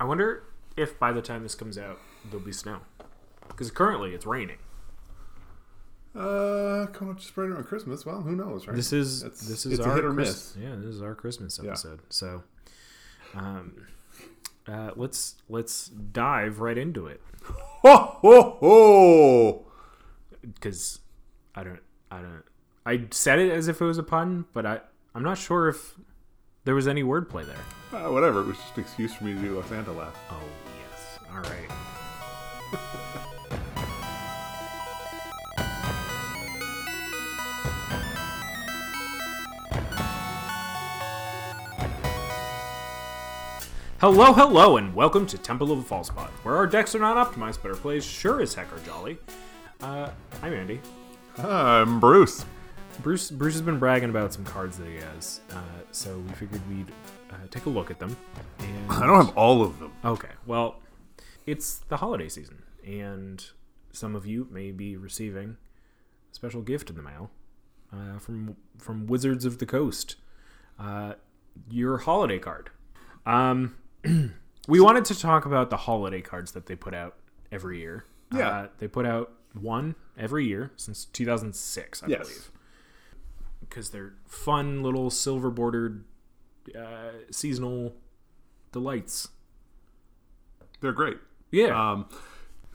I 0.00 0.04
wonder 0.04 0.42
if 0.76 0.98
by 0.98 1.12
the 1.12 1.22
time 1.22 1.42
this 1.44 1.54
comes 1.54 1.78
out, 1.78 2.00
there'll 2.30 2.44
be 2.44 2.52
snow. 2.52 2.80
Because 3.48 3.70
currently 3.70 4.14
it's 4.14 4.26
raining. 4.26 4.56
Uh, 6.14 6.86
coming 6.92 7.12
up 7.14 7.18
just 7.20 7.36
right 7.36 7.48
around 7.48 7.64
Christmas. 7.64 8.04
Well, 8.04 8.22
who 8.22 8.34
knows, 8.34 8.66
right? 8.66 8.74
This 8.74 8.92
is 8.92 9.22
this 9.22 9.64
is 9.64 9.78
our 9.78 9.92
a 9.92 9.94
hit 9.94 10.04
or 10.04 10.12
Chris- 10.14 10.54
miss. 10.56 10.64
Yeah, 10.64 10.74
this 10.76 10.86
is 10.86 11.02
our 11.02 11.14
Christmas 11.14 11.60
Yeah. 11.62 11.70
episode. 11.70 12.00
So, 12.08 12.42
um, 13.34 13.86
uh, 14.66 14.90
let's 14.96 15.36
let's 15.48 15.86
dive 15.88 16.58
right 16.60 16.76
into 16.76 17.06
it 17.06 17.20
Ho 17.82 17.96
ho 18.20 18.56
ho! 18.60 19.66
because 20.42 20.98
I 21.54 21.62
don't 21.62 21.80
I 22.10 22.20
don't 22.22 22.42
I 22.84 23.06
said 23.12 23.38
it 23.38 23.52
as 23.52 23.68
if 23.68 23.80
it 23.80 23.84
was 23.84 23.98
a 23.98 24.02
pun, 24.02 24.46
but 24.52 24.66
I 24.66 24.80
I'm 25.14 25.22
not 25.22 25.38
sure 25.38 25.68
if 25.68 25.94
there 26.64 26.74
was 26.74 26.86
any 26.86 27.02
wordplay 27.02 27.46
there. 27.46 27.56
Uh, 28.00 28.12
whatever. 28.12 28.40
It 28.40 28.46
was 28.46 28.56
just 28.58 28.76
an 28.76 28.82
excuse 28.82 29.14
for 29.14 29.24
me 29.24 29.34
to 29.34 29.40
do 29.40 29.58
a 29.58 29.66
Santa 29.66 29.92
laugh. 29.92 30.16
Oh 30.30 30.36
yes, 30.90 31.18
all 31.30 31.40
right. 31.40 31.70
Hello, 44.00 44.32
hello, 44.32 44.78
and 44.78 44.94
welcome 44.94 45.26
to 45.26 45.36
Temple 45.36 45.72
of 45.72 45.78
the 45.78 45.84
False 45.84 46.06
Spot, 46.06 46.30
where 46.42 46.56
our 46.56 46.66
decks 46.66 46.94
are 46.94 46.98
not 46.98 47.16
optimized, 47.18 47.58
but 47.62 47.70
our 47.70 47.76
plays 47.76 48.02
sure 48.02 48.40
as 48.40 48.54
heck 48.54 48.72
are 48.72 48.78
jolly. 48.80 49.18
Uh, 49.82 50.08
I'm 50.42 50.54
Andy. 50.54 50.80
I'm 51.36 52.00
Bruce. 52.00 52.46
Bruce 53.02 53.30
Bruce 53.30 53.54
has 53.54 53.62
been 53.62 53.78
bragging 53.78 54.10
about 54.10 54.32
some 54.32 54.44
cards 54.44 54.76
that 54.78 54.86
he 54.86 54.96
has, 54.96 55.40
uh, 55.52 55.60
so 55.90 56.18
we 56.18 56.32
figured 56.34 56.60
we'd 56.68 56.90
uh, 57.30 57.34
take 57.50 57.64
a 57.66 57.70
look 57.70 57.90
at 57.90 57.98
them. 57.98 58.14
And 58.58 58.90
I 58.92 59.06
don't 59.06 59.24
have 59.24 59.36
all 59.36 59.62
of 59.62 59.78
them. 59.78 59.92
Okay, 60.04 60.28
well, 60.46 60.76
it's 61.46 61.78
the 61.78 61.96
holiday 61.98 62.28
season, 62.28 62.62
and 62.86 63.42
some 63.92 64.14
of 64.14 64.26
you 64.26 64.48
may 64.50 64.70
be 64.70 64.96
receiving 64.96 65.56
a 66.30 66.34
special 66.34 66.60
gift 66.60 66.90
in 66.90 66.96
the 66.96 67.02
mail 67.02 67.30
uh, 67.92 68.18
from 68.18 68.56
from 68.76 69.06
Wizards 69.06 69.44
of 69.46 69.58
the 69.58 69.66
Coast. 69.66 70.16
Uh, 70.78 71.14
your 71.70 71.98
holiday 71.98 72.38
card. 72.38 72.70
Um, 73.26 73.76
we 74.68 74.80
wanted 74.80 75.04
to 75.06 75.18
talk 75.18 75.46
about 75.46 75.70
the 75.70 75.76
holiday 75.78 76.20
cards 76.20 76.52
that 76.52 76.66
they 76.66 76.76
put 76.76 76.94
out 76.94 77.16
every 77.50 77.80
year. 77.80 78.04
Yeah. 78.32 78.48
uh, 78.48 78.66
they 78.78 78.88
put 78.88 79.06
out 79.06 79.32
one 79.54 79.94
every 80.18 80.46
year 80.46 80.70
since 80.76 81.04
2006, 81.06 82.02
I 82.02 82.06
Yes. 82.06 82.20
believe, 82.28 82.50
because 83.70 83.90
they're 83.90 84.12
fun 84.26 84.82
little 84.82 85.08
silver 85.08 85.50
bordered 85.50 86.04
uh, 86.78 87.12
seasonal 87.30 87.94
delights. 88.72 89.28
They're 90.80 90.92
great. 90.92 91.18
Yeah. 91.50 91.92
Um, 91.92 92.08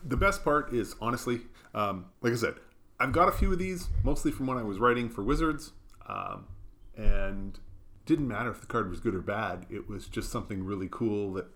the 0.04 0.18
best 0.18 0.44
part 0.44 0.74
is 0.74 0.96
honestly, 1.02 1.42
um, 1.74 2.06
like 2.22 2.34
I 2.34 2.38
said, 2.38 2.56
I've 3.00 3.12
got 3.12 3.28
a 3.28 3.32
few 3.32 3.52
of 3.52 3.60
these, 3.60 3.90
mostly 4.04 4.32
from 4.32 4.48
when 4.48 4.58
I 4.58 4.64
was 4.64 4.80
writing 4.80 5.10
for 5.10 5.22
Wizards, 5.22 5.74
um, 6.08 6.48
and 6.96 7.60
didn't 8.06 8.28
matter 8.28 8.52
if 8.52 8.62
the 8.62 8.68
card 8.68 8.90
was 8.90 9.00
good 9.00 9.16
or 9.16 9.22
bad. 9.22 9.66
It 9.70 9.90
was 9.90 10.08
just 10.08 10.32
something 10.32 10.64
really 10.64 10.88
cool 10.90 11.34
that 11.34 11.48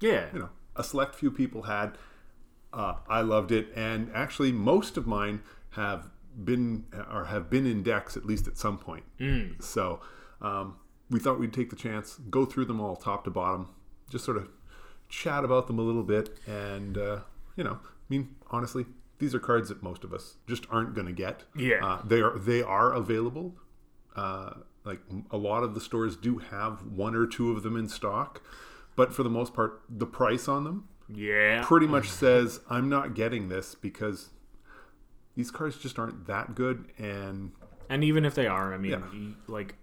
yeah. 0.00 0.26
you 0.32 0.40
know 0.40 0.50
a 0.76 0.84
select 0.84 1.14
few 1.14 1.30
people 1.30 1.62
had. 1.62 1.96
Uh, 2.72 2.96
I 3.08 3.20
loved 3.20 3.52
it, 3.52 3.68
and 3.76 4.10
actually, 4.12 4.50
most 4.52 4.96
of 4.96 5.06
mine 5.06 5.42
have 5.70 6.10
been 6.44 6.84
or 7.12 7.26
have 7.26 7.48
been 7.50 7.66
in 7.66 7.82
decks 7.82 8.16
at 8.16 8.24
least 8.24 8.46
at 8.48 8.56
some 8.58 8.78
point. 8.78 9.04
So 9.60 10.00
um, 10.40 10.76
we 11.10 11.18
thought 11.20 11.38
we'd 11.38 11.52
take 11.52 11.70
the 11.70 11.76
chance, 11.76 12.16
go 12.30 12.44
through 12.44 12.64
them 12.66 12.80
all 12.80 12.96
top 12.96 13.24
to 13.24 13.30
bottom, 13.30 13.68
just 14.10 14.24
sort 14.24 14.36
of 14.36 14.48
chat 15.08 15.44
about 15.44 15.66
them 15.66 15.78
a 15.78 15.82
little 15.82 16.02
bit, 16.02 16.38
and 16.46 16.96
uh, 16.98 17.20
you 17.56 17.64
know, 17.64 17.78
I 17.82 17.88
mean, 18.08 18.34
honestly, 18.50 18.86
these 19.18 19.34
are 19.34 19.38
cards 19.38 19.68
that 19.68 19.82
most 19.82 20.02
of 20.04 20.12
us 20.12 20.36
just 20.46 20.66
aren't 20.70 20.94
going 20.94 21.06
to 21.06 21.12
get. 21.12 21.44
Yeah. 21.56 21.84
uh, 21.84 22.02
they 22.04 22.20
are 22.20 22.38
they 22.38 22.62
are 22.62 22.92
available. 22.92 23.54
Uh, 24.16 24.54
like 24.84 25.00
a 25.30 25.36
lot 25.36 25.62
of 25.62 25.74
the 25.74 25.80
stores 25.80 26.16
do 26.16 26.38
have 26.38 26.82
one 26.84 27.14
or 27.14 27.26
two 27.26 27.50
of 27.52 27.62
them 27.62 27.76
in 27.76 27.88
stock, 27.88 28.42
but 28.96 29.12
for 29.14 29.22
the 29.22 29.30
most 29.30 29.54
part, 29.54 29.82
the 29.88 30.04
price 30.06 30.46
on 30.46 30.64
them 30.64 30.88
Yeah. 31.08 31.64
pretty 31.64 31.86
much 31.86 32.10
says 32.10 32.60
I'm 32.68 32.88
not 32.90 33.14
getting 33.14 33.48
this 33.48 33.74
because 33.74 34.30
these 35.36 35.50
cards 35.50 35.76
just 35.78 35.98
aren't 35.98 36.26
that 36.26 36.54
good 36.54 36.86
and 36.98 37.52
And 37.90 38.02
even 38.04 38.24
if 38.24 38.34
they 38.34 38.46
are, 38.46 38.72
I 38.72 38.78
mean, 38.78 38.92
Yeah. 38.92 39.34
like, 39.46 39.74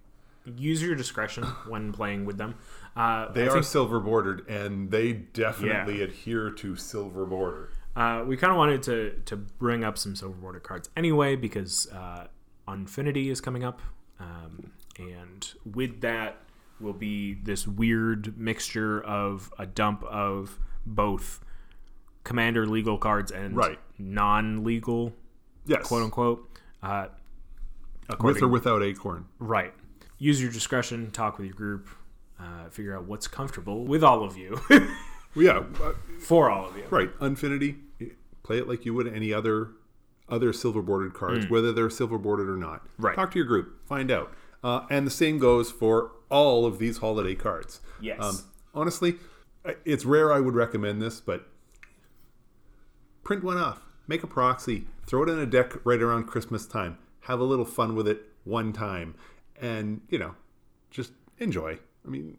use 0.45 0.81
your 0.81 0.95
discretion 0.95 1.43
when 1.67 1.91
playing 1.91 2.25
with 2.25 2.37
them. 2.37 2.55
Uh, 2.95 3.31
they 3.31 3.43
I 3.43 3.47
are 3.47 3.51
think, 3.53 3.65
silver 3.65 3.99
bordered 3.99 4.47
and 4.49 4.89
they 4.89 5.13
definitely 5.13 6.01
adhere 6.01 6.49
to 6.49 6.75
silver 6.75 7.25
border. 7.25 7.69
uh, 7.95 8.23
we 8.25 8.37
kind 8.37 8.49
of 8.51 8.57
wanted 8.57 8.81
to 8.83 9.21
to 9.25 9.35
bring 9.35 9.83
up 9.83 9.97
some 9.97 10.15
silver 10.15 10.35
border 10.37 10.59
cards 10.59 10.89
anyway 10.97 11.35
because 11.35 11.91
uh, 11.91 12.27
Unfinity 12.67 13.29
is 13.29 13.41
coming 13.41 13.63
up, 13.63 13.81
um, 14.19 14.71
and 14.97 15.53
with 15.65 15.99
that 16.01 16.37
will 16.79 16.93
be 16.93 17.33
this 17.33 17.67
weird 17.67 18.37
mixture 18.37 19.01
of 19.03 19.51
a 19.59 19.65
dump 19.65 20.03
of 20.05 20.57
both 20.85 21.39
commander 22.23 22.65
legal 22.65 22.97
cards 22.97 23.31
and 23.31 23.55
Right. 23.55 23.79
non-legal 23.99 25.13
Yes. 25.65 25.87
quote 25.87 26.03
unquote. 26.03 26.49
Uh, 26.81 27.07
With 28.19 28.41
or 28.41 28.47
without 28.47 28.81
acorn. 28.83 29.25
Right. 29.39 29.73
Use 30.17 30.41
your 30.41 30.51
discretion. 30.51 31.11
Talk 31.11 31.37
with 31.37 31.47
your 31.47 31.55
group. 31.55 31.87
Uh, 32.39 32.69
figure 32.69 32.97
out 32.97 33.05
what's 33.05 33.27
comfortable 33.27 33.85
with 33.85 34.03
all 34.03 34.23
of 34.23 34.35
you, 34.35 34.59
yeah, 35.35 35.59
uh, 35.79 35.93
for 36.19 36.49
all 36.49 36.67
of 36.67 36.75
you. 36.75 36.83
right. 36.89 37.11
Unfinity, 37.19 37.75
play 38.41 38.57
it 38.57 38.67
like 38.67 38.83
you 38.83 38.95
would 38.95 39.07
any 39.07 39.31
other 39.31 39.69
other 40.27 40.51
silver 40.51 40.81
bordered 40.81 41.13
cards, 41.13 41.47
whether 41.51 41.71
they're 41.71 41.89
silver 41.91 42.17
bordered 42.17 42.49
or 42.49 42.57
not. 42.57 42.81
Right. 42.97 43.15
Talk 43.15 43.29
to 43.33 43.37
your 43.37 43.45
group, 43.45 43.85
find 43.87 44.09
out. 44.09 44.33
Uh, 44.63 44.87
and 44.89 45.05
the 45.05 45.11
same 45.11 45.37
goes 45.37 45.69
for 45.69 46.13
all 46.31 46.65
of 46.65 46.79
these 46.79 46.97
holiday 46.97 47.35
cards. 47.35 47.79
Yes. 48.01 48.17
Um, 48.19 48.39
honestly, 48.73 49.17
it's 49.85 50.03
rare 50.03 50.33
I 50.33 50.39
would 50.39 50.55
recommend 50.55 50.99
this, 50.99 51.19
but 51.19 51.47
print 53.23 53.43
one 53.43 53.57
off, 53.59 53.83
make 54.07 54.23
a 54.23 54.27
proxy, 54.27 54.85
throw 55.11 55.23
it 55.23 55.29
in 55.29 55.37
a 55.39 55.45
deck 55.45 55.73
right 55.85 56.01
around 56.01 56.23
Christmas 56.23 56.65
time, 56.65 56.97
have 57.19 57.41
a 57.41 57.43
little 57.43 57.65
fun 57.65 57.95
with 57.95 58.07
it 58.07 58.27
one 58.45 58.71
time, 58.71 59.13
and 59.59 59.99
you 60.09 60.17
know, 60.17 60.35
just 60.89 61.11
enjoy. 61.37 61.77
I 62.05 62.09
mean, 62.09 62.37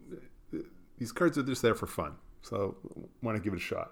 these 0.97 1.11
cards 1.11 1.37
are 1.37 1.43
just 1.43 1.61
there 1.61 1.75
for 1.75 1.85
fun, 1.85 2.15
so 2.41 2.75
why 3.21 3.33
not 3.33 3.43
give 3.43 3.53
it 3.53 3.57
a 3.57 3.59
shot? 3.59 3.91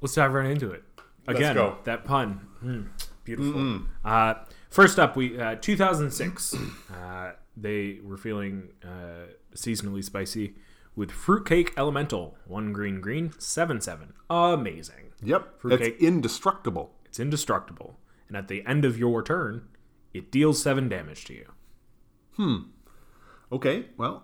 Let's 0.00 0.16
dive 0.16 0.32
right 0.32 0.50
into 0.50 0.72
it. 0.72 0.82
Again, 1.28 1.54
that 1.84 2.04
pun. 2.04 2.48
Mm, 2.64 2.88
beautiful. 3.22 3.82
Uh, 4.04 4.34
first 4.70 4.98
up, 4.98 5.14
we 5.14 5.38
uh, 5.38 5.54
2006. 5.60 6.56
uh, 6.92 7.32
they 7.56 8.00
were 8.02 8.16
feeling 8.16 8.70
uh, 8.82 9.26
seasonally 9.54 10.02
spicy 10.02 10.54
with 10.96 11.12
fruitcake 11.12 11.72
elemental, 11.76 12.36
one 12.44 12.72
green 12.72 13.00
green, 13.00 13.32
seven 13.38 13.80
seven. 13.80 14.14
Amazing. 14.28 15.12
Yep, 15.22 15.60
Fruitcake. 15.60 15.94
it's 15.94 16.02
indestructible. 16.02 16.94
It's 17.10 17.20
indestructible, 17.20 17.98
and 18.30 18.36
at 18.36 18.46
the 18.48 18.64
end 18.64 18.84
of 18.84 18.96
your 18.96 19.22
turn, 19.22 19.66
it 20.14 20.30
deals 20.30 20.62
seven 20.62 20.88
damage 20.88 21.24
to 21.24 21.34
you. 21.34 21.52
Hmm. 22.36 22.56
Okay, 23.52 23.86
well, 23.96 24.22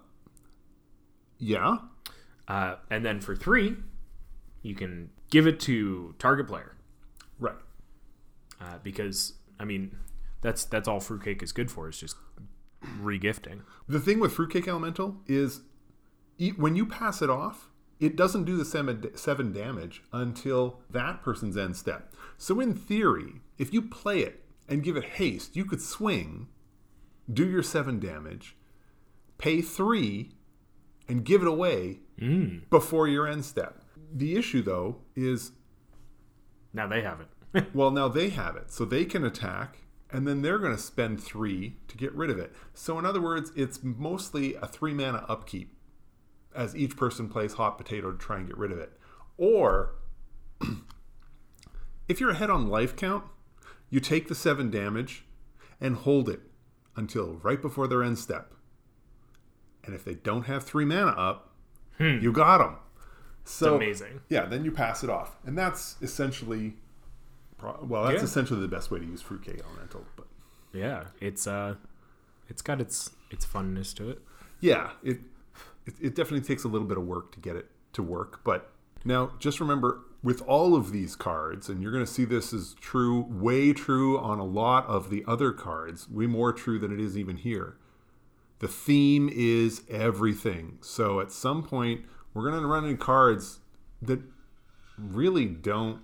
yeah, 1.39 1.78
Uh, 2.49 2.77
and 2.89 3.05
then 3.05 3.21
for 3.21 3.34
three, 3.34 3.75
you 4.62 4.75
can 4.77 5.11
give 5.31 5.47
it 5.49 5.59
to 5.61 6.15
target 6.21 6.47
player 6.47 6.77
right. 7.41 7.56
uh, 8.61 8.78
because 8.84 9.33
I 9.59 9.65
mean 9.65 9.97
that's 10.43 10.65
that's 10.65 10.87
all 10.87 11.00
fruitcake 11.00 11.43
is 11.43 11.50
good 11.50 11.71
for 11.72 11.89
is 11.89 11.99
just 11.99 12.16
regifting. 13.03 13.62
The 13.89 13.99
thing 13.99 14.21
with 14.21 14.33
Fruitcake 14.33 14.69
Elemental 14.69 15.16
is 15.27 15.62
when 16.56 16.77
you 16.77 16.87
pass 16.87 17.21
it 17.21 17.28
off, 17.31 17.69
it 17.99 18.17
doesn't 18.17 18.45
do 18.45 18.57
the 18.57 18.65
seven, 18.65 19.16
seven 19.16 19.53
damage 19.53 20.03
until 20.13 20.81
that 20.91 21.22
person's 21.22 21.57
end 21.57 21.77
step. 21.77 22.13
So, 22.37 22.60
in 22.60 22.75
theory, 22.75 23.41
if 23.59 23.72
you 23.72 23.83
play 23.83 24.21
it 24.21 24.45
and 24.69 24.83
give 24.83 24.97
it 24.97 25.04
haste, 25.04 25.57
you 25.57 25.65
could 25.65 25.81
swing, 25.81 26.48
do 27.33 27.48
your 27.48 27.63
seven 27.63 27.98
damage, 27.98 28.57
pay 29.39 29.63
three, 29.63 30.33
and 31.09 31.25
give 31.25 31.41
it 31.41 31.48
away 31.48 32.01
hmm. 32.19 32.59
before 32.69 33.09
your 33.09 33.27
end 33.27 33.45
step. 33.45 33.81
The 34.13 34.37
issue, 34.37 34.63
though, 34.63 34.98
is 35.15 35.53
Now 36.72 36.87
they 36.87 37.03
have 37.03 37.21
it. 37.21 37.66
well, 37.75 37.91
now 37.91 38.09
they 38.09 38.28
have 38.28 38.57
it, 38.57 38.71
so 38.71 38.84
they 38.84 39.07
can 39.07 39.25
attack, 39.25 39.78
and 40.10 40.28
then 40.28 40.43
they're 40.43 40.59
going 40.59 40.77
to 40.77 40.83
spend 40.83 41.22
three 41.22 41.77
to 41.89 41.97
get 41.97 42.13
rid 42.13 42.28
of 42.28 42.39
it. 42.39 42.53
So, 42.75 42.98
in 42.98 43.07
other 43.07 43.22
words, 43.22 43.53
it's 43.57 43.83
mostly 43.83 44.54
a 44.57 44.66
three 44.66 44.93
mana 44.93 45.25
upkeep 45.28 45.76
as 46.57 46.75
each 46.75 46.97
person 46.97 47.29
plays 47.29 47.55
hot 47.55 47.77
potato 47.79 48.11
to 48.13 48.19
try 48.19 48.39
and 48.39 48.47
get 48.47 48.57
rid 48.57 48.73
of 48.73 48.79
it. 48.79 48.93
Or, 49.37 49.95
if 52.09 52.21
you're 52.21 52.31
ahead 52.31 52.51
on 52.51 52.69
life 52.69 52.97
count, 52.97 53.25
you 53.91 54.01
take 54.01 54.29
the 54.29 54.35
seven 54.35 54.71
damage 54.71 55.25
and 55.81 55.97
hold 55.97 56.29
it 56.29 56.41
until 56.97 57.35
right 57.43 57.61
before 57.61 57.87
their 57.87 58.03
end 58.03 58.19
step. 58.19 58.53
And 59.85 59.95
if 59.95 60.05
they 60.05 60.15
don't 60.15 60.45
have 60.47 60.65
three 60.65 60.85
mana 60.85 61.13
up, 61.13 61.55
you 61.99 62.33
got 62.33 62.59
them. 62.59 62.77
So 63.45 63.77
amazing. 63.77 64.21
Yeah, 64.29 64.47
then 64.47 64.65
you 64.65 64.73
pass 64.73 65.05
it 65.05 65.11
off, 65.11 65.37
and 65.45 65.57
that's 65.57 65.97
essentially, 66.03 66.75
well, 67.63 68.05
that's 68.05 68.17
Yeah. 68.19 68.25
essentially 68.25 68.61
the 68.61 68.67
best 68.69 68.91
way 68.91 68.99
to 68.99 69.05
use 69.05 69.23
fruitcake 69.23 69.61
elemental. 69.65 70.05
But 70.17 70.27
Yeah, 70.73 71.05
it's 71.21 71.47
uh, 71.47 71.77
it's 72.49 72.61
got 72.63 72.81
its 72.81 73.11
its 73.31 73.47
funness 73.47 73.95
to 73.97 74.11
it. 74.11 74.21
yeah, 74.61 74.91
it, 75.05 75.21
it 75.86 75.94
it 76.00 76.15
definitely 76.15 76.47
takes 76.47 76.65
a 76.65 76.68
little 76.68 76.86
bit 76.86 76.98
of 76.98 77.04
work 77.04 77.33
to 77.33 77.41
get 77.41 77.56
it 77.56 77.71
to 77.94 78.03
work. 78.03 78.42
But 78.44 78.71
now, 79.04 79.33
just 79.38 79.60
remember, 79.60 80.03
with 80.22 80.42
all 80.42 80.74
of 80.74 80.92
these 80.92 81.15
cards, 81.15 81.68
and 81.68 81.80
you're 81.83 81.92
going 81.92 82.04
to 82.04 82.10
see 82.10 82.24
this 82.24 82.53
is 82.53 82.74
true, 82.80 83.27
way 83.30 83.72
true 83.72 84.18
on 84.18 84.38
a 84.38 84.44
lot 84.44 84.86
of 84.86 85.10
the 85.10 85.24
other 85.27 85.53
cards, 85.53 86.09
way 86.09 86.27
more 86.27 86.53
true 86.53 86.78
than 86.78 86.92
it 86.92 86.98
is 86.98 87.16
even 87.16 87.36
here. 87.36 87.77
The 88.59 88.68
theme 88.68 89.30
is 89.33 89.83
everything. 89.88 90.78
So 90.80 91.21
at 91.21 91.30
some 91.30 91.62
point, 91.62 92.04
we're 92.34 92.50
going 92.50 92.60
to 92.60 92.66
run 92.66 92.84
into 92.84 92.97
cards 92.97 93.60
that 94.03 94.21
really 94.98 95.47
don't 95.47 96.00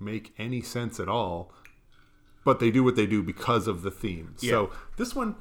make 0.00 0.32
any 0.38 0.62
sense 0.62 0.98
at 0.98 1.08
all, 1.08 1.52
but 2.44 2.58
they 2.58 2.70
do 2.70 2.82
what 2.82 2.96
they 2.96 3.06
do 3.06 3.22
because 3.22 3.68
of 3.68 3.82
the 3.82 3.90
theme. 3.90 4.34
So 4.38 4.72
this 4.96 5.14
one, 5.14 5.36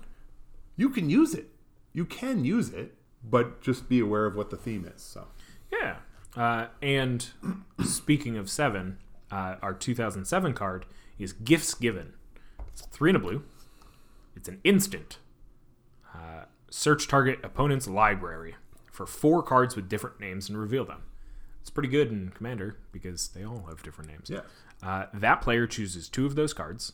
you 0.75 0.89
can 0.89 1.09
use 1.09 1.33
it. 1.33 1.47
You 1.94 2.06
can 2.06 2.45
use 2.45 2.69
it, 2.69 2.94
but 3.24 3.62
just 3.62 3.89
be 3.89 4.00
aware 4.00 4.25
of 4.25 4.36
what 4.36 4.50
the 4.50 4.57
theme 4.57 4.86
is. 4.94 5.01
So 5.01 5.27
Yeah. 5.71 5.98
Uh, 6.36 6.68
and 6.81 7.27
speaking 7.83 8.38
of 8.38 8.50
seven, 8.50 8.98
uh, 9.31 9.56
our 9.62 9.74
2007 9.74 10.54
card 10.54 10.86
is 11.18 11.33
Gifts 11.33 11.74
Given. 11.74 12.13
It's 12.68 12.81
three 12.83 13.10
and 13.10 13.18
a 13.18 13.19
blue. 13.19 13.44
It's 14.36 14.48
an 14.48 14.62
instant. 14.63 15.18
Uh, 16.13 16.45
search 16.69 17.07
target 17.07 17.39
opponent's 17.44 17.88
library 17.88 18.56
for 18.92 19.06
four 19.06 19.42
cards 19.44 19.75
with 19.75 19.89
different 19.89 20.19
names 20.19 20.50
and 20.50 20.57
reveal 20.57 20.86
them. 20.86 21.01
It's 21.62 21.69
pretty 21.69 21.89
good 21.89 22.10
in 22.10 22.30
Commander 22.30 22.77
because 22.92 23.30
they 23.30 23.44
all 23.44 23.65
have 23.68 23.83
different 23.83 24.10
names. 24.10 24.30
yeah, 24.30 24.42
Uh, 24.81 25.06
that 25.13 25.42
player 25.42 25.68
chooses 25.68 26.07
two 26.10 26.25
of 26.25 26.36
those 26.36 26.54
cards. 26.54 26.94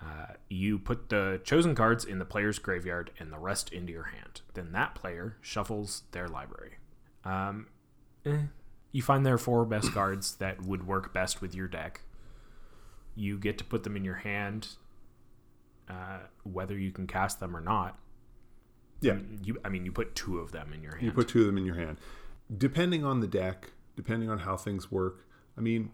Uh, 0.00 0.34
you 0.48 0.78
put 0.78 1.08
the 1.08 1.40
chosen 1.44 1.74
cards 1.74 2.04
in 2.04 2.18
the 2.18 2.24
player's 2.24 2.58
graveyard 2.58 3.10
and 3.18 3.32
the 3.32 3.38
rest 3.38 3.72
into 3.72 3.92
your 3.92 4.04
hand. 4.04 4.42
Then 4.54 4.72
that 4.72 4.94
player 4.94 5.36
shuffles 5.40 6.04
their 6.12 6.28
library. 6.28 6.76
Um, 7.24 7.66
eh, 8.24 8.42
you 8.92 9.02
find 9.02 9.26
their 9.26 9.38
four 9.38 9.64
best 9.64 9.92
cards 9.92 10.36
that 10.36 10.62
would 10.62 10.86
work 10.86 11.12
best 11.12 11.40
with 11.42 11.54
your 11.54 11.66
deck. 11.66 12.02
You 13.16 13.38
get 13.38 13.58
to 13.58 13.64
put 13.64 13.82
them 13.82 13.96
in 13.96 14.04
your 14.04 14.14
hand, 14.16 14.68
uh, 15.88 16.20
whether 16.44 16.78
you 16.78 16.92
can 16.92 17.06
cast 17.08 17.40
them 17.40 17.56
or 17.56 17.60
not. 17.60 17.98
yeah. 19.00 19.16
You, 19.42 19.58
I 19.64 19.68
mean, 19.68 19.84
you 19.84 19.90
put 19.92 20.14
two 20.14 20.38
of 20.38 20.52
them 20.52 20.72
in 20.72 20.82
your 20.82 20.92
hand. 20.92 21.06
You 21.06 21.12
put 21.12 21.28
two 21.28 21.40
of 21.40 21.46
them 21.46 21.58
in 21.58 21.66
your 21.66 21.74
hand. 21.74 21.98
Depending 22.56 23.04
on 23.04 23.18
the 23.20 23.26
deck, 23.26 23.72
depending 23.96 24.30
on 24.30 24.38
how 24.38 24.56
things 24.56 24.92
work, 24.92 25.26
I 25.56 25.60
mean, 25.60 25.90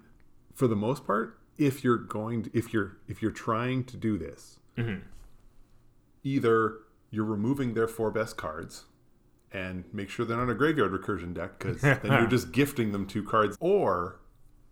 for 0.55 0.69
the 0.69 0.77
most 0.77 1.07
part, 1.07 1.39
if 1.59 1.85
you're 1.85 1.99
going 1.99 2.45
to, 2.45 2.51
if 2.57 2.73
you're 2.73 2.99
if 3.09 3.23
you're 3.23 3.31
trying 3.31 3.85
to 3.85 3.97
do 3.97 4.19
this, 4.19 4.59
mm-hmm. 4.77 5.01
either 6.23 6.79
you're 7.11 7.25
removing 7.25 7.75
their 7.75 7.89
four 7.89 8.11
best 8.11 8.37
cards 8.37 8.85
and 9.53 9.85
make 9.93 10.11
sure 10.11 10.27
they're 10.27 10.37
not 10.37 10.51
a 10.51 10.55
graveyard 10.55 10.91
recursion 10.91 11.33
deck 11.33 11.59
because 11.59 11.81
then 11.83 12.01
you're 12.05 12.27
just 12.27 12.53
gifting 12.53 12.93
them 12.93 13.07
two 13.07 13.23
cards, 13.23 13.57
or 13.61 14.21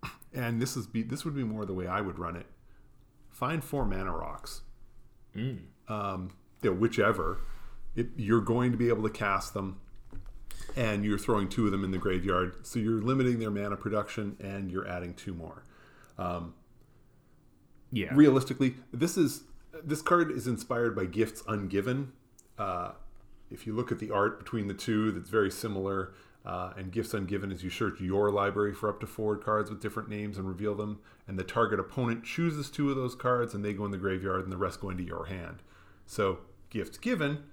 and 0.35 0.61
this 0.61 0.77
is 0.77 0.87
be 0.87 1.03
this 1.03 1.25
would 1.25 1.35
be 1.35 1.45
more 1.45 1.65
the 1.65 1.75
way 1.75 1.87
I 1.87 2.01
would 2.01 2.19
run 2.19 2.37
it. 2.37 2.47
Find 3.31 3.65
four 3.65 3.85
mana 3.85 4.13
rocks 4.13 4.63
mm. 5.37 5.59
um, 5.89 6.31
you 6.63 6.71
know, 6.71 6.77
whichever, 6.77 7.41
it, 7.95 8.09
you're 8.17 8.41
going 8.41 8.73
to 8.73 8.79
be 8.79 8.89
able 8.89 9.03
to 9.03 9.11
cast 9.11 9.55
them, 9.55 9.81
and 10.77 11.05
you're 11.05 11.19
throwing 11.19 11.49
two 11.49 11.67
of 11.67 11.73
them 11.73 11.85
in 11.85 11.91
the 11.91 11.99
graveyard. 11.99 12.67
So 12.67 12.79
you're 12.79 13.03
limiting 13.03 13.39
their 13.39 13.51
mana 13.51 13.77
production, 13.77 14.37
and 14.41 14.71
you're 14.71 14.87
adding 14.87 15.15
two 15.15 15.35
more. 15.35 15.65
Um, 16.19 16.55
yeah. 17.93 18.09
Realistically, 18.13 18.75
this 18.93 19.17
is 19.17 19.45
this 19.85 20.03
card 20.03 20.31
is 20.31 20.47
inspired 20.47 20.97
by 20.97 21.05
Gifts 21.05 21.43
Ungiven. 21.43 22.09
Uh, 22.59 22.93
if 23.51 23.67
you 23.67 23.75
look 23.75 23.93
at 23.93 23.99
the 23.99 24.11
art 24.11 24.39
between 24.39 24.67
the 24.67 24.75
two, 24.75 25.13
that's 25.13 25.31
very 25.31 25.51
similar. 25.51 26.13
Uh, 26.45 26.73
and 26.77 26.91
Gifts 26.91 27.13
Ungiven 27.13 27.53
is 27.53 27.63
you 27.63 27.71
search 27.71 28.01
your 28.01 28.31
library 28.31 28.75
for 28.75 28.89
up 28.89 28.99
to 29.01 29.07
four 29.07 29.37
cards 29.37 29.71
with 29.71 29.81
different 29.81 30.09
names 30.09 30.39
and 30.39 30.49
reveal 30.49 30.75
them, 30.75 30.99
and 31.29 31.39
the 31.39 31.45
target 31.45 31.79
opponent 31.79 32.25
chooses 32.25 32.69
two 32.69 32.91
of 32.91 32.97
those 32.97 33.15
cards, 33.15 33.55
and 33.55 33.65
they 33.65 33.73
go 33.73 33.85
in 33.85 33.93
the 33.93 33.99
graveyard, 33.99 34.43
and 34.43 34.51
the 34.51 34.57
rest 34.57 34.81
go 34.81 34.91
into 34.91 35.05
your 35.05 35.27
hand. 35.27 35.63
So 36.07 36.39
Gifts 36.71 36.99
Given, 36.99 37.45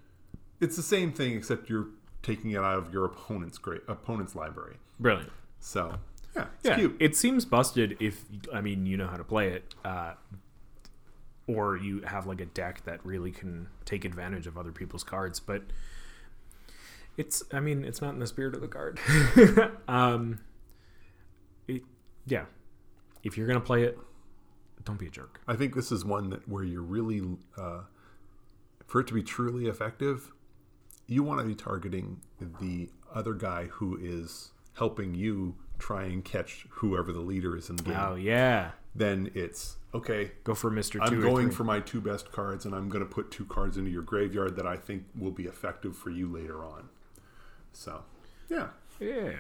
it's 0.59 0.75
the 0.75 0.81
same 0.81 1.11
thing 1.11 1.33
except 1.33 1.69
you're 1.69 1.89
taking 2.23 2.51
it 2.51 2.57
out 2.57 2.77
of 2.77 2.91
your 2.91 3.05
opponent's 3.05 3.57
gra- 3.57 3.81
opponent's 3.87 4.35
library. 4.35 4.77
Brilliant. 4.99 5.31
So 5.59 5.99
yeah, 6.35 6.45
it's 6.59 6.69
yeah, 6.69 6.75
cute. 6.75 6.97
it 6.99 7.15
seems 7.15 7.45
busted 7.45 7.97
if 7.99 8.25
I 8.53 8.61
mean 8.61 8.85
you 8.85 8.97
know 8.97 9.07
how 9.07 9.17
to 9.17 9.23
play 9.23 9.49
it, 9.49 9.75
uh, 9.83 10.13
or 11.47 11.77
you 11.77 12.01
have 12.01 12.27
like 12.27 12.41
a 12.41 12.45
deck 12.45 12.83
that 12.85 13.03
really 13.05 13.31
can 13.31 13.67
take 13.85 14.05
advantage 14.05 14.47
of 14.47 14.57
other 14.57 14.71
people's 14.71 15.03
cards. 15.03 15.39
But 15.39 15.63
it's 17.17 17.43
I 17.51 17.59
mean 17.59 17.83
it's 17.83 18.01
not 18.01 18.13
in 18.13 18.19
the 18.19 18.27
spirit 18.27 18.55
of 18.55 18.61
the 18.61 18.67
card. 18.67 18.99
um, 19.87 20.39
it, 21.67 21.81
yeah, 22.25 22.45
if 23.23 23.37
you're 23.37 23.47
gonna 23.47 23.59
play 23.59 23.83
it, 23.83 23.97
don't 24.85 24.99
be 24.99 25.07
a 25.07 25.11
jerk. 25.11 25.41
I 25.47 25.55
think 25.55 25.75
this 25.75 25.91
is 25.91 26.05
one 26.05 26.29
that 26.29 26.47
where 26.47 26.63
you're 26.63 26.81
really, 26.81 27.21
uh, 27.57 27.81
for 28.87 29.01
it 29.01 29.07
to 29.07 29.13
be 29.13 29.23
truly 29.23 29.67
effective, 29.67 30.31
you 31.07 31.23
want 31.23 31.39
to 31.41 31.45
be 31.45 31.55
targeting 31.55 32.21
the 32.59 32.89
other 33.13 33.33
guy 33.33 33.65
who 33.65 33.97
is 34.01 34.51
helping 34.77 35.13
you 35.13 35.55
try 35.79 36.03
and 36.03 36.23
catch 36.23 36.65
whoever 36.69 37.11
the 37.11 37.19
leader 37.21 37.57
is 37.57 37.69
in 37.69 37.77
the 37.77 37.83
game. 37.83 37.97
Oh 37.97 38.15
yeah, 38.15 38.71
Then 38.93 39.31
it's 39.33 39.77
okay. 39.93 40.31
go 40.43 40.53
for 40.53 40.69
Mister. 40.69 41.01
I'm 41.01 41.19
going 41.21 41.49
for 41.51 41.63
my 41.63 41.79
two 41.79 42.01
best 42.01 42.31
cards, 42.31 42.65
and 42.65 42.75
I'm 42.75 42.89
going 42.89 43.03
to 43.03 43.09
put 43.09 43.31
two 43.31 43.45
cards 43.45 43.77
into 43.77 43.89
your 43.89 44.03
graveyard 44.03 44.55
that 44.57 44.67
I 44.67 44.75
think 44.75 45.05
will 45.17 45.31
be 45.31 45.45
effective 45.45 45.95
for 45.97 46.09
you 46.09 46.27
later 46.31 46.63
on. 46.63 46.89
So, 47.73 48.03
yeah, 48.49 48.67
yeah. 48.99 49.33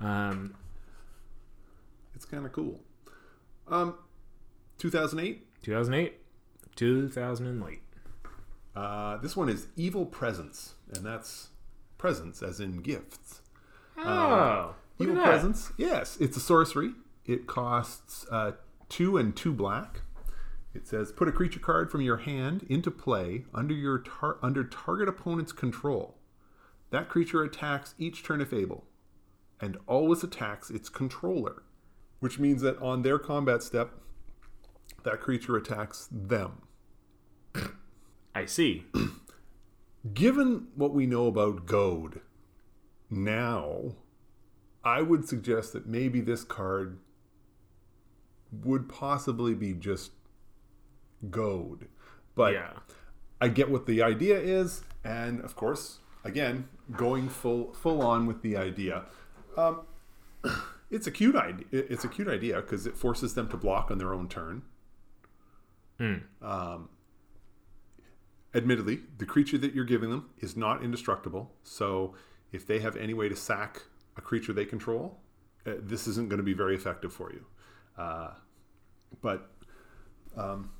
Um, 0.00 0.54
it's 2.14 2.24
kind 2.24 2.44
of 2.44 2.52
cool. 2.52 2.80
Um, 3.68 3.94
2008. 4.78 5.46
2008, 5.62 6.20
2008. 6.76 7.80
Uh, 8.76 9.16
this 9.18 9.36
one 9.36 9.48
is 9.48 9.68
Evil 9.76 10.04
Presence, 10.04 10.74
and 10.92 11.06
that's 11.06 11.48
presents 11.96 12.42
as 12.42 12.60
in 12.60 12.78
gifts. 12.82 13.40
Oh, 13.96 14.74
look 14.98 15.08
Evil. 15.10 15.22
Presence, 15.22 15.72
yes, 15.76 16.16
it's 16.20 16.36
a 16.36 16.40
sorcery. 16.40 16.92
It 17.26 17.46
costs 17.46 18.26
uh, 18.30 18.52
two 18.88 19.16
and 19.16 19.34
two 19.34 19.52
black. 19.52 20.02
It 20.74 20.88
says 20.88 21.12
put 21.12 21.28
a 21.28 21.32
creature 21.32 21.60
card 21.60 21.90
from 21.90 22.00
your 22.00 22.18
hand 22.18 22.66
into 22.68 22.90
play 22.90 23.44
under 23.54 23.74
your 23.74 23.98
tar- 23.98 24.38
under 24.42 24.64
target 24.64 25.08
opponent's 25.08 25.52
control. 25.52 26.18
That 26.90 27.08
creature 27.08 27.42
attacks 27.42 27.94
each 27.98 28.22
turn 28.22 28.40
if 28.40 28.52
able, 28.52 28.84
and 29.60 29.78
always 29.86 30.22
attacks 30.22 30.70
its 30.70 30.88
controller, 30.88 31.62
which 32.20 32.38
means 32.38 32.62
that 32.62 32.80
on 32.80 33.02
their 33.02 33.18
combat 33.18 33.62
step, 33.62 33.92
that 35.04 35.20
creature 35.20 35.56
attacks 35.56 36.08
them. 36.10 36.62
I 38.34 38.46
see. 38.46 38.84
Given 40.14 40.68
what 40.74 40.92
we 40.92 41.06
know 41.06 41.26
about 41.26 41.66
Goad 41.66 42.20
now, 43.10 43.94
I 44.84 45.02
would 45.02 45.28
suggest 45.28 45.72
that 45.72 45.86
maybe 45.86 46.20
this 46.20 46.44
card 46.44 46.98
would 48.50 48.88
possibly 48.88 49.54
be 49.54 49.74
just 49.74 50.12
Goad. 51.30 51.88
But 52.34 52.52
yeah. 52.52 52.72
I 53.40 53.48
get 53.48 53.70
what 53.70 53.86
the 53.86 54.02
idea 54.02 54.38
is, 54.38 54.82
and 55.04 55.40
of 55.40 55.56
course, 55.56 55.98
again, 56.24 56.68
going 56.92 57.28
full 57.28 57.72
full 57.74 58.02
on 58.02 58.26
with 58.26 58.42
the 58.42 58.56
idea. 58.56 59.04
Um, 59.56 59.82
it's 60.90 61.06
a 61.06 61.10
cute 61.10 61.36
idea. 61.36 61.66
It's 61.70 62.04
a 62.04 62.08
cute 62.08 62.28
idea 62.28 62.56
because 62.56 62.86
it 62.86 62.96
forces 62.96 63.34
them 63.34 63.48
to 63.48 63.56
block 63.56 63.90
on 63.90 63.98
their 63.98 64.14
own 64.14 64.28
turn. 64.28 64.62
Um, 66.40 66.88
admittedly, 68.54 69.00
the 69.18 69.26
creature 69.26 69.58
that 69.58 69.74
you're 69.74 69.84
giving 69.84 70.10
them 70.10 70.30
is 70.38 70.56
not 70.56 70.82
indestructible. 70.82 71.52
So 71.62 72.14
if 72.54 72.66
they 72.66 72.78
have 72.78 72.96
any 72.96 73.12
way 73.14 73.28
to 73.28 73.34
sack 73.34 73.82
a 74.16 74.20
creature 74.20 74.52
they 74.52 74.64
control, 74.64 75.18
uh, 75.66 75.72
this 75.80 76.06
isn't 76.06 76.28
going 76.28 76.38
to 76.38 76.44
be 76.44 76.54
very 76.54 76.76
effective 76.76 77.12
for 77.12 77.32
you. 77.32 77.44
Uh, 77.98 78.30
but 79.20 79.50
um, 80.36 80.70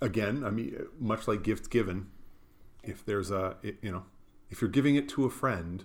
again, 0.00 0.42
I 0.44 0.50
mean, 0.50 0.74
much 0.98 1.28
like 1.28 1.42
gifts 1.42 1.68
given, 1.68 2.08
if 2.82 3.04
there's 3.04 3.30
a, 3.30 3.56
you 3.62 3.92
know, 3.92 4.04
if 4.48 4.60
you're 4.60 4.70
giving 4.70 4.96
it 4.96 5.08
to 5.10 5.26
a 5.26 5.30
friend, 5.30 5.84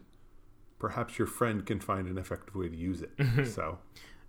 perhaps 0.80 1.20
your 1.20 1.28
friend 1.28 1.66
can 1.66 1.80
find 1.80 2.08
an 2.08 2.18
effective 2.18 2.56
way 2.56 2.70
to 2.70 2.76
use 2.76 3.02
it. 3.02 3.12
so, 3.48 3.80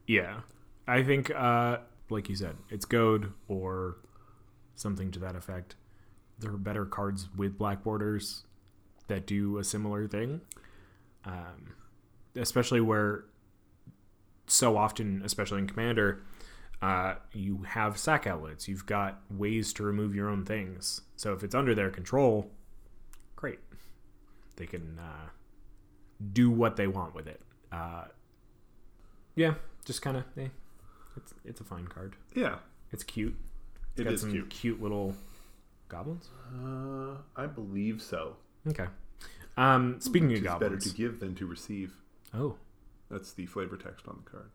Yeah. 0.06 0.40
I 0.88 1.02
think, 1.02 1.30
uh, 1.30 1.78
like 2.10 2.28
you 2.28 2.36
said, 2.36 2.56
it's 2.70 2.84
Goad 2.84 3.32
or 3.48 3.96
something 4.74 5.10
to 5.12 5.18
that 5.20 5.34
effect. 5.36 5.76
There 6.38 6.52
are 6.52 6.58
better 6.58 6.84
cards 6.84 7.28
with 7.36 7.58
black 7.58 7.82
borders 7.82 8.44
that 9.08 9.26
do 9.26 9.58
a 9.58 9.64
similar 9.64 10.06
thing. 10.08 10.40
Um, 11.24 11.74
especially 12.36 12.80
where 12.80 13.24
so 14.46 14.76
often, 14.76 15.22
especially 15.24 15.58
in 15.58 15.66
Commander, 15.66 16.22
uh, 16.82 17.14
you 17.32 17.62
have 17.68 17.98
sack 17.98 18.26
outlets. 18.26 18.68
You've 18.68 18.86
got 18.86 19.20
ways 19.30 19.72
to 19.74 19.82
remove 19.82 20.14
your 20.14 20.28
own 20.28 20.44
things. 20.44 21.00
So 21.16 21.32
if 21.32 21.42
it's 21.42 21.54
under 21.54 21.74
their 21.74 21.90
control, 21.90 22.50
great. 23.34 23.58
They 24.56 24.66
can 24.66 24.98
uh, 24.98 25.28
do 26.32 26.50
what 26.50 26.76
they 26.76 26.86
want 26.86 27.14
with 27.14 27.26
it. 27.26 27.40
Uh, 27.72 28.04
yeah, 29.34 29.54
just 29.84 30.00
kind 30.02 30.16
of, 30.18 30.24
eh, 30.38 30.48
it's 31.16 31.34
it's 31.44 31.60
a 31.60 31.64
fine 31.64 31.88
card. 31.88 32.16
Yeah, 32.34 32.56
It's 32.92 33.02
cute. 33.04 33.34
It's 33.92 34.00
it 34.00 34.04
got 34.04 34.12
is 34.14 34.20
some 34.20 34.30
cute. 34.30 34.48
cute 34.50 34.82
little 34.82 35.14
goblins. 35.88 36.28
Uh, 36.54 37.16
I 37.34 37.46
believe 37.46 38.00
so. 38.00 38.36
Okay. 38.68 38.86
Um, 39.56 40.00
speaking 40.00 40.28
Which 40.28 40.38
of 40.38 40.44
goblins, 40.44 40.70
better 40.84 40.90
to 40.90 40.96
give 40.96 41.20
than 41.20 41.34
to 41.36 41.46
receive. 41.46 41.94
oh 42.34 42.56
That's 43.10 43.32
the 43.32 43.46
flavor 43.46 43.76
text 43.76 44.06
on 44.08 44.20
the 44.24 44.30
card. 44.30 44.50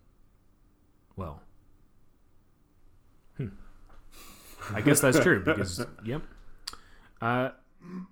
well. 1.15 1.41
Hmm. 3.37 3.47
I 4.73 4.81
guess 4.81 4.99
that's 5.01 5.19
true 5.19 5.39
because 5.45 5.83
yep. 6.05 6.21
Uh, 7.21 7.49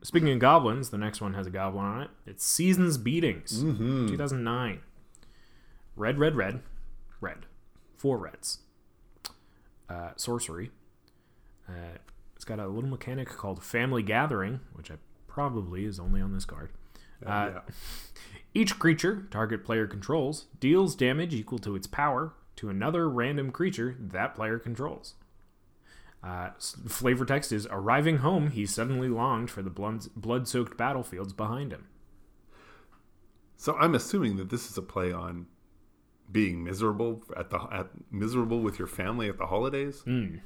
speaking 0.01 0.29
of 0.32 0.39
goblins, 0.39 0.89
the 0.89 0.98
next 0.98 1.22
one 1.22 1.34
has 1.36 1.46
a 1.46 1.50
goblin 1.51 1.86
on 1.86 2.01
it. 2.01 2.10
It's 2.25 2.44
Seasons 2.46 2.98
Beatings, 2.98 3.63
Mm-hmm. 3.63 4.08
2009. 4.08 4.79
Red, 5.96 6.18
red, 6.18 6.36
red, 6.36 6.62
red. 7.22 7.46
Four 7.98 8.18
reds. 8.18 8.60
Uh, 9.89 10.12
sorcery. 10.15 10.72
Uh, 11.68 11.98
it's 12.36 12.46
got 12.46 12.58
a 12.60 12.68
little 12.68 12.89
mechanic 12.89 13.27
called 13.27 13.62
Family 13.63 14.01
Gathering, 14.01 14.62
which 14.74 14.89
I 14.89 14.96
probably 15.39 15.86
is 15.86 16.01
only 16.01 16.19
on 16.19 16.34
this 16.34 16.43
card. 16.43 16.69
Uh, 17.25 17.51
yeah. 17.53 17.60
Each 18.53 18.77
creature 18.77 19.25
target 19.31 19.63
player 19.63 19.88
controls 19.88 20.48
deals 20.60 20.96
damage 20.96 21.34
equal 21.34 21.60
to 21.60 21.77
its 21.77 21.88
power 21.88 22.34
to 22.58 22.69
another 22.69 23.10
random 23.10 23.51
creature 23.51 23.96
that 23.98 24.36
player 24.36 24.60
controls. 24.60 25.13
Uh, 26.22 26.50
flavor 26.60 27.24
text 27.24 27.53
is 27.53 27.65
arriving 27.72 28.17
home, 28.17 28.51
he 28.51 28.65
suddenly 28.65 29.08
longed 29.08 29.50
for 29.50 29.62
the 29.62 29.69
blood 29.69 30.46
soaked 30.46 30.75
battlefields 30.77 31.31
behind 31.31 31.72
him. 31.72 31.88
So 33.55 33.77
I'm 33.77 33.96
assuming 33.96 34.36
that 34.38 34.50
this 34.50 34.69
is 34.69 34.77
a 34.77 34.81
play 34.81 35.13
on 35.13 35.48
being 36.29 36.65
miserable 36.65 37.24
at 37.38 37.50
the 37.50 37.60
at 37.72 37.88
miserable 38.12 38.60
with 38.60 38.77
your 38.77 38.89
family 38.89 39.29
at 39.29 39.38
the 39.38 39.46
holidays. 39.46 40.01
Hmm. 40.01 40.39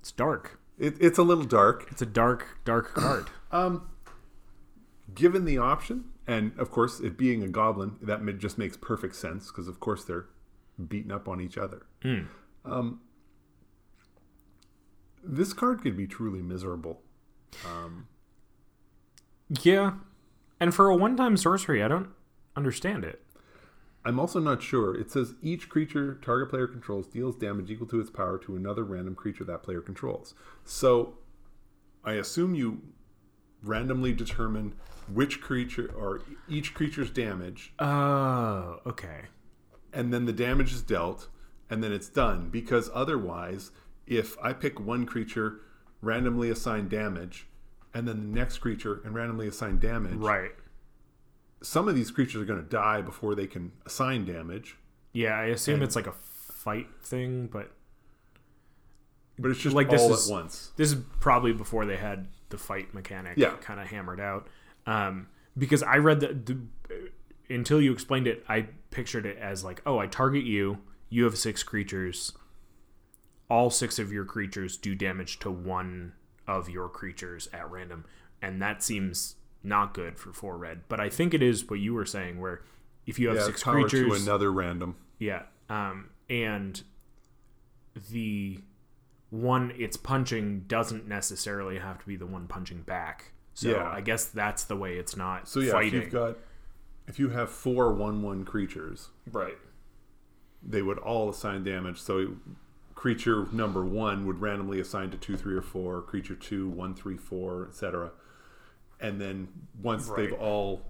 It's 0.00 0.12
dark. 0.12 0.57
It, 0.78 0.96
it's 1.00 1.18
a 1.18 1.22
little 1.22 1.44
dark. 1.44 1.86
It's 1.90 2.02
a 2.02 2.06
dark, 2.06 2.58
dark 2.64 2.94
card. 2.94 3.30
Um, 3.50 3.88
given 5.14 5.44
the 5.44 5.58
option, 5.58 6.04
and 6.26 6.52
of 6.58 6.70
course 6.70 7.00
it 7.00 7.16
being 7.18 7.42
a 7.42 7.48
goblin, 7.48 7.96
that 8.02 8.38
just 8.38 8.58
makes 8.58 8.76
perfect 8.76 9.16
sense 9.16 9.48
because 9.48 9.68
of 9.68 9.80
course 9.80 10.04
they're 10.04 10.26
beating 10.86 11.10
up 11.10 11.28
on 11.28 11.40
each 11.40 11.58
other. 11.58 11.86
Um, 12.64 13.00
this 15.22 15.52
card 15.52 15.82
could 15.82 15.96
be 15.96 16.06
truly 16.06 16.42
miserable. 16.42 17.02
yeah. 19.62 19.92
And 20.60 20.74
for 20.74 20.88
a 20.88 20.96
one 20.96 21.16
time 21.16 21.36
sorcery, 21.36 21.82
I 21.82 21.88
don't 21.88 22.10
understand 22.56 23.04
it. 23.04 23.22
I'm 24.04 24.18
also 24.18 24.38
not 24.40 24.62
sure. 24.62 24.94
It 24.94 25.10
says 25.10 25.34
each 25.42 25.68
creature 25.68 26.14
target 26.22 26.48
player 26.50 26.66
controls 26.66 27.06
deals 27.08 27.36
damage 27.36 27.70
equal 27.70 27.86
to 27.88 28.00
its 28.00 28.10
power 28.10 28.38
to 28.38 28.56
another 28.56 28.84
random 28.84 29.14
creature 29.14 29.44
that 29.44 29.62
player 29.62 29.80
controls. 29.80 30.34
So 30.64 31.18
I 32.04 32.12
assume 32.14 32.54
you 32.54 32.80
randomly 33.62 34.12
determine 34.12 34.74
which 35.12 35.40
creature 35.40 35.92
or 35.96 36.22
each 36.48 36.74
creature's 36.74 37.10
damage, 37.10 37.72
Oh, 37.78 38.80
okay. 38.86 39.22
and 39.92 40.12
then 40.12 40.26
the 40.26 40.32
damage 40.32 40.72
is 40.72 40.82
dealt, 40.82 41.28
and 41.68 41.82
then 41.82 41.92
it's 41.92 42.08
done. 42.08 42.50
Because 42.50 42.90
otherwise, 42.94 43.72
if 44.06 44.36
I 44.42 44.52
pick 44.52 44.78
one 44.78 45.06
creature, 45.06 45.60
randomly 46.02 46.50
assign 46.50 46.88
damage, 46.88 47.46
and 47.92 48.06
then 48.06 48.20
the 48.20 48.38
next 48.38 48.58
creature 48.58 49.00
and 49.04 49.14
randomly 49.14 49.48
assign 49.48 49.78
damage, 49.80 50.14
Right. 50.14 50.52
Some 51.62 51.88
of 51.88 51.94
these 51.94 52.10
creatures 52.10 52.42
are 52.42 52.44
going 52.44 52.62
to 52.62 52.68
die 52.68 53.00
before 53.02 53.34
they 53.34 53.46
can 53.46 53.72
assign 53.86 54.24
damage. 54.24 54.76
Yeah, 55.12 55.34
I 55.38 55.46
assume 55.46 55.74
And- 55.76 55.82
it's 55.84 55.96
like 55.96 56.06
a 56.06 56.12
fight 56.12 56.88
thing, 57.02 57.46
but 57.48 57.72
But 59.40 59.52
it's 59.52 59.60
just 59.60 59.76
Like, 59.76 59.88
this 59.88 60.02
is- 60.02 60.28
at 60.28 60.32
once. 60.34 60.72
this 60.76 60.90
is 60.92 61.00
probably 61.20 61.52
before 61.52 61.86
they 61.86 61.96
had 61.96 62.26
the 62.48 62.58
fight 62.58 62.92
mechanic 62.92 63.38
Yeah. 63.38 63.54
kind 63.60 63.78
of 63.78 63.86
hammered 63.86 64.18
out. 64.18 64.48
Um, 64.84 65.28
because 65.56 65.80
I 65.84 65.98
read 65.98 66.18
that 66.20 66.44
the, 66.46 66.58
until 67.48 67.80
you 67.80 67.92
explained 67.92 68.26
it, 68.26 68.44
I 68.48 68.62
pictured 68.90 69.26
it 69.26 69.36
as 69.38 69.62
like, 69.62 69.80
oh, 69.86 69.98
I 69.98 70.08
target 70.08 70.42
you. 70.42 70.78
You 71.08 71.22
have 71.24 71.38
six 71.38 71.62
creatures. 71.62 72.36
All 73.48 73.70
six 73.70 73.98
of 74.00 74.12
your 74.12 74.24
creatures 74.24 74.76
do 74.76 74.94
damage 74.96 75.38
to 75.38 75.50
one 75.52 76.14
of 76.48 76.68
your 76.68 76.88
creatures 76.88 77.48
at 77.52 77.70
random, 77.70 78.06
and 78.42 78.60
that 78.60 78.82
seems 78.82 79.36
not 79.68 79.94
good 79.94 80.18
for 80.18 80.32
four 80.32 80.56
red. 80.58 80.82
But 80.88 80.98
I 81.00 81.08
think 81.08 81.34
it 81.34 81.42
is 81.42 81.68
what 81.68 81.78
you 81.80 81.94
were 81.94 82.06
saying, 82.06 82.40
where 82.40 82.62
if 83.06 83.18
you 83.18 83.28
have 83.28 83.36
Yeah, 83.36 83.44
six 83.44 83.62
creatures, 83.62 84.08
to 84.18 84.22
another 84.22 84.50
random. 84.50 84.96
yeah. 85.18 85.42
Um, 85.70 86.10
and 86.30 86.82
the 88.10 88.60
one 89.30 89.72
it's 89.76 89.96
punching 89.96 90.60
doesn't 90.66 91.06
necessarily 91.06 91.78
have 91.78 91.98
to 91.98 92.06
be 92.06 92.16
the 92.16 92.26
one 92.26 92.46
punching 92.46 92.82
back. 92.82 93.32
So 93.54 93.70
Yeah. 93.70 93.88
I 93.90 94.00
guess 94.00 94.24
that's 94.26 94.64
the 94.64 94.76
way 94.76 94.96
it's 94.96 95.16
not 95.16 95.48
So 95.48 95.60
yeah, 95.60 95.72
fighting. 95.72 95.94
if 95.98 96.04
you've 96.04 96.12
got 96.12 96.36
if 97.06 97.18
you 97.18 97.30
have 97.30 97.50
four 97.50 97.92
one-one 97.94 98.44
creatures, 98.44 99.08
right. 99.32 99.56
they 100.62 100.82
would 100.82 100.98
all 100.98 101.30
assign 101.30 101.64
damage. 101.64 101.98
So 102.00 102.36
creature 102.94 103.46
number 103.52 103.82
one 103.84 104.26
would 104.26 104.40
randomly 104.40 104.78
assign 104.80 105.10
to 105.12 105.16
two, 105.16 105.36
three, 105.36 105.54
or 105.54 105.62
four. 105.62 106.02
Creature 106.02 106.34
two, 106.36 106.68
one, 106.68 106.94
three, 106.94 107.16
four, 107.16 107.66
etc. 107.68 108.10
And 109.00 109.20
then 109.20 109.48
once 109.82 110.08
they've 110.08 110.32
all 110.32 110.82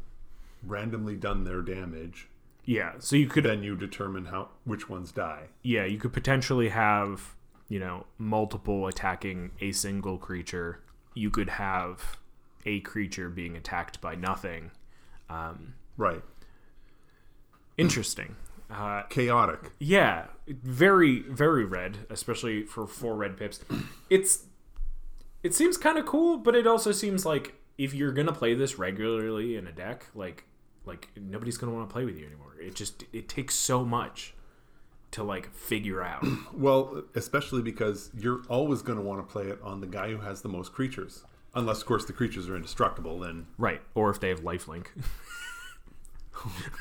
randomly 0.66 1.16
done 1.16 1.44
their 1.44 1.60
damage, 1.62 2.28
Yeah. 2.64 2.92
So 2.98 3.16
you 3.16 3.26
could 3.28 3.44
then 3.44 3.62
you 3.62 3.76
determine 3.76 4.26
how 4.26 4.48
which 4.64 4.88
ones 4.88 5.12
die. 5.12 5.48
yeah, 5.62 5.84
you 5.84 5.98
could 5.98 6.12
potentially 6.12 6.68
have, 6.70 7.34
you 7.68 7.78
know, 7.78 8.06
multiple 8.18 8.86
attacking 8.86 9.50
a 9.60 9.72
single 9.72 10.18
creature. 10.18 10.80
You 11.14 11.30
could 11.30 11.48
have 11.50 12.18
a 12.66 12.80
creature 12.80 13.28
being 13.30 13.56
attacked 13.56 14.00
by 14.00 14.14
nothing. 14.14 14.70
Um, 15.30 15.74
Right. 15.96 16.22
interesting. 17.76 18.36
Uh, 18.70 19.02
Chaotic. 19.08 19.72
Yeah, 19.78 20.26
very 20.46 21.20
very 21.22 21.64
red, 21.64 21.98
especially 22.10 22.64
for 22.64 22.86
four 22.86 23.16
red 23.16 23.36
pips. 23.38 23.60
It's 24.10 24.44
it 25.42 25.54
seems 25.54 25.76
kind 25.78 25.96
of 25.98 26.04
cool, 26.04 26.36
but 26.36 26.54
it 26.54 26.66
also 26.66 26.92
seems 26.92 27.24
like 27.24 27.54
if 27.78 27.94
you're 27.94 28.12
gonna 28.12 28.32
play 28.32 28.54
this 28.54 28.78
regularly 28.78 29.56
in 29.56 29.66
a 29.66 29.72
deck, 29.72 30.06
like 30.14 30.44
like 30.84 31.08
nobody's 31.16 31.56
gonna 31.56 31.72
want 31.72 31.88
to 31.88 31.92
play 31.92 32.04
with 32.04 32.18
you 32.18 32.26
anymore. 32.26 32.52
It 32.60 32.74
just 32.74 33.04
it 33.12 33.28
takes 33.28 33.54
so 33.54 33.84
much 33.84 34.34
to 35.12 35.22
like 35.22 35.54
figure 35.54 36.02
out. 36.02 36.24
Well, 36.52 37.04
especially 37.14 37.62
because 37.62 38.10
you're 38.18 38.42
always 38.48 38.82
going 38.82 38.98
to 38.98 39.04
want 39.04 39.26
to 39.26 39.32
play 39.32 39.44
it 39.44 39.58
on 39.62 39.80
the 39.80 39.86
guy 39.86 40.10
who 40.10 40.18
has 40.18 40.42
the 40.42 40.48
most 40.48 40.72
creatures. 40.72 41.22
Unless, 41.54 41.80
of 41.82 41.86
course, 41.86 42.04
the 42.04 42.12
creatures 42.12 42.48
are 42.48 42.56
indestructible, 42.56 43.20
then 43.20 43.46
right, 43.58 43.80
or 43.94 44.10
if 44.10 44.18
they 44.20 44.28
have 44.28 44.40
lifelink. 44.40 44.86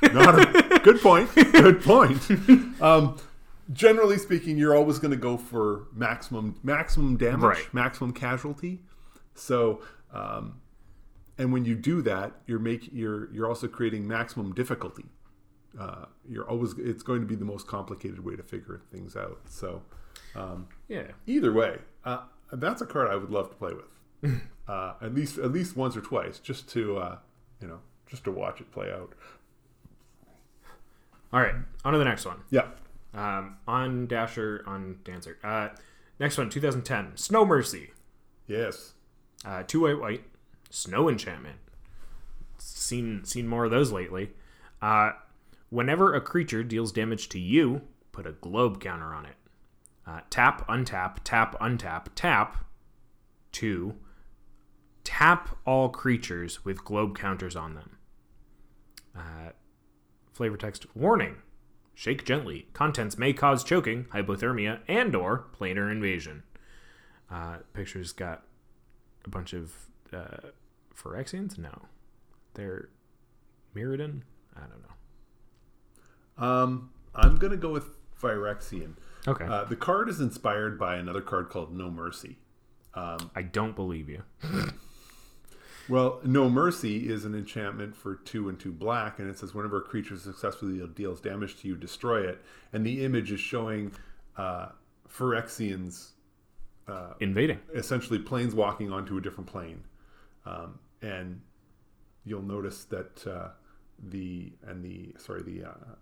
Not 0.14 0.40
a 0.40 0.80
good 0.80 1.00
point. 1.02 1.34
Good 1.36 1.82
point. 1.82 2.22
Um, 2.82 3.18
generally 3.72 4.18
speaking, 4.18 4.58
you're 4.58 4.76
always 4.76 5.00
going 5.00 5.12
to 5.12 5.18
go 5.18 5.38
for 5.38 5.88
maximum 5.94 6.60
maximum 6.64 7.18
damage, 7.18 7.42
Right. 7.44 7.74
maximum 7.74 8.14
casualty. 8.14 8.82
So, 9.36 9.82
um, 10.14 10.60
and 11.38 11.54
when 11.54 11.66
you 11.66 11.76
do 11.76 12.02
that, 12.04 12.34
you're 12.46 12.60
make 12.60 12.90
you're 12.92 13.32
you're 13.34 13.48
also 13.48 13.68
creating 13.68 14.08
maximum 14.08 14.54
difficulty. 14.54 15.06
Uh, 15.80 16.06
you're 16.28 16.50
always 16.50 16.74
it's 16.78 17.04
going 17.04 17.22
to 17.22 17.28
be 17.28 17.36
the 17.36 17.46
most 17.46 17.68
complicated 17.68 18.24
way 18.24 18.36
to 18.36 18.44
figure 18.44 18.82
things 18.92 19.16
out. 19.16 19.42
So, 19.48 19.84
um, 20.36 20.68
yeah. 20.88 21.12
either 21.28 21.54
way, 21.54 21.78
uh, 22.04 22.24
that's 22.52 22.82
a 22.82 22.86
card 22.86 23.10
I 23.12 23.16
would 23.16 23.30
love 23.30 23.50
to 23.50 23.56
play 23.56 23.74
with. 23.74 24.42
uh, 24.68 24.94
at 25.02 25.14
least 25.14 25.38
at 25.38 25.52
least 25.52 25.78
once 25.78 25.96
or 25.96 26.02
twice, 26.02 26.40
just 26.40 26.68
to 26.70 26.98
uh, 26.98 27.18
you 27.62 27.68
know 27.68 27.80
just 28.08 28.24
to 28.24 28.32
watch 28.32 28.60
it 28.60 28.72
play 28.72 28.92
out. 28.92 29.14
All 31.32 31.42
right, 31.42 31.56
on 31.84 31.94
to 31.94 32.00
the 32.00 32.06
next 32.06 32.26
one. 32.26 32.38
Yeah. 32.50 32.68
Um, 33.14 33.58
on 33.68 34.08
Dasher, 34.08 34.64
on 34.66 35.00
Dancer. 35.04 35.38
Uh, 35.44 35.70
next 36.20 36.38
one, 36.38 36.50
2010, 36.50 37.18
Snow 37.18 37.46
Mercy. 37.46 37.92
Yes. 38.48 38.94
Uh, 39.44 39.64
two 39.64 39.82
white 39.82 40.00
white, 40.00 40.24
snow 40.70 41.10
enchantment. 41.10 41.58
Seen 42.58 43.24
seen 43.26 43.48
more 43.48 43.66
of 43.66 43.72
those 43.72 43.92
lately. 43.92 44.32
Uh, 44.82 45.12
whenever 45.70 46.14
a 46.14 46.22
creature 46.22 46.64
deals 46.64 46.92
damage 46.92 47.30
to 47.30 47.40
you, 47.40 47.82
put 48.12 48.28
a 48.28 48.32
globe 48.34 48.80
counter 48.82 49.14
on 49.14 49.26
it. 49.26 49.36
Uh, 50.06 50.22
tap, 50.30 50.68
untap, 50.68 51.18
tap, 51.24 51.60
untap, 51.60 52.08
tap. 52.16 52.66
Two. 53.52 53.96
Tap 55.04 55.58
all 55.66 55.90
creatures 55.90 56.64
with 56.66 56.84
globe 56.84 57.18
counters 57.18 57.56
on 57.56 57.76
them. 57.76 57.98
Uh, 59.16 59.52
flavor 60.34 60.58
text 60.58 60.86
warning 60.96 61.38
shake 61.96 62.24
gently 62.24 62.68
contents 62.74 63.18
may 63.18 63.34
cause 63.34 63.64
choking 63.64 64.06
hypothermia 64.14 64.80
and 64.88 65.16
or 65.16 65.48
planar 65.60 65.92
invasion 65.92 66.44
uh, 67.32 67.58
pictures 67.74 68.12
got 68.12 68.44
a 69.26 69.30
bunch 69.30 69.54
of 69.54 69.74
uh, 70.14 70.38
phyrexians 70.96 71.58
no 71.58 71.84
they're 72.54 72.90
mirrodin 73.76 74.22
i 74.56 74.62
don't 74.62 74.82
know 74.82 76.44
Um, 76.44 76.92
I'm 77.16 77.36
gonna 77.38 77.58
go 77.58 77.72
with 77.72 77.86
Phyrexian. 78.22 78.94
okay 79.28 79.46
Uh, 79.46 79.64
the 79.66 79.76
card 79.76 80.10
is 80.10 80.20
inspired 80.20 80.78
by 80.80 80.96
another 80.98 81.22
card 81.22 81.50
called 81.50 81.76
No 81.76 81.90
Mercy. 81.92 82.38
i 82.96 83.42
don't 83.52 83.76
believe 83.76 84.10
you 84.10 84.24
Well, 85.90 86.20
No 86.26 86.50
Mercy 86.50 87.08
is 87.10 87.24
an 87.24 87.34
enchantment 87.34 87.96
for 87.96 88.16
two 88.16 88.50
and 88.50 88.60
two 88.60 88.74
black, 88.74 89.20
and 89.20 89.30
it 89.30 89.40
says 89.40 89.54
whenever 89.56 89.78
a 89.78 89.82
creature 89.82 90.18
successfully 90.18 90.86
deals 90.94 91.22
damage 91.22 91.62
to 91.62 91.68
you, 91.70 91.78
destroy 91.78 92.28
it. 92.28 92.44
And 92.74 92.86
the 92.86 93.06
image 93.06 93.32
is 93.32 93.40
showing 93.40 93.94
uh, 94.36 94.70
Phyrexians 95.10 96.10
invading 97.22 97.60
essentially 97.74 98.20
planes 98.20 98.54
walking 98.54 98.92
onto 98.92 99.18
a 99.18 99.22
different 99.22 99.50
plane. 99.50 99.86
Um, 100.48 100.80
and 101.02 101.42
you'll 102.26 102.42
notice 102.42 102.86
that 102.86 103.26
uh, 103.28 103.50
the 104.10 104.54
and 104.66 104.84
the 104.84 105.14
sorry 105.18 105.44
the 105.44 105.66
uh, 105.66 105.96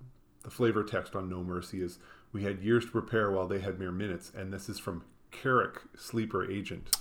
the 0.43 0.49
flavor 0.49 0.83
text 0.83 1.15
on 1.15 1.29
No 1.29 1.43
Mercy 1.43 1.81
is 1.81 1.97
we 2.31 2.43
had 2.43 2.61
years 2.61 2.85
to 2.85 2.91
prepare 2.91 3.31
while 3.31 3.47
they 3.47 3.59
had 3.59 3.79
mere 3.79 3.91
minutes, 3.91 4.31
and 4.35 4.53
this 4.53 4.69
is 4.69 4.77
from 4.77 5.03
Carrick 5.31 5.81
Sleeper 5.97 6.49
Agent. 6.49 6.95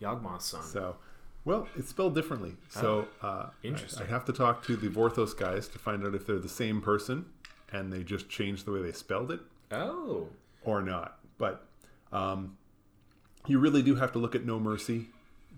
yawgmoth's 0.00 0.46
son 0.46 0.62
So, 0.62 0.96
well, 1.44 1.68
it's 1.76 1.90
spelled 1.90 2.14
differently. 2.14 2.56
So, 2.68 3.08
uh, 3.22 3.46
Interesting. 3.62 4.02
I, 4.02 4.06
I 4.06 4.10
have 4.10 4.24
to 4.26 4.32
talk 4.32 4.64
to 4.66 4.76
the 4.76 4.88
Vorthos 4.88 5.36
guys 5.36 5.68
to 5.68 5.78
find 5.78 6.04
out 6.04 6.14
if 6.14 6.26
they're 6.26 6.38
the 6.38 6.48
same 6.48 6.80
person 6.80 7.26
and 7.72 7.92
they 7.92 8.02
just 8.02 8.28
changed 8.28 8.64
the 8.64 8.72
way 8.72 8.80
they 8.82 8.92
spelled 8.92 9.30
it 9.30 9.40
oh 9.70 10.28
or 10.64 10.80
not. 10.82 11.18
But 11.36 11.66
um, 12.12 12.56
you 13.46 13.58
really 13.58 13.82
do 13.82 13.96
have 13.96 14.12
to 14.12 14.18
look 14.18 14.34
at 14.34 14.44
No 14.44 14.58
Mercy 14.58 15.08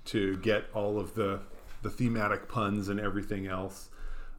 to 0.07 0.37
get 0.39 0.65
all 0.75 0.99
of 0.99 1.15
the 1.15 1.41
the 1.83 1.91
thematic 1.91 2.49
puns 2.49 2.89
and 2.89 3.01
everything 3.01 3.47
else, 3.47 3.91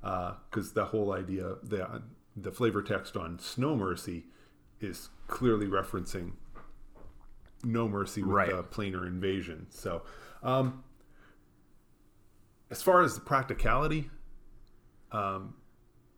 because 0.01 0.73
the 0.73 0.85
whole 0.85 1.11
idea 1.13 1.55
the 1.63 2.01
the 2.35 2.51
flavor 2.51 2.81
text 2.81 3.17
on 3.17 3.39
Snow 3.39 3.75
Mercy 3.75 4.25
is 4.79 5.09
clearly 5.27 5.67
referencing 5.67 6.33
No 7.63 7.87
Mercy 7.87 8.21
with 8.23 8.31
Right. 8.31 8.49
the 8.49 8.63
planar 8.63 9.05
invasion. 9.05 9.67
So, 9.69 10.03
um, 10.43 10.83
as 12.69 12.81
far 12.81 13.01
as 13.01 13.15
the 13.15 13.21
practicality, 13.21 14.09
um, 15.11 15.55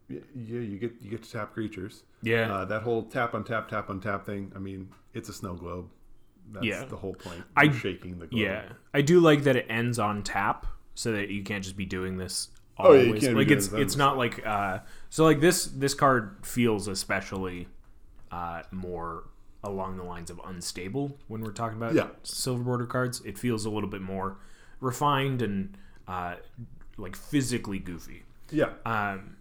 yeah, 0.09 0.19
you 0.35 0.77
get 0.77 0.93
you 1.01 1.09
get 1.09 1.23
to 1.23 1.31
tap 1.31 1.53
creatures. 1.53 2.03
Yeah. 2.21 2.53
Uh, 2.53 2.65
that 2.65 2.83
whole 2.83 3.03
tap 3.03 3.33
on 3.33 3.43
tap 3.43 3.67
tap 3.69 3.89
on 3.89 3.99
tap 3.99 4.25
thing. 4.25 4.51
I 4.55 4.59
mean, 4.59 4.89
it's 5.13 5.29
a 5.29 5.33
snow 5.33 5.55
globe. 5.55 5.89
That's 6.51 6.65
Yeah. 6.65 6.85
the 6.85 6.97
whole 6.97 7.13
point. 7.15 7.43
I- 7.55 7.71
shaking 7.71 8.19
the 8.19 8.27
globe. 8.27 8.41
Yeah, 8.41 8.63
I 8.93 9.01
do 9.01 9.19
like 9.19 9.43
that 9.43 9.55
it 9.55 9.65
ends 9.69 9.97
on 9.99 10.21
tap, 10.23 10.67
so 10.95 11.11
that 11.13 11.29
you 11.29 11.43
can't 11.43 11.63
just 11.63 11.75
be 11.77 11.85
doing 11.85 12.17
this 12.17 12.49
Oh, 12.77 12.93
yeah, 12.93 13.05
always. 13.07 13.07
you 13.07 13.27
can't 13.27 13.37
be 13.37 13.43
like 13.43 13.51
it's 13.51 13.67
this 13.69 13.79
it's 13.79 13.95
not 13.95 14.17
like 14.17 14.45
uh, 14.45 14.79
so 15.09 15.23
like 15.23 15.39
this 15.41 15.65
this 15.65 15.93
card 15.93 16.37
feels 16.43 16.87
especially 16.87 17.67
uh, 18.31 18.63
more 18.71 19.25
along 19.63 19.95
the 19.97 20.03
lines 20.03 20.29
of 20.29 20.39
unstable 20.45 21.17
when 21.27 21.41
we're 21.41 21.51
talking 21.51 21.77
about 21.77 21.93
Yeah. 21.95 22.07
silver 22.23 22.63
border 22.63 22.85
cards. 22.85 23.21
It 23.25 23.37
feels 23.37 23.65
a 23.65 23.69
little 23.69 23.89
bit 23.89 24.01
more 24.01 24.37
refined 24.79 25.41
and 25.41 25.77
uh, 26.07 26.35
like 26.97 27.15
physically 27.15 27.79
goofy. 27.79 28.23
Yeah. 28.51 28.73
Um, 28.85 29.37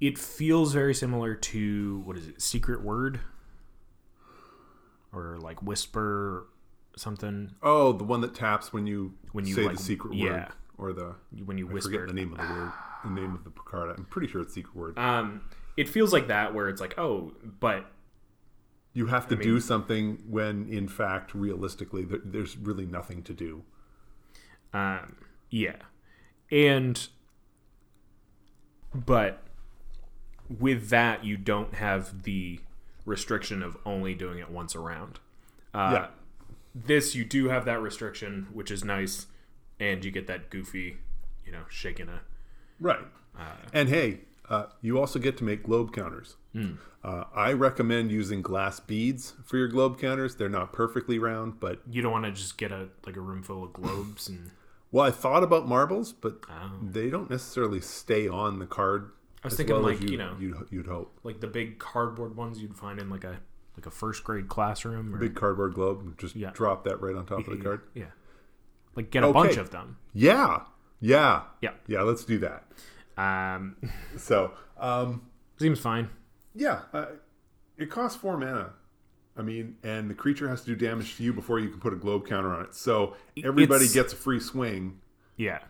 it 0.00 0.18
feels 0.18 0.72
very 0.72 0.94
similar 0.94 1.34
to 1.34 2.00
what 2.04 2.16
is 2.16 2.26
it, 2.28 2.40
Secret 2.42 2.82
Word, 2.82 3.20
or 5.12 5.38
like 5.38 5.62
Whisper, 5.62 6.46
something 6.96 7.52
Oh, 7.62 7.92
the 7.92 8.04
one 8.04 8.20
that 8.22 8.34
taps 8.34 8.72
when 8.72 8.86
you 8.86 9.14
When 9.32 9.46
you, 9.46 9.54
say 9.54 9.62
like, 9.64 9.76
the 9.76 9.82
secret 9.82 10.14
yeah. 10.14 10.28
word 10.28 10.48
or 10.78 10.92
the 10.92 11.14
when 11.44 11.58
you 11.58 11.68
I 11.68 11.72
whisper. 11.72 11.90
forget 11.90 12.06
the 12.08 12.14
name 12.14 12.32
of 12.32 12.38
the 12.38 12.52
word, 12.54 12.72
the 13.04 13.10
name 13.10 13.34
of 13.34 13.44
the 13.44 13.50
Picard. 13.50 13.94
I'm 13.96 14.04
pretty 14.06 14.28
sure 14.28 14.40
it's 14.42 14.54
secret 14.54 14.74
word. 14.74 14.98
Um, 14.98 15.42
it 15.76 15.88
feels 15.88 16.12
like 16.12 16.28
that 16.28 16.54
where 16.54 16.68
it's 16.68 16.80
like, 16.80 16.98
oh, 16.98 17.32
but 17.60 17.86
you 18.92 19.06
have 19.06 19.28
to 19.28 19.36
do 19.36 19.60
something 19.60 20.20
when, 20.28 20.68
in 20.68 20.88
fact, 20.88 21.32
realistically, 21.34 22.04
there, 22.04 22.18
there's 22.24 22.56
really 22.56 22.86
nothing 22.86 23.22
to 23.22 23.32
do. 23.32 23.62
um, 24.72 25.16
yeah, 25.50 25.76
and 26.50 27.08
but 28.94 29.42
with 30.48 30.88
that, 30.88 31.24
you 31.24 31.36
don't 31.36 31.74
have 31.74 32.22
the 32.24 32.60
restriction 33.04 33.62
of 33.62 33.76
only 33.84 34.14
doing 34.14 34.38
it 34.38 34.50
once 34.50 34.74
around. 34.76 35.18
Uh, 35.74 35.90
yeah. 35.92 36.06
This 36.74 37.14
you 37.14 37.24
do 37.24 37.48
have 37.48 37.64
that 37.64 37.80
restriction, 37.82 38.46
which 38.52 38.70
is 38.70 38.84
nice, 38.84 39.26
and 39.80 40.04
you 40.04 40.10
get 40.10 40.26
that 40.28 40.50
goofy, 40.50 40.98
you 41.44 41.52
know, 41.52 41.62
shaking 41.68 42.08
a 42.08 42.20
Right. 42.78 43.06
Uh, 43.38 43.42
and 43.72 43.88
hey, 43.88 44.20
uh, 44.48 44.66
you 44.80 44.98
also 44.98 45.18
get 45.18 45.36
to 45.38 45.44
make 45.44 45.62
globe 45.64 45.92
counters. 45.92 46.36
Uh, 47.02 47.24
I 47.34 47.52
recommend 47.52 48.10
using 48.10 48.42
glass 48.42 48.78
beads 48.80 49.34
for 49.44 49.56
your 49.56 49.68
globe 49.68 49.98
counters. 50.00 50.36
They're 50.36 50.48
not 50.48 50.72
perfectly 50.72 51.18
round, 51.18 51.60
but 51.60 51.80
You 51.90 52.02
don't 52.02 52.12
want 52.12 52.24
to 52.26 52.32
just 52.32 52.58
get 52.58 52.72
a 52.72 52.88
like 53.06 53.16
a 53.16 53.20
room 53.20 53.42
full 53.42 53.64
of 53.64 53.72
globes 53.72 54.28
and 54.28 54.50
well, 54.92 55.06
I 55.06 55.12
thought 55.12 55.44
about 55.44 55.68
marbles, 55.68 56.12
but 56.12 56.40
Oh. 56.50 56.72
they 56.82 57.10
don't 57.10 57.30
necessarily 57.30 57.80
stay 57.80 58.26
on 58.26 58.58
the 58.58 58.66
card. 58.66 59.12
I 59.42 59.46
was 59.46 59.54
as 59.54 59.56
thinking 59.56 59.74
well 59.76 59.84
like, 59.84 60.02
you 60.02 60.16
know- 60.18 60.36
you'd, 60.38 60.56
you'd 60.70 60.86
hope. 60.86 61.18
like 61.22 61.40
the 61.40 61.46
big 61.46 61.78
cardboard 61.78 62.36
ones 62.36 62.60
you'd 62.60 62.76
find 62.76 62.98
in 63.00 63.08
like 63.10 63.24
a 63.24 63.40
like 63.76 63.86
a 63.86 63.90
first 63.90 64.24
grade 64.24 64.48
classroom 64.48 65.14
or 65.14 65.18
Big 65.18 65.34
cardboard 65.34 65.74
globe, 65.74 66.18
just 66.18 66.36
Yeah. 66.36 66.50
drop 66.50 66.84
that 66.84 67.00
right 67.00 67.14
on 67.16 67.24
top 67.24 67.46
of 67.46 67.56
the 67.56 67.62
card. 67.64 67.80
yeah, 67.94 68.06
like 68.96 69.10
get 69.10 69.22
a 69.22 69.26
Okay. 69.28 69.32
bunch 69.40 69.56
of 69.56 69.70
them. 69.70 69.96
Yeah, 70.12 70.64
yeah, 71.00 71.42
Yeah. 71.62 71.70
yeah. 71.86 72.02
Let's 72.02 72.24
do 72.24 72.38
that. 72.40 72.70
Um, 73.16 73.76
So, 74.16 74.52
um, 74.78 75.22
seems 75.58 75.80
fine. 75.80 76.10
yeah, 76.54 76.82
uh, 76.92 77.06
it 77.78 77.90
costs 77.90 78.20
four 78.20 78.36
mana. 78.36 78.72
I 79.36 79.42
mean, 79.42 79.76
and 79.82 80.10
the 80.10 80.14
creature 80.14 80.48
has 80.48 80.60
to 80.64 80.74
do 80.74 80.76
damage 80.86 81.16
to 81.16 81.22
you 81.22 81.32
before 81.32 81.58
you 81.60 81.70
can 81.70 81.80
put 81.80 81.92
a 81.94 81.96
globe 81.96 82.26
counter 82.26 82.52
on 82.52 82.62
it. 82.64 82.74
So 82.74 83.16
everybody 83.42 83.84
It's- 83.84 83.94
gets 83.94 84.12
a 84.12 84.16
free 84.16 84.40
swing, 84.40 85.00
Yeah, 85.36 85.60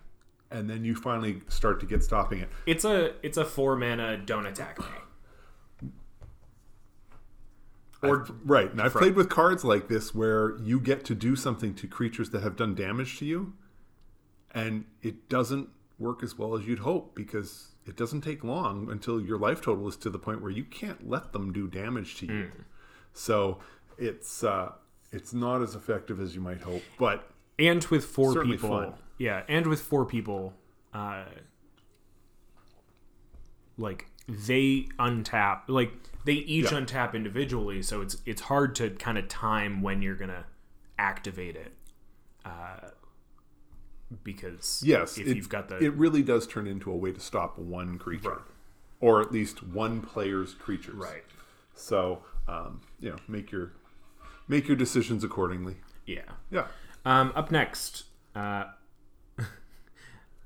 and 0.51 0.69
then 0.69 0.85
you 0.85 0.95
finally 0.95 1.43
start 1.49 1.81
to 1.81 1.87
get 1.87 2.03
stopping 2.03 2.41
it. 2.41 2.49
it's 2.67 2.85
a 2.85 3.15
it's 3.23 3.37
a 3.37 3.45
four 3.45 3.77
mana 3.77 4.17
don't 4.17 4.47
attack 4.47 4.79
me. 4.79 4.87
Or 8.03 8.27
right, 8.45 8.71
and 8.71 8.81
I've 8.81 8.95
played 8.95 9.15
with 9.15 9.29
cards 9.29 9.63
like 9.63 9.89
this 9.89 10.15
where 10.15 10.57
you 10.59 10.81
get 10.81 11.05
to 11.05 11.15
do 11.15 11.37
something 11.37 11.75
to 11.75 11.87
creatures 11.87 12.31
that 12.31 12.43
have 12.43 12.57
done 12.57 12.75
damage 12.75 13.19
to 13.19 13.27
you, 13.27 13.53
and 14.55 14.87
it 15.03 15.29
doesn't 15.29 15.69
work 15.99 16.23
as 16.23 16.39
well 16.39 16.57
as 16.57 16.67
you'd 16.67 16.79
hope 16.79 17.15
because 17.15 17.73
it 17.87 17.97
doesn't 17.97 18.23
take 18.23 18.43
long 18.43 18.91
until 18.91 19.21
your 19.21 19.39
life 19.39 19.61
total 19.61 19.87
is 19.87 19.97
to 19.99 20.09
the 20.09 20.19
point 20.19 20.41
where 20.41 20.51
you 20.51 20.65
can't 20.65 21.11
let 21.11 21.33
them 21.33 21.53
do 21.53 21.69
damage 21.69 22.17
to 22.17 22.27
you. 22.27 22.51
So 23.13 23.59
it's 23.99 24.43
uh, 24.43 24.73
it's 25.13 25.35
not 25.35 25.61
as 25.61 25.75
effective 25.75 26.21
as 26.21 26.35
you 26.35 26.41
might 26.41 26.63
hope, 26.63 26.83
but 26.99 27.31
And 27.59 27.85
with 27.87 28.05
four 28.07 28.43
people, 28.45 28.69
fun. 28.71 28.95
Yeah, 29.21 29.43
and 29.49 29.67
with 29.67 29.81
four 29.83 30.07
people, 30.07 30.55
uh, 30.95 31.25
like 33.77 34.07
they 34.27 34.89
untap, 34.99 35.63
like 35.69 35.93
they 36.25 36.33
each 36.35 36.73
Yeah. 36.73 36.79
untap 36.81 37.15
individually, 37.15 37.83
so 37.83 38.01
it's 38.01 38.17
it's 38.27 38.43
hard 38.43 38.75
to 38.77 38.91
kind 38.91 39.19
of 39.19 39.29
time 39.29 39.83
when 39.83 40.03
you're 40.03 40.15
gonna 40.17 40.47
activate 40.99 41.55
it, 41.57 41.73
uh, 42.45 42.91
because 44.25 44.83
yes, 44.85 45.19
if 45.19 45.27
it, 45.27 45.37
you've 45.37 45.49
got 45.49 45.69
the 45.69 45.79
it 45.79 45.93
really 45.95 46.23
does 46.23 46.47
turn 46.47 46.67
into 46.67 46.91
a 46.91 46.97
way 46.97 47.13
to 47.13 47.21
stop 47.21 47.59
one 47.59 47.99
creature, 47.99 48.43
or 49.01 49.21
at 49.21 49.33
least 49.33 49.63
one 49.63 50.01
player's 50.01 50.55
creatures. 50.55 50.95
right, 50.95 51.25
So 51.75 52.23
um, 52.49 52.81
you 53.01 53.11
know, 53.11 53.17
make 53.29 53.53
your 53.53 53.73
make 54.49 54.67
your 54.67 54.77
decisions 54.77 55.25
accordingly. 55.25 55.77
yeah. 56.07 56.23
Yeah. 56.51 56.67
Um, 57.05 57.33
up 57.35 57.51
next, 57.51 58.05
uh, 58.35 58.65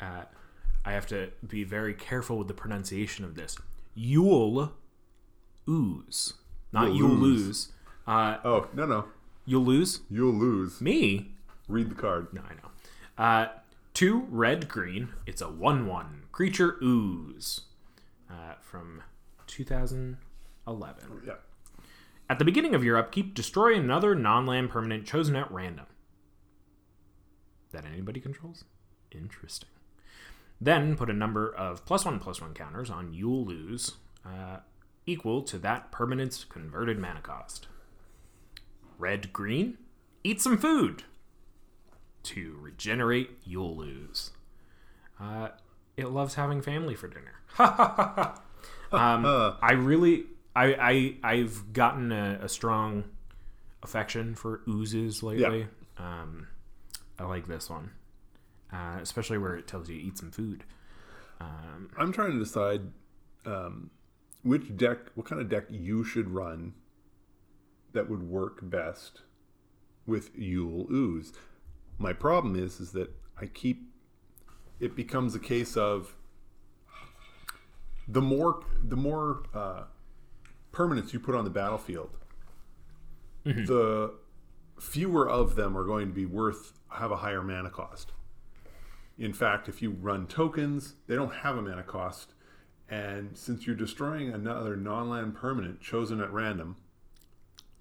uh, 0.00 0.24
I 0.84 0.92
have 0.92 1.06
to 1.08 1.30
be 1.46 1.64
very 1.64 1.94
careful 1.94 2.36
with 2.38 2.48
the 2.48 2.54
pronunciation 2.54 3.24
of 3.24 3.34
this. 3.34 3.56
Yule 3.94 4.72
ooze, 5.68 6.34
not 6.72 6.88
You'll 6.88 6.96
you'll 6.96 7.08
lose. 7.10 7.46
lose. 7.46 7.68
Uh, 8.06 8.38
Oh 8.44 8.68
no 8.74 8.84
no, 8.86 9.04
you'll 9.46 9.64
lose 9.64 10.00
you'll 10.10 10.32
lose. 10.34 10.80
me. 10.80 11.30
Read 11.68 11.88
the 11.90 11.94
card. 11.94 12.28
No, 12.34 12.42
I 12.42 12.54
know. 12.54 12.70
Uh, 13.16 13.48
two 13.94 14.26
red 14.30 14.68
green. 14.68 15.08
It's 15.26 15.40
a 15.40 15.48
one-one 15.48 16.24
creature 16.32 16.76
ooze 16.82 17.62
uh, 18.30 18.54
from 18.60 19.02
2011. 19.46 21.22
Yeah. 21.26 21.32
At 22.28 22.38
the 22.38 22.44
beginning 22.44 22.74
of 22.74 22.82
your 22.84 22.96
upkeep, 22.98 23.34
destroy 23.34 23.74
another 23.74 24.14
non-land 24.14 24.68
permanent 24.70 25.06
chosen 25.06 25.36
at 25.36 25.50
random. 25.50 25.86
That 27.72 27.84
anybody 27.86 28.20
controls? 28.20 28.64
Interesting. 29.12 29.68
Then 30.64 30.96
put 30.96 31.10
a 31.10 31.12
number 31.12 31.54
of 31.54 31.84
plus 31.84 32.06
one 32.06 32.18
plus 32.18 32.40
one 32.40 32.54
counters 32.54 32.88
on 32.88 33.12
Yule 33.12 33.50
Ooze, 33.50 33.96
uh, 34.24 34.60
equal 35.04 35.42
to 35.42 35.58
that 35.58 35.92
permanent's 35.92 36.42
converted 36.44 36.98
mana 36.98 37.20
cost. 37.20 37.66
Red 38.98 39.30
green, 39.30 39.76
eat 40.22 40.40
some 40.40 40.56
food. 40.56 41.02
To 42.22 42.56
regenerate, 42.58 43.28
you'll 43.44 43.76
lose. 43.76 44.30
Uh, 45.20 45.48
it 45.98 46.06
loves 46.06 46.34
having 46.36 46.62
family 46.62 46.94
for 46.94 47.08
dinner. 47.08 47.42
um, 47.58 49.22
I 49.60 49.72
really, 49.72 50.24
I, 50.56 51.18
I, 51.22 51.32
I've 51.34 51.74
gotten 51.74 52.10
a, 52.10 52.38
a 52.40 52.48
strong 52.48 53.04
affection 53.82 54.34
for 54.34 54.62
oozes 54.66 55.22
lately. 55.22 55.66
Um, 55.98 56.46
I 57.18 57.24
like 57.24 57.46
this 57.48 57.68
one, 57.68 57.90
uh, 58.74 58.98
especially 59.00 59.38
where 59.38 59.54
it 59.54 59.66
tells 59.66 59.88
you 59.88 59.96
to 59.96 60.02
eat 60.02 60.18
some 60.18 60.30
food. 60.30 60.64
Um, 61.40 61.90
I'm 61.96 62.12
trying 62.12 62.32
to 62.32 62.38
decide 62.38 62.82
um, 63.46 63.90
which 64.42 64.76
deck, 64.76 64.98
what 65.14 65.26
kind 65.26 65.40
of 65.40 65.48
deck 65.48 65.64
you 65.70 66.04
should 66.04 66.30
run 66.30 66.74
that 67.92 68.10
would 68.10 68.22
work 68.22 68.58
best 68.62 69.22
with 70.06 70.36
Yule 70.36 70.86
Ooze. 70.90 71.32
My 71.98 72.12
problem 72.12 72.56
is, 72.56 72.80
is 72.80 72.92
that 72.92 73.10
I 73.40 73.46
keep. 73.46 73.90
It 74.80 74.96
becomes 74.96 75.34
a 75.34 75.38
case 75.38 75.76
of 75.76 76.16
the 78.08 78.20
more 78.20 78.64
the 78.82 78.96
more 78.96 79.44
uh, 79.54 79.84
permanents 80.72 81.12
you 81.12 81.20
put 81.20 81.34
on 81.34 81.44
the 81.44 81.50
battlefield, 81.50 82.18
the 83.44 84.14
fewer 84.80 85.28
of 85.28 85.54
them 85.54 85.78
are 85.78 85.84
going 85.84 86.08
to 86.08 86.12
be 86.12 86.26
worth 86.26 86.72
have 86.88 87.12
a 87.12 87.16
higher 87.16 87.42
mana 87.42 87.70
cost. 87.70 88.12
In 89.18 89.32
fact, 89.32 89.68
if 89.68 89.80
you 89.80 89.90
run 89.92 90.26
tokens, 90.26 90.94
they 91.06 91.14
don't 91.14 91.32
have 91.32 91.56
a 91.56 91.62
mana 91.62 91.82
cost, 91.84 92.34
and 92.88 93.36
since 93.36 93.66
you're 93.66 93.76
destroying 93.76 94.30
another 94.32 94.76
non-land 94.76 95.34
permanent 95.36 95.80
chosen 95.80 96.20
at 96.20 96.32
random, 96.32 96.76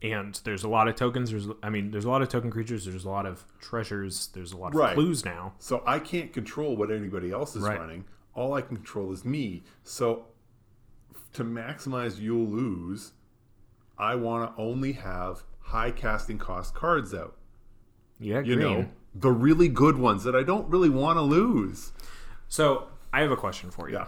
and 0.01 0.39
there's 0.43 0.63
a 0.65 0.67
lot 0.69 0.87
of 0.89 0.95
tokens. 0.95 1.31
There's, 1.31 1.47
I 1.63 1.69
mean, 1.69 1.91
there's 1.91 2.03
a 2.03 2.09
lot 2.09 2.21
of 2.21 2.27
token 2.27 2.51
creatures. 2.51 2.83
There's 2.85 3.05
a 3.05 3.09
lot 3.09 3.25
of 3.25 3.45
treasures. 3.61 4.27
There's 4.33 4.51
a 4.51 4.57
lot 4.57 4.73
of 4.73 4.75
Right. 4.75 4.93
clues 4.95 5.23
now. 5.23 5.53
So 5.59 5.81
I 5.87 5.99
can't 5.99 6.33
control 6.33 6.75
what 6.75 6.91
anybody 6.91 7.31
else 7.31 7.55
is 7.55 7.63
Right. 7.63 7.79
running. 7.79 8.03
All 8.33 8.53
I 8.53 8.61
can 8.61 8.75
control 8.75 9.13
is 9.13 9.23
me. 9.23 9.63
So 9.83 10.25
to 11.31 11.45
maximize 11.45 12.19
you'll 12.19 12.45
lose, 12.49 13.13
I 13.97 14.15
want 14.15 14.53
to 14.53 14.61
only 14.61 14.91
have 14.91 15.43
high 15.61 15.91
casting 15.91 16.37
cost 16.37 16.75
cards 16.75 17.13
out. 17.13 17.37
Yeah, 18.19 18.41
You 18.41 18.55
green. 18.55 18.59
know, 18.81 18.89
the 19.15 19.31
really 19.31 19.67
good 19.67 19.97
ones 19.97 20.23
that 20.23 20.35
I 20.35 20.43
don't 20.43 20.67
really 20.69 20.89
want 20.89 21.17
to 21.17 21.21
lose. 21.21 21.91
So 22.47 22.87
I 23.11 23.21
have 23.21 23.31
a 23.31 23.35
question 23.37 23.71
for 23.71 23.89
you. 23.89 23.95
Yeah. 23.99 24.07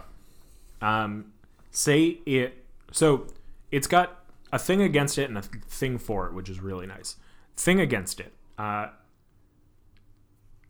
Um, 0.80 1.32
say 1.70 2.18
it. 2.26 2.64
So 2.92 3.26
it's 3.70 3.86
got 3.86 4.24
a 4.52 4.58
thing 4.58 4.82
against 4.82 5.18
it 5.18 5.28
and 5.28 5.38
a 5.38 5.42
thing 5.42 5.98
for 5.98 6.26
it, 6.26 6.34
which 6.34 6.48
is 6.48 6.60
really 6.60 6.86
nice. 6.86 7.16
Thing 7.56 7.80
against 7.80 8.20
it, 8.20 8.32
uh, 8.58 8.88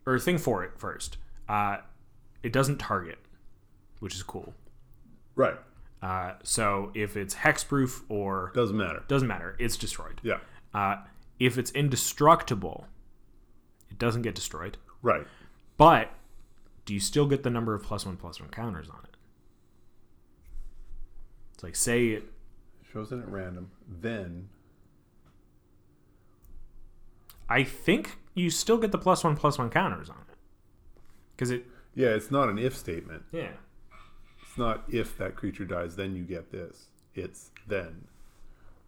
or 0.07 0.18
thing 0.18 0.38
for 0.38 0.62
it 0.64 0.72
first. 0.79 1.16
Uh, 1.49 1.79
it 2.42 2.53
doesn't 2.53 2.79
target, 2.79 3.18
which 4.01 4.14
is 4.14 4.22
cool. 4.22 4.55
Right. 5.35 5.57
Uh, 6.03 6.35
so 6.42 6.90
if 6.94 7.16
it's 7.16 7.35
hexproof 7.35 8.03
or 8.09 8.53
Doesn't 8.55 8.77
matter. 8.77 9.03
doesn't 9.09 9.27
matter, 9.29 9.57
it's 9.59 9.77
destroyed. 9.77 10.20
Yeah. 10.22 10.38
Uh, 10.72 10.96
if 11.40 11.59
it's 11.59 11.70
indestructible, 11.72 12.87
it 13.90 13.99
doesn't 13.99 14.22
get 14.22 14.35
destroyed. 14.35 14.77
Right. 15.03 15.27
But 15.77 16.11
do 16.85 16.94
you 16.94 17.01
still 17.01 17.27
get 17.27 17.42
the 17.42 17.51
number 17.51 17.75
of 17.75 17.83
plus 17.83 18.07
one 18.07 18.16
plus 18.16 18.40
one 18.40 18.51
counters 18.51 18.88
on 18.88 19.01
it? 19.05 19.16
It's 21.55 21.62
like 21.62 21.77
say 21.77 22.09
it 22.09 22.25
Shows 22.92 23.12
it 23.12 23.18
at 23.18 23.29
random. 23.29 23.70
Then 23.87 24.49
I 27.49 27.62
think 27.62 28.18
you 28.35 28.49
still 28.51 28.79
get 28.79 28.92
the 28.92 28.99
plus 28.99 29.25
one 29.25 29.37
plus 29.37 29.59
one 29.59 29.70
counters 29.70 30.09
on 30.09 30.16
it. 30.31 30.37
Because 31.35 31.51
it 31.51 31.66
yeah, 31.94 32.09
it's 32.09 32.31
not 32.31 32.49
an 32.49 32.59
if 32.59 32.77
statement. 32.77 33.25
yeah. 33.33 33.51
It's 34.42 34.57
not 34.57 34.85
if 34.88 35.18
that 35.18 35.37
creature 35.37 35.64
dies, 35.64 35.96
then 35.96 36.14
you 36.14 36.22
get 36.22 36.51
this. 36.53 36.87
It's 37.14 37.51
then. 37.66 38.07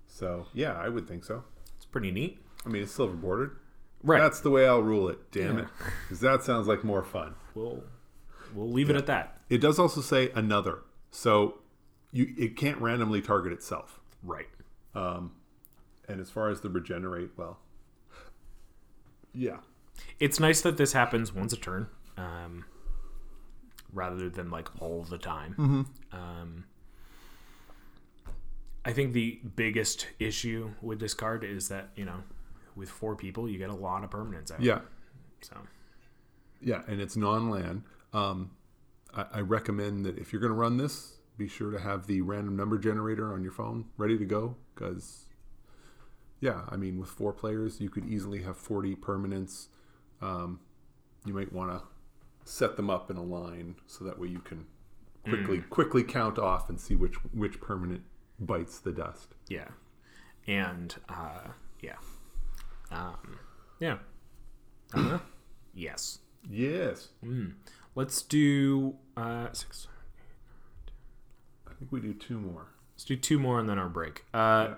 So 0.06 0.46
yeah, 0.54 0.72
I 0.72 0.88
would 0.88 1.06
think 1.08 1.24
so. 1.24 1.44
It's 1.76 1.86
pretty 1.86 2.10
neat. 2.10 2.38
I 2.64 2.68
mean, 2.68 2.82
it's 2.82 2.92
silver 2.92 3.14
bordered. 3.14 3.58
Right. 4.02 4.20
That's 4.20 4.40
the 4.40 4.50
way 4.50 4.66
I'll 4.66 4.82
rule 4.82 5.08
it. 5.08 5.30
Damn 5.32 5.58
Yeah. 5.58 5.64
it, 5.64 5.68
because 6.02 6.20
that 6.20 6.42
sounds 6.44 6.66
like 6.68 6.84
more 6.84 7.02
fun. 7.02 7.34
we'll 7.54 7.82
we'll 8.54 8.70
leave 8.70 8.90
it 8.90 8.96
at 8.96 9.06
that. 9.06 9.40
It 9.50 9.58
does 9.58 9.78
also 9.78 10.00
say 10.00 10.30
another, 10.34 10.80
so 11.10 11.58
you 12.12 12.32
it 12.38 12.56
can't 12.56 12.78
randomly 12.80 13.20
target 13.20 13.52
itself. 13.52 14.00
Right. 14.22 14.48
Um, 14.94 15.32
And 16.08 16.20
as 16.20 16.30
far 16.30 16.48
as 16.48 16.60
the 16.62 16.70
regenerate, 16.70 17.30
well, 17.36 17.58
yeah, 19.34 19.58
It's 20.20 20.38
nice 20.40 20.60
that 20.62 20.76
this 20.76 20.92
happens 20.92 21.34
once 21.34 21.52
a 21.52 21.56
turn. 21.56 21.88
Um 22.16 22.64
rather 23.92 24.28
than 24.28 24.50
like 24.50 24.68
all 24.82 25.02
the 25.02 25.18
time. 25.18 25.86
Um 26.12 26.64
I 28.84 28.92
think 28.92 29.12
the 29.12 29.40
biggest 29.56 30.06
issue 30.18 30.70
with 30.80 30.98
this 31.00 31.12
card 31.14 31.44
is 31.44 31.68
that, 31.68 31.90
you 31.94 32.04
know, 32.06 32.22
with 32.78 32.88
four 32.88 33.16
people 33.16 33.48
you 33.48 33.58
get 33.58 33.70
a 33.70 33.74
lot 33.74 34.04
of 34.04 34.10
permanents 34.10 34.52
out. 34.52 34.62
yeah, 34.62 34.80
So 35.40 35.56
yeah, 36.60 36.82
and 36.88 37.00
it's 37.00 37.16
non-land. 37.16 37.82
Um, 38.12 38.52
I, 39.14 39.26
I 39.34 39.40
recommend 39.40 40.06
that 40.06 40.18
if 40.18 40.32
you're 40.32 40.40
going 40.40 40.52
to 40.52 40.58
run 40.58 40.76
this, 40.76 41.18
be 41.36 41.48
sure 41.48 41.70
to 41.70 41.78
have 41.78 42.06
the 42.06 42.20
random 42.20 42.56
number 42.56 42.78
generator 42.78 43.32
on 43.32 43.42
your 43.42 43.52
phone 43.52 43.86
ready 43.96 44.16
to 44.18 44.24
go, 44.24 44.56
because 44.74 45.26
yeah, 46.40 46.62
I 46.68 46.76
mean, 46.76 46.98
with 46.98 47.08
four 47.10 47.32
players, 47.32 47.80
you 47.80 47.90
could 47.90 48.06
easily 48.06 48.42
have 48.42 48.56
40 48.56 48.94
permanents. 48.96 49.66
Um, 50.20 50.60
you 51.26 51.34
might 51.34 51.52
want 51.52 51.70
to 51.72 51.82
set 52.44 52.76
them 52.76 52.88
up 52.88 53.10
in 53.10 53.16
a 53.16 53.22
line 53.22 53.76
so 53.86 54.04
that 54.04 54.18
way 54.18 54.28
you 54.28 54.38
can 54.38 54.66
quickly 55.28 55.58
quickly 55.58 56.02
count 56.02 56.38
off 56.38 56.70
and 56.70 56.80
see 56.80 56.94
which 56.94 57.14
which 57.34 57.60
permanent 57.60 58.02
bites 58.40 58.78
the 58.78 58.92
dust. 58.92 59.34
Yeah. 59.48 59.68
And 60.46 60.94
uh 61.08 61.48
yeah. 61.80 61.96
Um 62.90 63.38
yeah. 63.80 63.98
Uh, 64.94 65.02
huh. 65.02 65.18
yes. 65.74 66.18
Yes, 66.50 67.08
Let's 67.94 68.22
do 68.22 68.96
uh 69.16 69.48
six. 69.52 69.88
I 71.66 71.74
think 71.78 71.92
we 71.92 72.00
do 72.00 72.14
two 72.14 72.38
more. 72.38 72.68
Let's 72.94 73.04
do 73.04 73.16
two 73.16 73.38
more 73.38 73.60
and 73.60 73.68
then 73.68 73.78
our 73.78 73.88
break. 73.88 74.24
Uh 74.32 74.74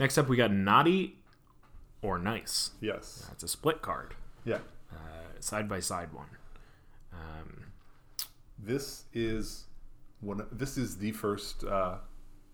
next 0.00 0.18
up 0.18 0.28
we 0.28 0.36
got 0.36 0.52
naughty 0.52 1.16
or 2.02 2.18
nice. 2.18 2.70
Yes. 2.80 3.26
That's 3.28 3.42
a 3.42 3.48
split 3.48 3.82
card. 3.82 4.14
Yeah. 4.44 4.58
Uh 4.90 5.40
side 5.40 5.68
by 5.68 5.80
side 5.80 6.12
one. 6.12 6.28
Um 7.12 7.66
This 8.58 9.04
is 9.12 9.66
one. 10.20 10.46
This 10.50 10.76
is 10.78 10.96
the 10.98 11.12
first 11.12 11.64
uh, 11.64 11.96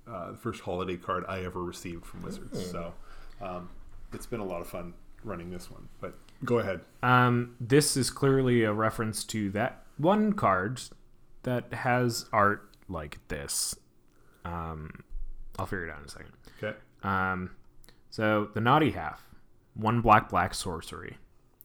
uh, 0.07 0.35
first 0.35 0.61
holiday 0.62 0.97
card 0.97 1.25
I 1.29 1.45
ever 1.45 1.62
received 1.62 2.05
from 2.05 2.23
Wizards. 2.23 2.71
So 2.71 2.93
um, 3.41 3.69
it's 4.12 4.27
been 4.27 4.40
a 4.40 4.44
lot 4.44 4.61
of 4.61 4.68
fun 4.68 4.94
running 5.25 5.51
this 5.51 5.70
one. 5.70 5.88
But 6.01 6.14
go 6.44 6.59
ahead. 6.59 6.81
Um, 7.03 7.57
this 7.61 7.96
is 7.96 8.11
clearly 8.11 8.64
a 8.64 8.72
reference 8.72 9.25
to 9.25 9.51
that 9.51 9.85
one 9.96 10.33
card 10.33 10.81
that 11.42 11.72
has 11.72 12.27
art 12.33 12.68
like 12.88 13.18
this. 13.29 13.75
Um, 14.44 15.05
I'll 15.59 15.66
figure 15.66 15.87
it 15.87 15.90
out 15.90 15.98
in 16.01 16.05
a 16.05 16.09
second. 16.09 16.33
Okay. 16.62 16.77
Um, 17.03 17.51
so 18.11 18.48
the 18.55 18.61
naughty 18.61 18.90
half, 18.90 19.25
one 19.75 20.01
black 20.01 20.29
black 20.29 20.55
sorcery. 20.55 21.18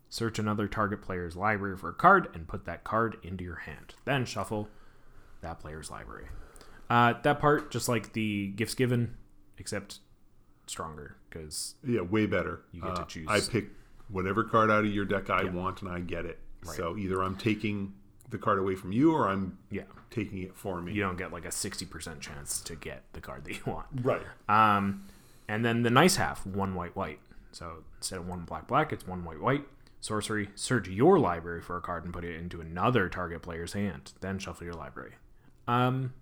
Search 0.10 0.40
another 0.40 0.68
target 0.68 1.02
player's 1.02 1.36
library 1.36 1.76
for 1.76 1.90
a 1.90 1.94
card 1.94 2.30
and 2.34 2.48
put 2.48 2.66
that 2.66 2.84
card 2.84 3.18
into 3.24 3.44
your 3.44 3.58
hand. 3.58 3.96
Then 4.06 4.26
shuffle 4.26 4.70
that 5.42 5.60
player's 5.60 5.92
library. 5.92 6.28
Uh, 6.90 7.14
that 7.24 7.40
part, 7.40 7.72
just 7.72 7.90
like 7.90 8.14
the 8.14 8.48
gifts 8.48 8.74
given, 8.74 9.16
except 9.58 10.00
stronger 10.70 11.16
because 11.30 11.76
Yeah, 11.84 12.02
way 12.02 12.26
better. 12.26 12.62
You 12.72 12.82
get 12.82 12.96
to 12.96 13.02
Uh, 13.02 13.06
choose. 13.06 13.28
I 13.30 13.40
pick 13.42 13.70
whatever 14.10 14.44
card 14.44 14.70
out 14.72 14.86
of 14.86 14.92
your 14.94 15.06
deck 15.06 15.30
I 15.30 15.44
want, 15.46 15.82
and 15.82 15.92
I 15.92 16.00
get 16.00 16.26
it. 16.26 16.40
So 16.64 16.98
either 16.98 17.22
I'm 17.24 17.36
taking 17.38 17.94
the 18.30 18.38
card 18.38 18.60
away 18.60 18.76
from 18.76 18.92
you, 18.92 19.14
or 19.14 19.28
I'm 19.30 19.58
yeah, 19.72 19.84
taking 20.10 20.40
it 20.44 20.54
for 20.56 20.82
me. 20.82 20.92
you 20.94 21.02
don't 21.02 21.18
get 21.18 21.32
like 21.32 21.46
a 21.46 21.52
sixty 21.52 21.86
percent 21.86 22.20
chance 22.20 22.60
to 22.62 22.76
get 22.76 23.04
the 23.14 23.22
card 23.22 23.46
that 23.46 23.54
you 23.54 23.62
want. 23.66 23.88
Right. 24.02 24.22
Um, 24.50 25.06
and 25.48 25.64
then 25.64 25.84
the 25.84 25.90
nice 25.90 26.18
half, 26.18 26.46
one 26.46 26.76
white 26.76 26.96
white. 26.96 27.20
So 27.54 27.84
instead 27.98 28.20
of 28.20 28.28
one 28.28 28.42
black 28.42 28.68
black, 28.68 28.92
it's 28.92 29.08
one 29.08 29.24
white 29.24 29.40
white. 29.40 29.66
Sorcery, 30.02 30.50
search 30.56 30.88
your 30.90 31.18
library 31.20 31.62
for 31.62 31.78
a 31.78 31.82
card 31.82 32.04
and 32.04 32.14
put 32.14 32.24
it 32.26 32.36
into 32.36 32.60
another 32.62 33.08
target 33.10 33.42
player's 33.42 33.74
hand. 33.74 34.12
Then 34.22 34.38
shuffle 34.40 34.66
your 34.66 34.76
library. 34.76 35.14
Um, 35.68 36.14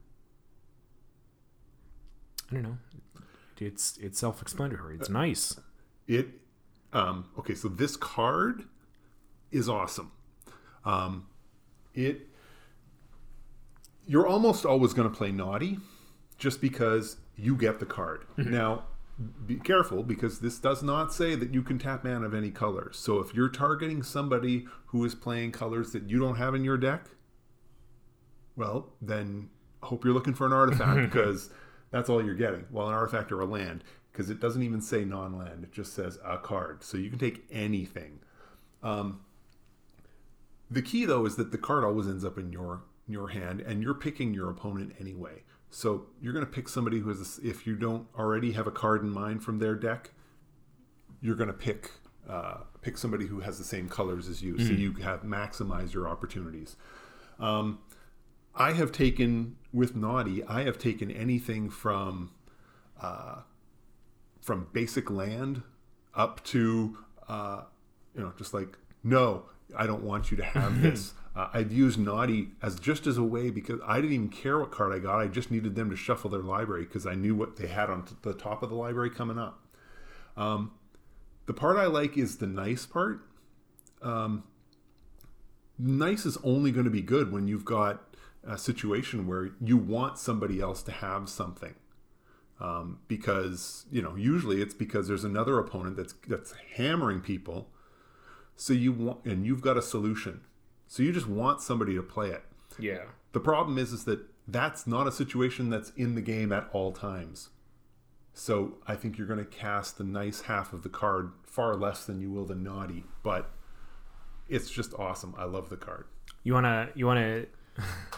I 2.52 2.56
don't 2.56 2.64
know. 2.64 2.78
It's 3.60 3.98
it's 3.98 4.20
self 4.20 4.42
explanatory. 4.42 4.96
It's 4.96 5.10
nice. 5.10 5.60
It 6.08 6.28
um, 6.94 7.26
okay. 7.38 7.56
So 7.56 7.68
this 7.68 7.96
card 7.98 8.64
is 9.52 9.70
awesome. 9.70 10.12
Um, 10.84 11.28
it 11.94 12.28
you're 14.08 14.28
almost 14.28 14.66
always 14.66 14.94
going 14.94 15.10
to 15.10 15.16
play 15.16 15.32
naughty 15.32 15.80
just 16.38 16.62
because 16.62 17.18
you 17.36 17.56
get 17.56 17.80
the 17.80 17.86
card. 17.86 18.26
Now, 18.38 18.84
be 19.46 19.56
careful 19.56 20.04
because 20.04 20.40
this 20.40 20.60
does 20.60 20.84
not 20.84 21.14
say 21.14 21.36
that 21.36 21.54
you 21.54 21.62
can 21.64 21.80
tap 21.80 22.04
mana 22.04 22.26
of 22.26 22.34
any 22.34 22.52
color. 22.52 22.92
So 22.94 23.20
if 23.20 23.34
you're 23.34 23.50
targeting 23.50 24.04
somebody 24.04 24.68
who 24.88 25.04
is 25.06 25.16
playing 25.16 25.54
colors 25.54 25.92
that 25.94 26.10
you 26.10 26.20
don't 26.20 26.36
have 26.36 26.54
in 26.54 26.64
your 26.64 26.78
deck, 26.78 27.06
well, 28.56 28.94
then 29.02 29.50
hope 29.84 30.04
you're 30.04 30.14
looking 30.14 30.34
for 30.34 30.46
an 30.46 30.54
artifact 30.54 31.02
because 31.12 31.50
that's 31.96 32.10
all 32.10 32.22
you're 32.22 32.36
getting. 32.36 32.66
Well, 32.72 32.90
an 32.90 32.94
artifact 32.94 33.32
or 33.32 33.40
a 33.40 33.46
land 33.46 33.82
because 34.12 34.30
it 34.30 34.42
doesn't 34.42 34.62
even 34.62 34.82
say 34.82 35.06
non-land; 35.06 35.64
it 35.64 35.72
just 35.72 35.94
says 35.94 36.20
a 36.26 36.38
card. 36.38 36.84
So 36.84 36.98
you 36.98 37.10
can 37.10 37.18
take 37.18 37.46
anything. 37.50 38.20
Um, 38.84 39.22
the 40.70 40.82
key 40.82 41.06
though 41.06 41.26
is 41.26 41.38
that 41.38 41.54
the 41.54 41.58
card 41.58 41.86
always 41.86 42.06
ends 42.08 42.26
up 42.26 42.38
in 42.38 42.52
your 42.52 42.82
your 43.08 43.30
hand, 43.30 43.62
and 43.62 43.82
you're 43.82 43.94
picking 43.94 44.34
your 44.34 44.50
opponent 44.50 44.94
anyway. 45.00 45.44
So 45.70 46.08
you're 46.22 46.34
going 46.34 46.46
to 46.46 46.52
pick 46.52 46.68
somebody 46.68 47.00
who 47.00 47.08
has, 47.10 47.40
a, 47.40 47.48
if 47.48 47.66
you 47.66 47.76
don't 47.78 48.08
already 48.18 48.52
have 48.52 48.68
a 48.68 48.72
card 48.72 49.02
in 49.02 49.10
mind 49.10 49.42
from 49.44 49.60
their 49.60 49.76
deck, 49.76 50.12
you're 51.22 51.36
going 51.36 51.48
to 51.48 51.54
pick 51.54 51.92
uh, 52.30 52.58
pick 52.82 52.98
somebody 52.98 53.26
who 53.26 53.40
has 53.40 53.58
the 53.58 53.64
same 53.64 53.88
colors 53.88 54.28
as 54.28 54.42
you, 54.42 54.60
so 54.60 54.74
you 54.74 54.92
have 54.96 55.22
maximize 55.22 55.94
your 55.94 56.10
opportunities. 56.10 56.76
Um, 57.40 57.80
I 58.56 58.74
have 58.74 58.92
taken 58.92 59.58
with 59.74 59.96
Naughty, 59.96 60.44
I 60.44 60.64
have 60.64 60.78
taken 60.78 61.12
anything 61.12 61.70
from 61.70 62.32
uh, 63.02 63.42
from 64.42 64.68
basic 64.72 65.10
land 65.10 65.64
up 66.14 66.44
to 66.46 66.98
uh, 67.28 67.62
you 68.16 68.22
know 68.22 68.34
just 68.38 68.54
like 68.54 68.78
no, 69.04 69.44
I 69.78 69.86
don't 69.86 70.04
want 70.04 70.32
you 70.32 70.38
to 70.38 70.44
have 70.44 70.82
this. 70.82 71.14
Uh, 71.36 71.50
I've 71.54 71.72
used 71.72 72.00
Naughty 72.00 72.50
as 72.62 72.80
just 72.80 73.08
as 73.08 73.18
a 73.18 73.24
way 73.24 73.50
because 73.50 73.80
I 73.86 73.98
didn't 73.98 74.14
even 74.14 74.30
care 74.30 74.58
what 74.60 74.72
card 74.72 74.94
I 74.94 75.00
got. 75.00 75.20
I 75.20 75.28
just 75.28 75.52
needed 75.52 75.76
them 75.76 75.90
to 75.90 75.96
shuffle 75.96 76.30
their 76.30 76.42
library 76.42 76.86
because 76.86 77.06
I 77.06 77.14
knew 77.14 77.36
what 77.36 77.58
they 77.58 77.68
had 77.68 77.90
on 77.90 78.04
t- 78.04 78.16
the 78.22 78.34
top 78.34 78.64
of 78.64 78.70
the 78.70 78.76
library 78.76 79.10
coming 79.10 79.38
up. 79.38 79.60
Um, 80.38 80.72
the 81.46 81.54
part 81.54 81.78
I 81.78 81.88
like 81.88 82.18
is 82.18 82.38
the 82.38 82.48
nice 82.48 82.86
part. 82.86 83.20
Um, 84.02 84.44
nice 85.78 86.26
is 86.26 86.38
only 86.44 86.72
going 86.72 86.86
to 86.86 86.92
be 86.92 87.02
good 87.02 87.32
when 87.32 87.48
you've 87.48 87.66
got 87.66 88.15
a 88.48 88.58
situation 88.58 89.28
where 89.28 89.52
you 89.62 89.78
want 89.78 90.18
somebody 90.18 90.62
else 90.62 90.82
to 90.84 90.92
have 90.92 91.30
something. 91.30 91.76
Um, 92.58 93.00
because 93.10 93.86
you 93.92 94.02
know 94.02 94.16
usually 94.16 94.62
it's 94.62 94.74
because 94.74 95.10
there's 95.10 95.26
another 95.26 95.60
opponent 95.60 95.98
that's 95.98 96.14
that's 96.28 96.54
hammering 96.76 97.20
people. 97.20 97.70
So 98.56 98.72
you 98.72 98.94
want 98.94 99.26
and 99.26 99.46
you've 99.46 99.62
got 99.62 99.76
a 99.78 99.82
solution. 99.82 100.42
So 100.88 101.04
you 101.04 101.12
just 101.12 101.28
want 101.28 101.62
somebody 101.62 101.96
to 101.96 102.04
play 102.04 102.30
it. 102.30 102.44
Yeah. 102.80 103.06
the 103.32 103.40
problem 103.40 103.78
is 103.78 103.94
is 103.94 104.04
that 104.06 104.20
that's 104.48 104.86
not 104.86 105.08
a 105.08 105.12
situation 105.12 105.70
that's 105.70 105.92
in 105.92 106.16
the 106.16 106.22
game 106.22 106.52
at 106.52 106.70
all 106.72 106.92
times. 106.92 107.50
So 108.34 108.78
i 108.86 108.96
think 108.96 109.18
you're 109.18 109.28
going 109.28 109.40
to 109.40 109.46
cast 109.46 109.98
the 109.98 110.04
nice 110.04 110.42
half 110.42 110.74
of 110.74 110.84
the 110.84 110.90
card 110.90 111.32
far 111.44 111.76
less 111.76 112.06
than 112.06 112.20
you 112.20 112.32
will 112.32 112.46
the 112.46 112.56
naughty 112.56 113.06
but 113.24 113.50
it's 114.48 114.70
just 114.70 114.94
awesome. 114.94 115.34
I 115.38 115.46
love 115.46 115.70
the 115.70 115.78
card. 115.78 116.06
You 116.44 116.54
wanna 116.54 116.90
you 116.96 117.06
wanna 117.06 117.46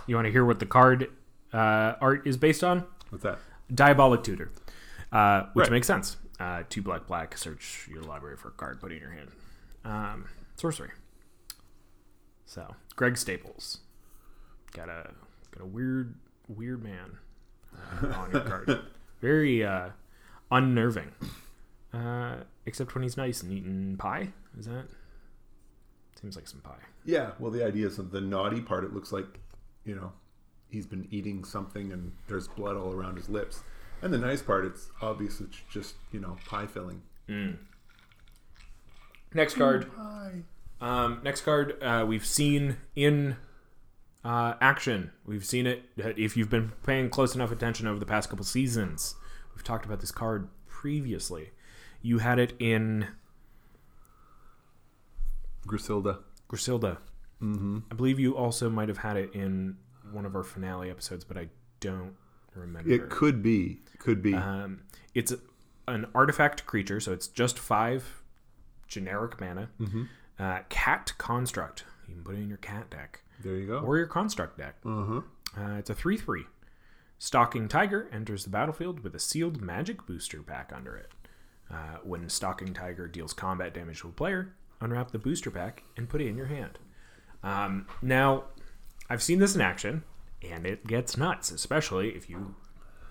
you 0.08 0.16
wanna 0.16 0.30
hear 0.30 0.46
what 0.46 0.60
the 0.60 0.66
card 0.66 1.10
uh, 1.54 1.94
art 2.02 2.26
is 2.28 2.38
based 2.38 2.64
on? 2.64 2.86
what's 3.10 3.24
that 3.24 3.40
Diabolic 3.74 4.24
Tutor, 4.24 4.52
uh, 5.12 5.44
which 5.54 5.64
Right. 5.66 5.72
makes 5.72 5.88
sense. 5.88 6.18
Uh, 6.40 6.64
two 6.70 6.82
black 6.82 7.08
black. 7.08 7.38
Search 7.38 7.88
your 7.92 8.02
library 8.04 8.38
for 8.38 8.50
a 8.50 8.52
card. 8.52 8.80
Put 8.80 8.92
it 8.92 8.96
in 8.96 9.02
your 9.02 9.12
hand. 9.12 9.32
Um, 9.84 10.26
sorcery. 10.56 10.92
So 12.46 12.76
Greg 12.96 13.18
Staples 13.18 13.80
got 14.74 14.90
a 14.90 15.12
got 15.52 15.64
a 15.64 15.66
weird 15.66 16.16
weird 16.48 16.84
man 16.84 17.18
uh, 17.76 18.08
on 18.14 18.32
your 18.32 18.42
card. 18.48 18.80
Very 19.22 19.66
uh, 19.66 19.90
unnerving. 20.52 21.12
Uh, 21.94 22.38
except 22.66 22.94
when 22.94 23.02
he's 23.04 23.18
nice 23.18 23.42
and 23.42 23.52
eating 23.52 23.96
pie. 23.98 24.30
Is 24.60 24.66
that? 24.68 24.86
Seems 26.22 26.36
like 26.36 26.48
some 26.48 26.62
pie. 26.62 26.80
yeah 27.06 27.32
well 27.40 27.52
the 27.52 27.64
idea 27.66 27.86
is 27.88 27.98
that 27.98 28.12
the 28.12 28.22
naughty 28.22 28.60
part 28.62 28.84
it 28.84 28.92
looks 28.94 29.12
like 29.12 29.40
you 29.88 29.96
know 29.96 30.12
he's 30.70 30.86
been 30.86 31.08
eating 31.10 31.44
something 31.44 31.92
and 31.92 32.12
there's 32.28 32.48
blood 32.48 32.76
all 32.76 32.94
around 32.94 33.16
his 33.16 33.30
lips 33.30 33.64
and 34.02 34.14
the 34.14 34.18
nice 34.18 34.42
part 34.42 34.66
it's 34.66 34.92
obvious 35.02 35.40
it's 35.40 35.58
just 35.72 35.96
you 36.12 36.20
know 36.20 36.36
pie 36.46 36.68
filling 36.68 37.02
Next 39.34 39.56
card. 39.56 39.92
pie 39.96 40.44
Um, 40.80 41.22
next 41.24 41.42
card 41.42 41.82
uh, 41.82 42.06
we've 42.08 42.26
seen 42.26 42.78
in 42.96 43.36
uh, 44.24 44.54
action. 44.62 45.12
We've 45.26 45.46
seen 45.46 45.68
it 45.68 45.84
if 45.98 46.38
you've 46.38 46.50
been 46.50 46.72
paying 46.84 47.10
close 47.10 47.36
enough 47.36 47.52
attention 47.52 47.88
over 47.88 48.00
the 48.00 48.06
past 48.06 48.30
couple 48.30 48.46
seasons. 48.46 49.16
We've 49.56 49.64
talked 49.64 49.86
about 49.86 50.00
this 50.00 50.12
card 50.12 50.50
previously. 50.68 51.52
You 52.02 52.20
had 52.20 52.40
it 52.40 52.54
in 52.60 53.08
griselda 55.66 56.20
Griselda. 56.48 57.00
Mm-hmm. 57.42 57.80
I 57.92 57.96
believe 57.96 58.20
you 58.20 58.36
also 58.36 58.70
might 58.70 58.90
have 58.90 58.98
had 59.00 59.18
it 59.18 59.34
in 59.34 59.78
one 60.12 60.26
of 60.26 60.36
our 60.36 60.44
finale 60.44 60.90
episodes, 60.90 61.24
but 61.24 61.38
I 61.38 61.50
don't 61.80 62.16
remember. 62.56 62.90
it 62.92 63.10
could 63.10 63.44
be 63.44 63.80
could 64.00 64.22
be 64.22 64.34
Um, 64.34 64.82
it's 65.14 65.34
an 65.88 66.08
artifact 66.16 66.66
creature, 66.66 67.00
so 67.00 67.14
it's 67.14 67.28
just 67.28 67.60
five 67.60 68.22
generic 68.88 69.40
mana. 69.40 69.70
Uh, 70.40 70.60
cat 70.70 71.14
construct. 71.18 71.84
You 72.08 72.16
can 72.16 72.24
put 72.24 72.36
it 72.36 72.40
in 72.40 72.48
your 72.48 72.58
cat 72.58 72.90
deck 72.90 73.22
there 73.44 73.56
you 73.56 73.68
go 73.68 73.80
or 73.80 73.98
your 73.98 74.08
construct 74.08 74.58
deck. 74.58 74.76
uh-huh 74.86 75.22
Uh, 75.58 75.76
it's 75.78 75.90
a 75.90 75.94
3 75.96 76.18
3. 76.18 76.46
Stalking 77.20 77.68
Tiger 77.68 78.08
enters 78.12 78.44
the 78.44 78.50
battlefield 78.50 79.00
with 79.00 79.16
a 79.16 79.20
sealed 79.20 79.62
magic 79.62 80.06
booster 80.06 80.42
pack 80.44 80.72
under 80.76 80.96
it. 80.96 81.12
Uh, 81.70 81.98
when 82.04 82.30
Stalking 82.30 82.74
Tiger 82.74 83.08
deals 83.08 83.34
combat 83.34 83.74
damage 83.74 84.02
to 84.02 84.08
a 84.08 84.12
player, 84.12 84.54
unwrap 84.80 85.12
the 85.12 85.18
booster 85.20 85.50
pack 85.52 85.84
and 85.98 86.08
put 86.08 86.22
it 86.22 86.28
in 86.28 86.38
your 86.38 86.46
hand. 86.46 86.78
Um, 87.44 87.88
now, 88.02 88.46
I've 89.10 89.24
seen 89.24 89.40
this 89.40 89.56
in 89.56 89.62
action, 89.62 90.04
and 90.42 90.66
it 90.66 90.86
gets 90.88 91.18
nuts, 91.18 91.52
especially 91.52 92.10
if 92.10 92.30
you 92.30 92.56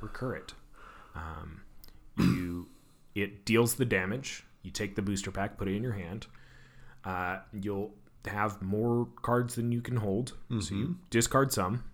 recur 0.00 0.34
it. 0.36 0.52
Um, 1.14 1.62
you, 2.18 2.68
it 3.14 3.44
deals 3.44 3.74
the 3.76 3.84
damage. 3.84 4.44
You 4.62 4.70
take 4.70 4.96
the 4.96 5.02
booster 5.02 5.30
pack, 5.30 5.56
put 5.56 5.68
it 5.68 5.74
in 5.76 5.82
your 5.82 5.92
hand. 5.94 6.26
Uh, 7.04 7.38
you'll 7.52 7.92
have 8.26 8.60
more 8.60 9.08
cards 9.22 9.54
than 9.54 9.70
you 9.70 9.80
can 9.80 9.96
hold, 9.96 10.32
so 10.60 10.74
you 10.74 10.96
discard 11.10 11.52
some. 11.52 11.84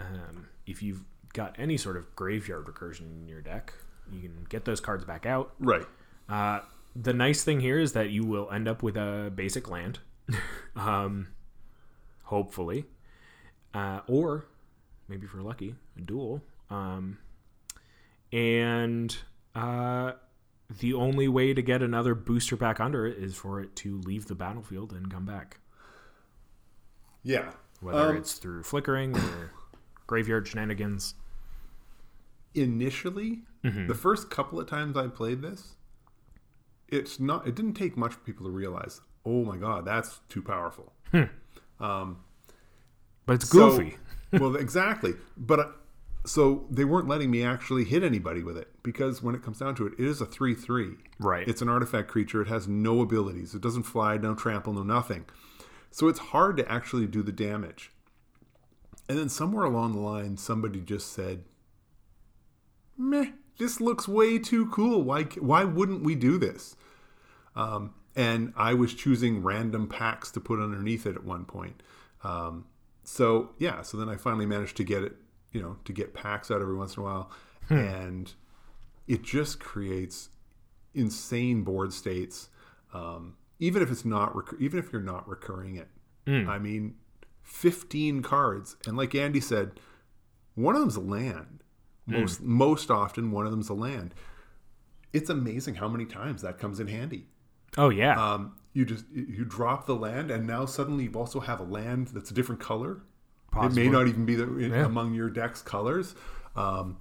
Um, 0.00 0.48
if 0.66 0.82
you've 0.82 1.04
got 1.32 1.54
any 1.58 1.76
sort 1.76 1.96
of 1.96 2.14
graveyard 2.16 2.66
recursion 2.66 3.02
in 3.22 3.28
your 3.28 3.40
deck, 3.40 3.72
you 4.12 4.20
can 4.20 4.44
get 4.48 4.64
those 4.64 4.80
cards 4.80 5.04
back 5.04 5.24
out. 5.26 5.54
right 5.60 5.86
Uh, 6.28 6.60
the 6.94 7.14
nice 7.14 7.44
thing 7.44 7.60
here 7.60 7.78
is 7.78 7.92
that 7.92 8.10
you 8.10 8.24
will 8.24 8.50
end 8.50 8.68
up 8.68 8.82
with 8.82 8.96
a 8.96 9.32
basic 9.34 9.70
land, 9.70 10.00
um, 10.76 11.28
hopefully, 12.32 12.86
uh, 13.74 14.00
or 14.08 14.46
maybe 15.06 15.26
if 15.26 15.34
you're 15.34 15.42
lucky, 15.42 15.74
a 15.98 16.00
dual. 16.00 16.42
Um, 16.70 17.18
and 18.32 19.14
uh, 19.54 20.12
the 20.80 20.94
only 20.94 21.28
way 21.28 21.52
to 21.52 21.60
get 21.60 21.82
another 21.82 22.14
booster 22.14 22.56
pack 22.56 22.80
under 22.80 23.06
it 23.06 23.18
is 23.18 23.36
for 23.36 23.60
it 23.60 23.76
to 23.76 24.00
leave 24.00 24.26
the 24.26 24.34
battlefield 24.34 24.92
and 24.92 25.10
come 25.12 25.26
back, 25.26 25.58
yeah. 27.22 27.52
Whether 27.80 28.10
Um, 28.10 28.16
it's 28.16 28.34
through 28.34 28.62
flickering 28.62 29.14
or 29.16 29.50
graveyard 30.06 30.48
shenanigans. 30.48 31.14
initially 32.54 33.42
the 33.86 33.94
first 33.94 34.28
couple 34.30 34.58
of 34.60 34.66
times 34.68 34.96
i 34.96 35.06
played 35.06 35.40
this 35.40 35.76
it's 36.88 37.18
not 37.20 37.46
it 37.46 37.54
didn't 37.54 37.74
take 37.74 37.96
much 37.96 38.12
for 38.12 38.18
people 38.20 38.44
to 38.44 38.50
realize 38.50 39.00
oh 39.24 39.44
my 39.44 39.56
god 39.56 39.84
that's 39.84 40.20
too 40.28 40.42
powerful 40.42 40.92
But 43.26 43.34
it's 43.34 43.48
So- 43.48 43.70
goofy. 43.76 43.96
well 44.32 44.56
exactly. 44.56 45.14
But 45.36 45.60
uh, 45.60 45.68
so 46.24 46.66
they 46.70 46.84
weren't 46.84 47.08
letting 47.08 47.30
me 47.30 47.42
actually 47.44 47.84
hit 47.84 48.02
anybody 48.04 48.42
with 48.42 48.56
it 48.56 48.68
because 48.82 49.22
when 49.22 49.34
it 49.34 49.42
comes 49.42 49.58
down 49.58 49.74
to 49.76 49.86
it 49.86 49.94
it 49.98 50.04
is 50.04 50.20
a 50.20 50.26
3-3 50.26 50.96
Right. 51.18 51.46
it's 51.48 51.60
an 51.62 51.68
artifact 51.68 52.08
creature. 52.08 52.40
It 52.42 52.48
has 52.48 52.68
no 52.68 53.00
abilities. 53.00 53.54
It 53.54 53.60
doesn't 53.60 53.82
fly 53.84 54.16
no 54.18 54.34
trample 54.34 54.72
no 54.72 54.82
nothing. 54.82 55.24
So 55.90 56.08
it's 56.08 56.18
hard 56.20 56.56
to 56.58 56.70
actually 56.72 57.06
do 57.06 57.22
the 57.22 57.32
damage. 57.32 57.90
And 59.08 59.18
then 59.18 59.28
somewhere 59.28 59.64
along 59.64 59.92
the 59.92 60.00
line 60.00 60.36
somebody 60.36 60.80
just 60.80 61.12
said 61.12 61.44
meh 62.96 63.32
this 63.58 63.80
looks 63.80 64.08
way 64.08 64.38
too 64.38 64.66
cool. 64.68 65.02
Why 65.02 65.24
why 65.24 65.64
wouldn't 65.64 66.02
we 66.02 66.14
do 66.14 66.38
this? 66.38 66.74
Um, 67.54 67.92
and 68.16 68.52
i 68.56 68.74
was 68.74 68.94
choosing 68.94 69.42
random 69.42 69.86
packs 69.88 70.30
to 70.30 70.40
put 70.40 70.60
underneath 70.60 71.06
it 71.06 71.16
at 71.16 71.24
one 71.24 71.44
point. 71.44 71.82
Um, 72.24 72.66
so 73.04 73.50
yeah 73.58 73.82
so 73.82 73.96
then 73.96 74.08
i 74.08 74.16
finally 74.16 74.46
managed 74.46 74.76
to 74.76 74.84
get 74.84 75.02
it 75.02 75.16
you 75.50 75.60
know 75.60 75.76
to 75.84 75.92
get 75.92 76.14
packs 76.14 76.50
out 76.50 76.60
every 76.62 76.76
once 76.76 76.96
in 76.96 77.02
a 77.02 77.04
while. 77.04 77.30
And 77.68 78.32
it 79.08 79.22
just 79.22 79.58
creates 79.60 80.28
insane 80.94 81.62
board 81.62 81.92
states 81.92 82.48
um, 82.94 83.36
even 83.58 83.82
if 83.82 83.90
it's 83.90 84.04
not 84.04 84.36
rec- 84.36 84.60
even 84.60 84.78
if 84.78 84.92
you're 84.92 85.02
not 85.02 85.26
recurring 85.28 85.76
it. 85.76 85.88
I 86.48 86.58
mean 86.58 86.94
15 87.42 88.22
cards. 88.22 88.76
And 88.86 88.96
like 88.96 89.14
andy 89.14 89.40
said 89.40 89.80
one 90.54 90.74
of 90.74 90.80
them's 90.82 90.96
a 90.96 91.00
land. 91.00 91.62
Most 92.06 92.42
most 92.42 92.90
often, 92.90 93.30
one 93.30 93.46
of 93.46 93.52
them's 93.52 93.68
a 93.68 93.74
land. 93.74 94.14
It's 95.12 95.30
amazing 95.30 95.76
how 95.76 95.88
many 95.88 96.04
times 96.04 96.42
that 96.42 96.58
comes 96.58 96.80
in 96.80 96.88
handy. 96.88 97.26
Oh 97.78 97.88
yeah. 97.88 98.14
Um, 98.34 98.56
you 98.74 98.84
just 98.84 99.04
you 99.12 99.44
drop 99.44 99.86
the 99.86 99.94
land, 99.94 100.30
and 100.30 100.46
now 100.46 100.66
suddenly 100.66 101.04
you 101.04 101.12
also 101.14 101.40
have 101.40 101.60
a 101.60 101.64
land 101.64 102.08
that's 102.08 102.30
a 102.30 102.34
different 102.34 102.60
color. 102.60 103.02
It 103.54 103.74
may 103.74 103.88
not 103.88 104.08
even 104.08 104.24
be 104.24 104.34
the, 104.34 104.46
Yeah. 104.46 104.86
among 104.86 105.12
your 105.14 105.28
deck's 105.28 105.60
colors. 105.60 106.14
Um, 106.56 106.96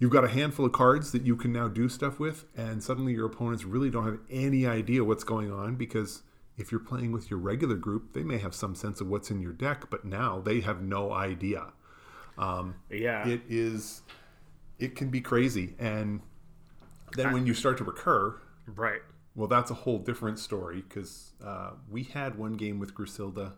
you've 0.00 0.10
got 0.10 0.24
a 0.24 0.28
handful 0.28 0.66
of 0.66 0.72
cards 0.72 1.12
that 1.12 1.22
you 1.22 1.36
can 1.36 1.52
now 1.52 1.68
do 1.68 1.88
stuff 1.88 2.18
with, 2.18 2.44
and 2.56 2.82
suddenly 2.82 3.12
your 3.12 3.26
opponents 3.26 3.64
really 3.64 3.88
don't 3.90 4.04
have 4.04 4.18
any 4.28 4.66
idea 4.66 5.04
what's 5.04 5.22
going 5.22 5.52
on 5.52 5.76
because 5.76 6.22
if 6.58 6.72
you're 6.72 6.80
playing 6.80 7.12
with 7.12 7.30
your 7.30 7.38
regular 7.38 7.76
group, 7.76 8.14
they 8.14 8.24
may 8.24 8.38
have 8.38 8.52
some 8.54 8.74
sense 8.74 9.00
of 9.00 9.06
what's 9.06 9.30
in 9.30 9.40
your 9.40 9.52
deck, 9.52 9.88
but 9.90 10.04
now 10.04 10.40
they 10.40 10.60
have 10.60 10.82
no 10.82 11.12
idea. 11.12 11.72
yeah. 12.90 13.26
It 13.28 13.42
is, 13.48 14.02
it 14.80 14.96
can 14.96 15.08
be 15.10 15.20
crazy, 15.20 15.74
and 15.78 16.20
then 17.14 17.32
when 17.32 17.46
you 17.46 17.54
start 17.54 17.78
to 17.78 17.84
recur, 17.84 18.36
right. 18.74 19.02
Well, 19.36 19.48
that's 19.48 19.70
a 19.70 19.74
whole 19.74 19.98
different 19.98 20.38
story 20.38 20.82
because 20.88 21.32
uh, 21.44 21.72
we 21.90 22.04
had 22.04 22.38
one 22.38 22.54
game 22.54 22.78
with 22.78 22.94
Grusilda, 22.94 23.52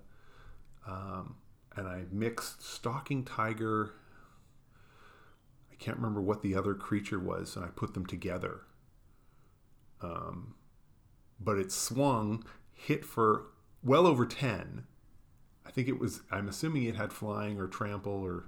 um, 0.87 1.37
and 1.77 1.87
I 1.87 2.03
mixed 2.11 2.63
Stalking 2.63 3.25
Tiger. 3.25 3.93
I 5.71 5.77
can't 5.77 5.97
remember 5.97 6.21
what 6.21 6.43
the 6.43 6.57
other 6.57 6.75
creature 6.75 7.21
was, 7.21 7.55
and 7.55 7.65
I 7.65 7.69
put 7.69 7.95
them 7.95 8.05
together. 8.05 8.63
Um, 10.03 10.57
but 11.39 11.59
it 11.59 11.71
swung, 11.71 12.45
hit 12.73 13.05
for 13.05 13.47
well 13.85 14.07
over 14.07 14.27
10. 14.27 14.85
I 15.65 15.71
think 15.71 15.87
it 15.87 16.01
was, 16.01 16.23
I'm 16.31 16.49
assuming 16.49 16.85
it 16.85 16.97
had 16.97 17.13
flying 17.13 17.61
or 17.61 17.69
trample 17.69 18.13
or 18.13 18.47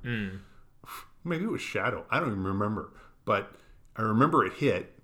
maybe 1.23 1.45
it 1.45 1.51
was 1.51 1.61
shadow. 1.61 2.07
I 2.11 2.19
don't 2.19 2.31
even 2.31 2.45
remember. 2.45 2.93
But 3.25 3.53
I 3.95 4.03
remember 4.03 4.45
it 4.45 4.55
hit 4.55 5.00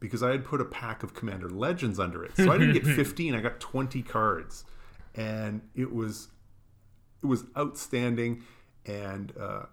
because 0.00 0.22
I 0.22 0.30
had 0.30 0.44
put 0.44 0.60
a 0.60 0.64
pack 0.64 1.02
of 1.02 1.14
Commander 1.14 1.48
Legends 1.48 2.00
under 2.00 2.24
it. 2.24 2.32
So 2.36 2.50
I 2.50 2.58
didn't 2.58 2.74
get 2.74 2.86
15, 2.96 3.34
I 3.34 3.40
got 3.40 3.60
20 3.60 4.02
cards. 4.02 4.64
And 5.14 5.60
it 5.74 5.92
was 5.92 6.28
it 7.22 7.26
was 7.26 7.44
outstanding 7.56 8.42
and 8.86 9.32
uh, 9.38 9.64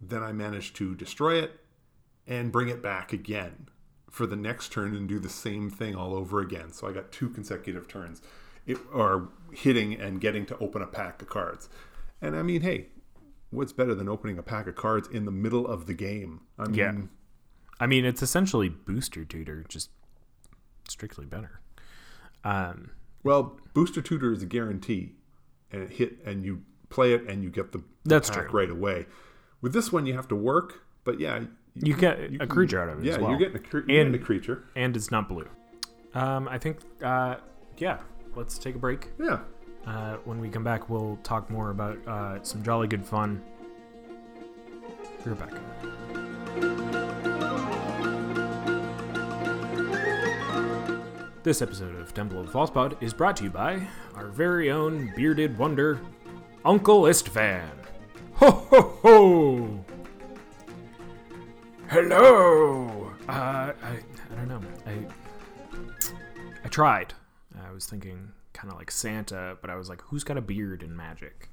then 0.00 0.22
I 0.22 0.32
managed 0.32 0.76
to 0.76 0.94
destroy 0.94 1.42
it 1.42 1.58
and 2.26 2.52
bring 2.52 2.68
it 2.68 2.80
back 2.82 3.12
again 3.12 3.68
for 4.10 4.26
the 4.26 4.36
next 4.36 4.70
turn 4.72 4.94
and 4.94 5.08
do 5.08 5.18
the 5.18 5.28
same 5.28 5.68
thing 5.68 5.94
all 5.96 6.14
over 6.14 6.40
again. 6.40 6.72
So 6.72 6.86
I 6.86 6.92
got 6.92 7.10
two 7.10 7.28
consecutive 7.28 7.88
turns. 7.88 8.22
It 8.66 8.78
or 8.92 9.28
hitting 9.52 9.94
and 9.94 10.20
getting 10.20 10.46
to 10.46 10.58
open 10.58 10.82
a 10.82 10.86
pack 10.86 11.22
of 11.22 11.28
cards. 11.28 11.68
And 12.20 12.34
I 12.36 12.42
mean, 12.42 12.62
hey, 12.62 12.86
what's 13.50 13.72
better 13.72 13.94
than 13.94 14.08
opening 14.08 14.38
a 14.38 14.42
pack 14.42 14.66
of 14.66 14.74
cards 14.74 15.08
in 15.08 15.24
the 15.24 15.30
middle 15.32 15.66
of 15.66 15.86
the 15.86 15.94
game? 15.94 16.40
I 16.58 16.66
mean, 16.66 16.74
Yeah. 16.74 16.92
I 17.78 17.86
mean, 17.86 18.04
it's 18.04 18.22
essentially 18.22 18.68
booster 18.68 19.24
tutor, 19.24 19.64
just 19.68 19.90
strictly 20.88 21.26
better. 21.26 21.60
Um, 22.44 22.90
Well, 23.22 23.58
Booster 23.74 24.00
Tutor 24.00 24.32
is 24.32 24.42
a 24.42 24.46
guarantee, 24.46 25.14
and 25.72 25.82
it 25.82 25.90
hit, 25.90 26.18
and 26.24 26.44
you 26.44 26.62
play 26.90 27.12
it, 27.12 27.28
and 27.28 27.42
you 27.42 27.50
get 27.50 27.72
the, 27.72 27.78
the 27.78 27.84
That's 28.04 28.30
pack 28.30 28.48
true. 28.50 28.60
right 28.60 28.70
away. 28.70 29.06
With 29.60 29.72
this 29.72 29.92
one, 29.92 30.06
you 30.06 30.14
have 30.14 30.28
to 30.28 30.36
work, 30.36 30.82
but 31.04 31.18
yeah, 31.20 31.40
you 31.74 31.94
get 31.94 32.18
a 32.40 32.46
creature 32.46 32.80
out 32.80 32.88
of 32.88 33.00
it 33.00 33.04
yeah, 33.04 33.14
as 33.14 33.18
well, 33.18 33.30
you're 33.30 33.38
getting 33.38 33.56
a, 33.56 33.58
cre- 33.58 33.78
And- 33.78 33.86
getting 33.88 34.14
a 34.14 34.18
creature. 34.18 34.64
and 34.76 34.96
it's 34.96 35.10
not 35.10 35.28
blue. 35.28 35.48
Um, 36.14 36.48
I 36.48 36.56
think, 36.58 36.78
uh, 37.02 37.36
yeah. 37.78 37.98
Let's 38.36 38.58
take 38.58 38.74
a 38.74 38.78
break. 38.78 39.08
Yeah, 39.18 39.40
Uh, 39.86 40.16
when 40.24 40.40
we 40.40 40.48
come 40.48 40.64
back, 40.64 40.88
we'll 40.88 41.18
talk 41.22 41.50
more 41.50 41.70
about 41.70 41.98
uh, 42.06 42.42
some 42.42 42.62
jolly 42.62 42.86
good 42.88 43.04
fun. 43.04 43.42
We're 45.24 45.34
back. 45.34 45.52
This 51.46 51.62
episode 51.62 51.94
of 51.94 52.12
Temple 52.12 52.40
of 52.40 52.50
Falsepod 52.50 53.00
is 53.00 53.14
brought 53.14 53.36
to 53.36 53.44
you 53.44 53.50
by 53.50 53.86
our 54.16 54.26
very 54.26 54.72
own 54.72 55.12
bearded 55.14 55.56
wonder, 55.56 56.00
Uncle 56.64 57.02
Istvan. 57.02 57.70
Ho 58.32 58.50
ho 58.50 58.98
ho! 59.00 59.84
Hello. 61.88 63.12
Uh, 63.28 63.32
I 63.32 63.74
I 63.80 64.34
don't 64.34 64.48
know. 64.48 64.60
I 64.88 65.06
I 66.64 66.68
tried. 66.68 67.14
I 67.64 67.70
was 67.70 67.86
thinking 67.86 68.32
kind 68.52 68.72
of 68.72 68.76
like 68.76 68.90
Santa, 68.90 69.56
but 69.60 69.70
I 69.70 69.76
was 69.76 69.88
like, 69.88 70.02
who's 70.02 70.24
got 70.24 70.36
a 70.36 70.42
beard 70.42 70.82
in 70.82 70.96
magic? 70.96 71.50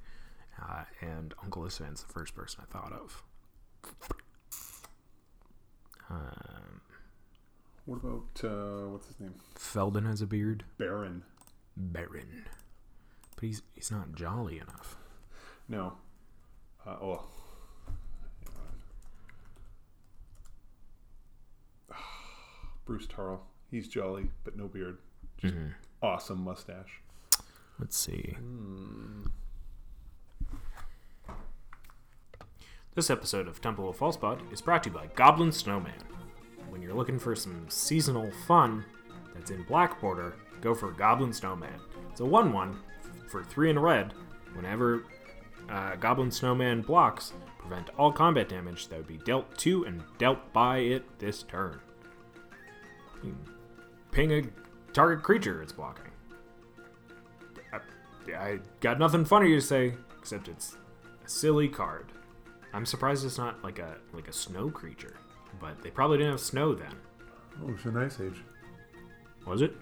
Uh, 0.60 0.86
and 1.02 1.36
Uncle 1.44 1.62
Istvan's 1.66 2.02
the 2.02 2.12
first 2.12 2.34
person 2.34 2.64
I 2.68 2.74
thought 2.74 2.94
of. 2.94 3.24
Um, 6.10 6.82
What 7.86 7.98
about 7.98 8.42
uh, 8.44 8.90
what's 8.90 9.08
his 9.08 9.20
name? 9.20 9.34
Feldon 9.56 10.06
has 10.06 10.22
a 10.22 10.28
beard. 10.28 10.64
Baron. 10.78 11.24
Baron. 11.76 12.46
But 13.36 13.44
he's 13.46 13.62
he's 13.76 13.92
not 13.92 14.14
jolly 14.14 14.60
enough. 14.60 14.96
No. 15.68 15.94
Uh, 16.86 16.96
oh. 17.02 17.26
Bruse 22.86 23.08
Tarl. 23.08 23.40
He's 23.70 23.88
jolly, 23.88 24.30
but 24.44 24.56
no 24.56 24.68
beard. 24.68 25.00
Just 25.38 25.56
awesome 26.02 26.44
mustache. 26.44 27.02
Let's 27.80 27.98
see. 27.98 28.38
This 32.96 33.10
episode 33.10 33.48
of 33.48 33.60
Temple 33.60 33.90
of 33.90 33.98
Falsepod 33.98 34.54
is 34.54 34.62
brought 34.62 34.84
to 34.84 34.90
you 34.90 34.96
by 34.96 35.08
Goblin 35.16 35.52
Snowman. 35.52 35.94
When 36.74 36.82
you're 36.82 36.96
looking 36.96 37.20
for 37.20 37.36
some 37.36 37.68
seasonal 37.70 38.32
fun 38.48 38.84
that's 39.36 39.52
in 39.52 39.62
black 39.62 40.02
border, 40.02 40.34
go 40.60 40.74
for 40.74 40.90
Goblin 40.90 41.32
Snowman. 41.32 41.80
It's 42.10 42.20
a 42.20 42.26
1 42.26 42.52
1 42.52 42.80
for 43.28 43.44
3 43.44 43.70
in 43.70 43.78
red. 43.78 44.12
Whenever 44.56 45.04
uh, 45.70 45.98
Goblin 45.98 46.32
Snowman 46.32 46.82
blocks, 46.82 47.34
prevent 47.60 47.92
all 47.96 48.12
combat 48.12 48.50
damage 48.50 48.88
that 48.88 48.98
would 48.98 49.06
be 49.06 49.20
dealt 49.20 49.56
to 49.60 49.86
and 49.86 50.02
dealt 50.18 50.52
by 50.52 50.80
it 50.80 51.20
this 51.20 51.44
turn. 51.44 51.80
You 53.24 53.38
ping 54.10 54.32
a 54.34 54.42
target 54.94 55.24
creature 55.24 55.62
it's 55.62 55.74
blocking. 55.74 56.10
I, 57.72 58.36
I 58.36 58.60
got 58.80 58.98
nothing 58.98 59.26
funny 59.26 59.50
to 59.50 59.62
say 59.62 59.94
except 60.18 60.48
it's 60.48 60.76
a 61.24 61.30
silly 61.30 61.68
card. 61.68 62.08
I'm 62.74 62.88
surprised 62.88 63.24
it's 63.24 63.38
not 63.38 63.64
like 63.64 63.78
a 63.78 63.98
like 64.12 64.28
a 64.28 64.34
snow 64.34 64.72
creature, 64.72 65.18
but 65.64 65.82
they 65.82 65.90
probably 65.90 66.18
didn't 66.18 66.32
have 66.34 66.42
snow 66.42 66.76
then. 66.76 66.94
Oh, 67.64 67.70
it 67.70 67.74
was 67.76 67.86
an 67.86 67.96
ice 67.96 68.20
age. 68.20 68.44
Was 69.48 69.62
it? 69.62 69.74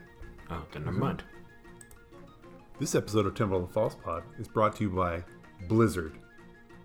Oh, 0.52 0.64
then 0.72 0.86
never 0.86 0.98
mind. 0.98 1.24
This 2.80 2.94
episode 2.94 3.26
of 3.26 3.34
Temple 3.34 3.58
of 3.64 3.68
the 3.68 3.74
False 3.74 3.96
Pod 3.96 4.22
is 4.40 4.48
brought 4.48 4.76
to 4.76 4.84
you 4.84 4.90
by 4.92 5.24
Blizzard. 5.68 6.20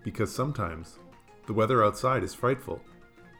Because 0.03 0.33
sometimes 0.33 0.97
the 1.45 1.53
weather 1.53 1.83
outside 1.83 2.23
is 2.23 2.33
frightful, 2.33 2.81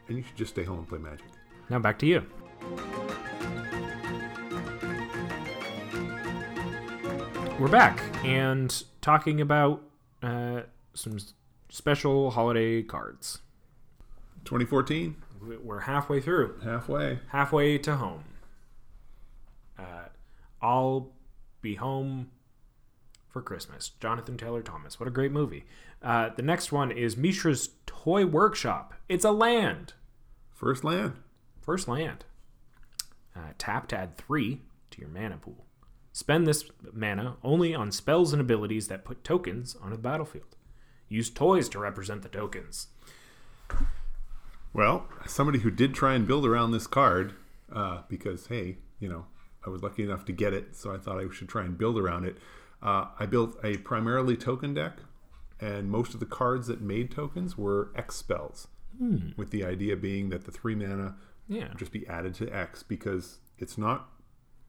and 0.07 0.17
you 0.17 0.23
should 0.23 0.35
just 0.35 0.53
stay 0.53 0.63
home 0.63 0.79
and 0.79 0.87
play 0.87 0.99
magic. 0.99 1.25
Now 1.71 1.79
back 1.79 1.97
to 1.99 2.05
you. 2.05 2.23
We're 7.59 7.67
back 7.69 7.99
and 8.23 8.83
talking 9.01 9.41
about 9.41 9.81
uh, 10.21 10.61
some 10.93 11.17
special 11.69 12.29
holiday 12.31 12.83
cards. 12.83 13.39
2014, 14.45 15.15
We- 15.15 15.15
We're 15.41 15.81
halfway 15.81 16.21
through. 16.21 16.59
halfway. 16.63 17.19
halfway 17.29 17.77
to 17.79 17.95
home. 17.95 18.23
Uh, 19.77 20.09
I'll 20.61 21.11
be 21.61 21.75
home 21.75 22.31
for 23.29 23.41
Christmas. 23.41 23.89
Jonathan 23.99 24.37
Taylor 24.37 24.61
Thomas. 24.61 24.99
What 24.99 25.07
a 25.07 25.11
great 25.11 25.31
movie. 25.31 25.65
Uh, 26.01 26.29
the 26.35 26.41
next 26.41 26.71
one 26.71 26.91
is 26.91 27.15
Mishra's 27.15 27.69
Toy 27.85 28.25
Workshop. 28.25 28.93
It's 29.09 29.25
a 29.25 29.31
land. 29.31 29.93
First 30.53 30.83
land. 30.83 31.13
First 31.61 31.87
land. 31.87 32.25
Uh, 33.35 33.51
tap 33.57 33.87
to 33.89 33.97
add 33.97 34.17
three 34.17 34.61
to 34.91 35.01
your 35.01 35.09
mana 35.09 35.37
pool. 35.37 35.65
Spend 36.13 36.47
this 36.47 36.65
mana 36.93 37.37
only 37.43 37.75
on 37.75 37.91
spells 37.91 38.33
and 38.33 38.41
abilities 38.41 38.87
that 38.87 39.05
put 39.05 39.23
tokens 39.23 39.75
on 39.75 39.91
the 39.91 39.97
battlefield. 39.97 40.55
Use 41.07 41.29
toys 41.29 41.69
to 41.69 41.79
represent 41.79 42.23
the 42.23 42.29
tokens. 42.29 42.87
Well, 44.73 45.07
somebody 45.25 45.59
who 45.59 45.71
did 45.71 45.93
try 45.93 46.13
and 46.13 46.27
build 46.27 46.45
around 46.45 46.71
this 46.71 46.87
card, 46.87 47.33
uh, 47.73 48.01
because 48.09 48.47
hey, 48.47 48.77
you 48.99 49.09
know, 49.09 49.25
I 49.65 49.69
was 49.69 49.81
lucky 49.81 50.03
enough 50.03 50.25
to 50.25 50.31
get 50.31 50.53
it, 50.53 50.75
so 50.75 50.93
I 50.93 50.97
thought 50.97 51.19
I 51.19 51.27
should 51.31 51.49
try 51.49 51.63
and 51.63 51.77
build 51.77 51.97
around 51.97 52.25
it. 52.25 52.37
Uh, 52.81 53.05
I 53.19 53.25
built 53.25 53.57
a 53.63 53.77
primarily 53.77 54.37
token 54.37 54.73
deck, 54.73 54.97
and 55.59 55.89
most 55.89 56.13
of 56.13 56.19
the 56.19 56.25
cards 56.27 56.67
that 56.67 56.79
made 56.81 57.09
tokens 57.11 57.57
were 57.57 57.91
X 57.95 58.15
spells, 58.15 58.67
with 59.35 59.49
the 59.51 59.63
idea 59.65 59.95
being 59.95 60.29
that 60.29 60.45
the 60.45 60.51
three 60.51 60.75
mana 60.75 61.15
Yeah. 61.47 61.69
would 61.69 61.77
just 61.77 61.91
be 61.91 62.07
added 62.07 62.33
to 62.35 62.49
X 62.55 62.83
because 62.83 63.39
it's 63.57 63.77
not, 63.77 64.09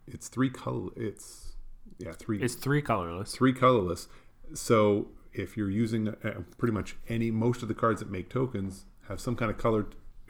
it's 0.06 0.28
three 0.28 0.50
color, 0.50 0.90
it's 0.96 1.56
yeah 1.98 2.12
three 2.12 2.40
It's 2.42 2.54
three 2.54 2.80
colorless. 2.82 3.32
three 3.32 3.52
colorless. 3.52 4.08
So 4.54 5.08
if 5.32 5.56
you're 5.56 5.70
using 5.70 6.08
uh, 6.08 6.42
pretty 6.56 6.72
much 6.72 6.96
any 7.08 7.30
most 7.30 7.60
of 7.62 7.68
the 7.68 7.74
cards 7.74 8.00
that 8.00 8.10
make 8.10 8.28
tokens 8.30 8.84
have 9.08 9.20
some 9.20 9.36
kind 9.36 9.50
of 9.50 9.58
color 9.58 9.86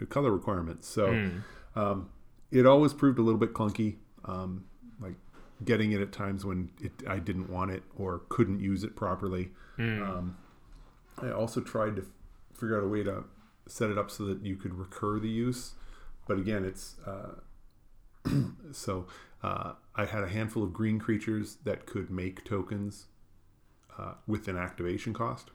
color 0.08 0.30
requirements. 0.30 0.88
So 0.88 1.06
um, 1.76 2.10
it 2.50 2.66
always 2.66 2.92
proved 2.94 3.18
a 3.18 3.22
little 3.22 3.38
bit 3.40 3.52
clunky. 3.54 3.96
Um, 4.24 4.64
like 5.00 5.14
getting 5.64 5.92
it 5.92 6.00
at 6.00 6.12
times 6.12 6.44
when 6.44 6.70
it, 6.80 6.92
I 7.08 7.18
didn't 7.18 7.48
want 7.50 7.70
it 7.70 7.82
or 7.96 8.22
couldn't 8.28 8.60
use 8.60 8.84
it 8.84 8.96
properly. 8.96 9.50
Um, 10.02 10.36
I 11.20 11.30
also 11.30 11.60
tried 11.60 11.96
to 11.96 12.06
figure 12.52 12.76
out 12.78 12.84
a 12.84 12.88
way 12.88 13.02
to 13.04 13.24
set 13.66 13.90
it 13.90 13.98
up 13.98 14.10
so 14.10 14.24
that 14.26 14.44
you 14.44 14.56
could 14.56 14.74
recur 14.74 15.18
the 15.18 15.28
use, 15.28 15.72
but 16.26 16.38
again, 16.38 16.64
it's 16.64 16.96
uh, 17.06 17.34
so 18.72 19.06
uh, 19.42 19.74
I 19.94 20.04
had 20.04 20.22
a 20.24 20.28
handful 20.28 20.62
of 20.64 20.72
green 20.72 20.98
creatures 20.98 21.58
that 21.64 21.86
could 21.86 22.10
make 22.10 22.44
tokens 22.44 23.06
uh, 23.98 24.14
with 24.26 24.48
an 24.48 24.56
activation 24.56 25.12
cost. 25.12 25.50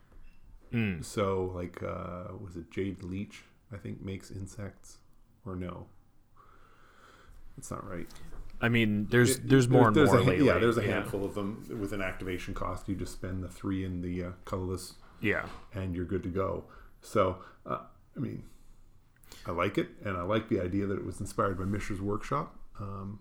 Mm. 0.73 1.03
So, 1.05 1.51
like, 1.53 1.81
uh, 1.83 2.29
was 2.41 2.55
it 2.55 2.71
Jade 2.71 3.03
Leech? 3.03 3.43
I 3.71 3.77
think 3.77 4.01
makes 4.03 4.31
insects, 4.31 4.97
or 5.45 5.55
no? 5.55 5.87
That's 7.55 7.69
not 7.71 7.87
right. 7.87 8.07
I 8.61 8.69
mean, 8.69 9.07
there's 9.09 9.37
It- 9.37 9.47
there's 9.49 9.67
more 9.67 9.87
and 9.87 9.95
there's 9.95 10.09
more 10.09 10.19
a, 10.19 10.23
lately. 10.23 10.45
Yeah, 10.47 10.57
there's 10.57 10.77
a 10.77 10.83
handful 10.83 11.25
of 11.25 11.35
them 11.35 11.63
with 11.79 11.91
an 11.93 12.01
activation 12.01 12.53
cost. 12.53 12.87
You 12.87 12.95
just 12.95 13.13
spend 13.13 13.43
the 13.43 13.49
three 13.49 13.83
in 13.83 14.01
the 14.01 14.23
uh, 14.23 14.31
colorless, 14.45 14.95
Yeah. 15.21 15.47
and 15.73 15.95
you're 15.95 16.05
good 16.05 16.23
to 16.23 16.29
go. 16.29 16.65
So, 17.01 17.39
uh, 17.65 17.79
I 18.15 18.19
mean, 18.19 18.43
I 19.45 19.51
like 19.51 19.77
it, 19.77 19.89
and 20.05 20.17
I 20.17 20.21
like 20.23 20.49
the 20.49 20.59
idea 20.61 20.85
that 20.87 20.97
it 20.97 21.05
was 21.05 21.19
inspired 21.19 21.57
by 21.57 21.65
Mishra's 21.65 22.01
workshop. 22.01 22.57
Um, 22.79 23.19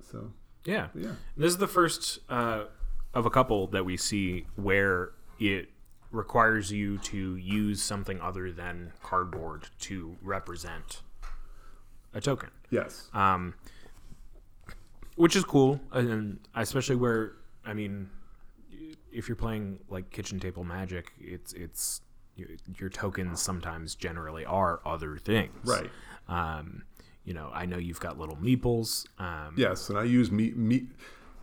so, 0.00 0.32
Yeah. 0.64 0.88
yeah, 0.94 1.14
This 1.36 1.48
is 1.52 1.58
the 1.58 1.66
first 1.68 2.20
uh, 2.30 2.66
of 3.12 3.26
a 3.26 3.30
couple 3.30 3.66
that 3.68 3.84
we 3.84 3.96
see 3.96 4.46
where 4.56 5.12
it 5.40 5.68
requires 6.14 6.70
you 6.72 6.98
to 6.98 7.36
use 7.36 7.82
something 7.82 8.20
other 8.20 8.52
than 8.52 8.92
cardboard 9.02 9.68
to 9.80 10.16
represent 10.22 11.02
a 12.14 12.20
token, 12.20 12.50
yes, 12.70 13.08
um, 13.12 13.54
which 15.16 15.36
is 15.36 15.44
cool, 15.44 15.80
and 15.92 16.38
especially 16.54 16.96
where 16.96 17.32
I 17.64 17.74
mean, 17.74 18.08
if 19.12 19.28
you're 19.28 19.36
playing 19.36 19.80
like 19.88 20.10
kitchen 20.10 20.38
table 20.40 20.64
magic, 20.64 21.12
it's 21.20 21.52
it's 21.52 22.00
your, 22.36 22.48
your 22.78 22.88
tokens 22.88 23.40
sometimes 23.40 23.94
generally 23.94 24.44
are 24.44 24.80
other 24.84 25.16
things, 25.16 25.54
right. 25.64 25.90
Um, 26.28 26.82
you 27.24 27.32
know, 27.32 27.50
I 27.52 27.64
know 27.66 27.78
you've 27.78 28.00
got 28.00 28.18
little 28.18 28.36
meeples. 28.36 29.06
Um, 29.18 29.54
Yes, 29.56 29.88
and 29.88 29.98
I 29.98 30.04
use 30.04 30.30
me, 30.30 30.50
me 30.50 30.86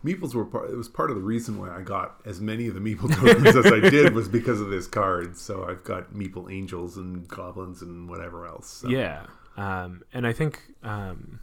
meeples 0.04 0.34
were 0.34 0.44
part. 0.44 0.70
It 0.70 0.76
was 0.76 0.88
part 0.88 1.10
of 1.10 1.16
the 1.16 1.22
reason 1.22 1.58
why 1.58 1.70
I 1.76 1.82
got 1.82 2.20
as 2.24 2.40
many 2.40 2.66
of 2.66 2.74
the 2.74 2.80
meeple 2.80 3.14
tokens 3.20 3.54
as 3.56 3.66
I 3.66 3.80
did 3.80 4.14
was 4.14 4.28
because 4.28 4.60
of 4.60 4.68
this 4.70 4.86
card. 4.86 5.36
So 5.36 5.64
I've 5.68 5.84
got 5.84 6.12
meeple 6.12 6.52
angels 6.52 6.96
and 6.96 7.26
goblins 7.28 7.82
and 7.82 8.08
whatever 8.08 8.46
else. 8.46 8.68
So. 8.68 8.88
Yeah, 8.88 9.26
um, 9.56 10.02
and 10.12 10.26
I 10.26 10.32
think 10.32 10.60
um, 10.82 11.40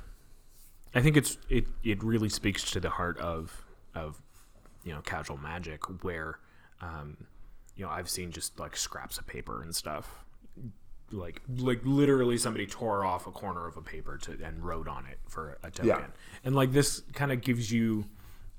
I 0.93 1.01
think 1.01 1.17
it's 1.17 1.37
it 1.49 1.65
it 1.83 2.03
really 2.03 2.29
speaks 2.29 2.69
to 2.71 2.79
the 2.79 2.89
heart 2.89 3.17
of 3.19 3.65
of 3.95 4.21
you 4.83 4.93
know 4.93 5.01
casual 5.01 5.37
magic 5.37 5.83
where 6.03 6.39
um, 6.81 7.17
you 7.75 7.85
know 7.85 7.91
I've 7.91 8.09
seen 8.09 8.31
just 8.31 8.59
like 8.59 8.75
scraps 8.75 9.17
of 9.17 9.27
paper 9.27 9.61
and 9.61 9.75
stuff 9.75 10.23
like 11.11 11.41
like 11.57 11.81
literally 11.83 12.37
somebody 12.37 12.67
tore 12.67 13.03
off 13.03 13.25
a 13.25 13.31
corner 13.31 13.67
of 13.67 13.75
a 13.77 13.81
paper 13.81 14.15
to 14.19 14.37
and 14.43 14.63
wrote 14.63 14.87
on 14.87 15.07
it 15.07 15.17
for 15.27 15.57
a 15.63 15.71
token 15.71 15.87
Yeah. 15.87 16.05
and 16.43 16.55
like 16.55 16.71
this 16.71 17.01
kind 17.13 17.31
of 17.31 17.41
gives 17.41 17.71
you 17.71 18.05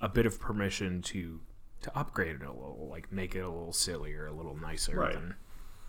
a 0.00 0.08
bit 0.08 0.26
of 0.26 0.40
permission 0.40 1.02
to 1.02 1.40
to 1.82 1.98
upgrade 1.98 2.36
it 2.36 2.42
a 2.42 2.50
little 2.52 2.88
like 2.90 3.10
make 3.12 3.34
it 3.34 3.40
a 3.40 3.48
little 3.48 3.72
sillier 3.72 4.26
a 4.26 4.32
little 4.32 4.56
nicer 4.56 4.96
Right. 4.96 5.14
than 5.14 5.34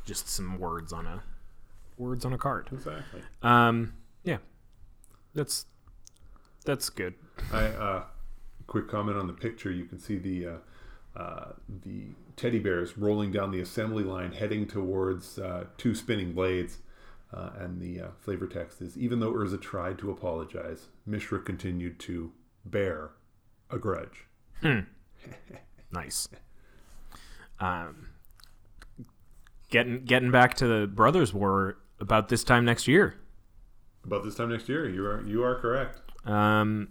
just 0.06 0.28
some 0.30 0.58
words 0.58 0.92
on 0.94 1.06
a 1.06 1.24
words 1.98 2.26
on 2.26 2.34
a 2.34 2.38
card 2.38 2.70
exactly. 2.72 3.22
um, 3.44 3.94
yeah, 4.24 4.38
that's 5.34 5.66
that's 6.66 6.90
good. 6.90 7.14
I 7.52 7.66
uh, 7.66 8.04
quick 8.68 8.88
comment 8.88 9.18
on 9.18 9.28
the 9.28 9.34
picture. 9.34 9.72
You 9.72 9.86
can 9.86 9.98
see 10.00 10.18
the 10.18 10.48
uh, 10.48 11.20
uh, 11.20 11.52
the 11.84 12.06
teddy 12.36 12.60
bears 12.60 12.98
rolling 12.98 13.32
down 13.32 13.52
the 13.52 13.60
assembly 13.62 14.04
line, 14.04 14.32
heading 14.32 14.68
towards 14.68 15.40
uh, 15.40 15.66
two 15.78 15.94
spinning 15.96 16.34
blades. 16.34 16.78
Uh, 17.34 17.50
and 17.60 17.80
the 17.82 18.00
uh, 18.02 18.08
flavor 18.20 18.46
text 18.46 18.82
is: 18.82 18.98
Even 18.98 19.20
though 19.20 19.32
Urza 19.34 19.60
tried 19.62 19.98
to 20.00 20.12
apologize, 20.12 20.88
Mishra 21.06 21.40
continued 21.40 21.98
to 22.00 22.32
bear 22.66 23.12
a 23.72 23.78
grudge. 23.80 24.26
Nice. 25.92 26.30
Um, 27.60 28.10
getting 29.70 30.04
getting 30.06 30.32
back 30.32 30.56
to 30.56 30.68
the 30.68 30.88
Brothers 30.88 31.34
War 31.34 31.78
about 32.00 32.30
this 32.30 32.44
time 32.44 32.66
next 32.66 32.88
year. 32.88 33.16
About 34.06 34.24
this 34.24 34.36
time 34.36 34.50
next 34.50 34.68
year, 34.70 34.90
you 34.90 35.06
are 35.06 35.26
you 35.28 35.44
are 35.44 35.56
correct. 35.60 36.00
Um, 36.26 36.90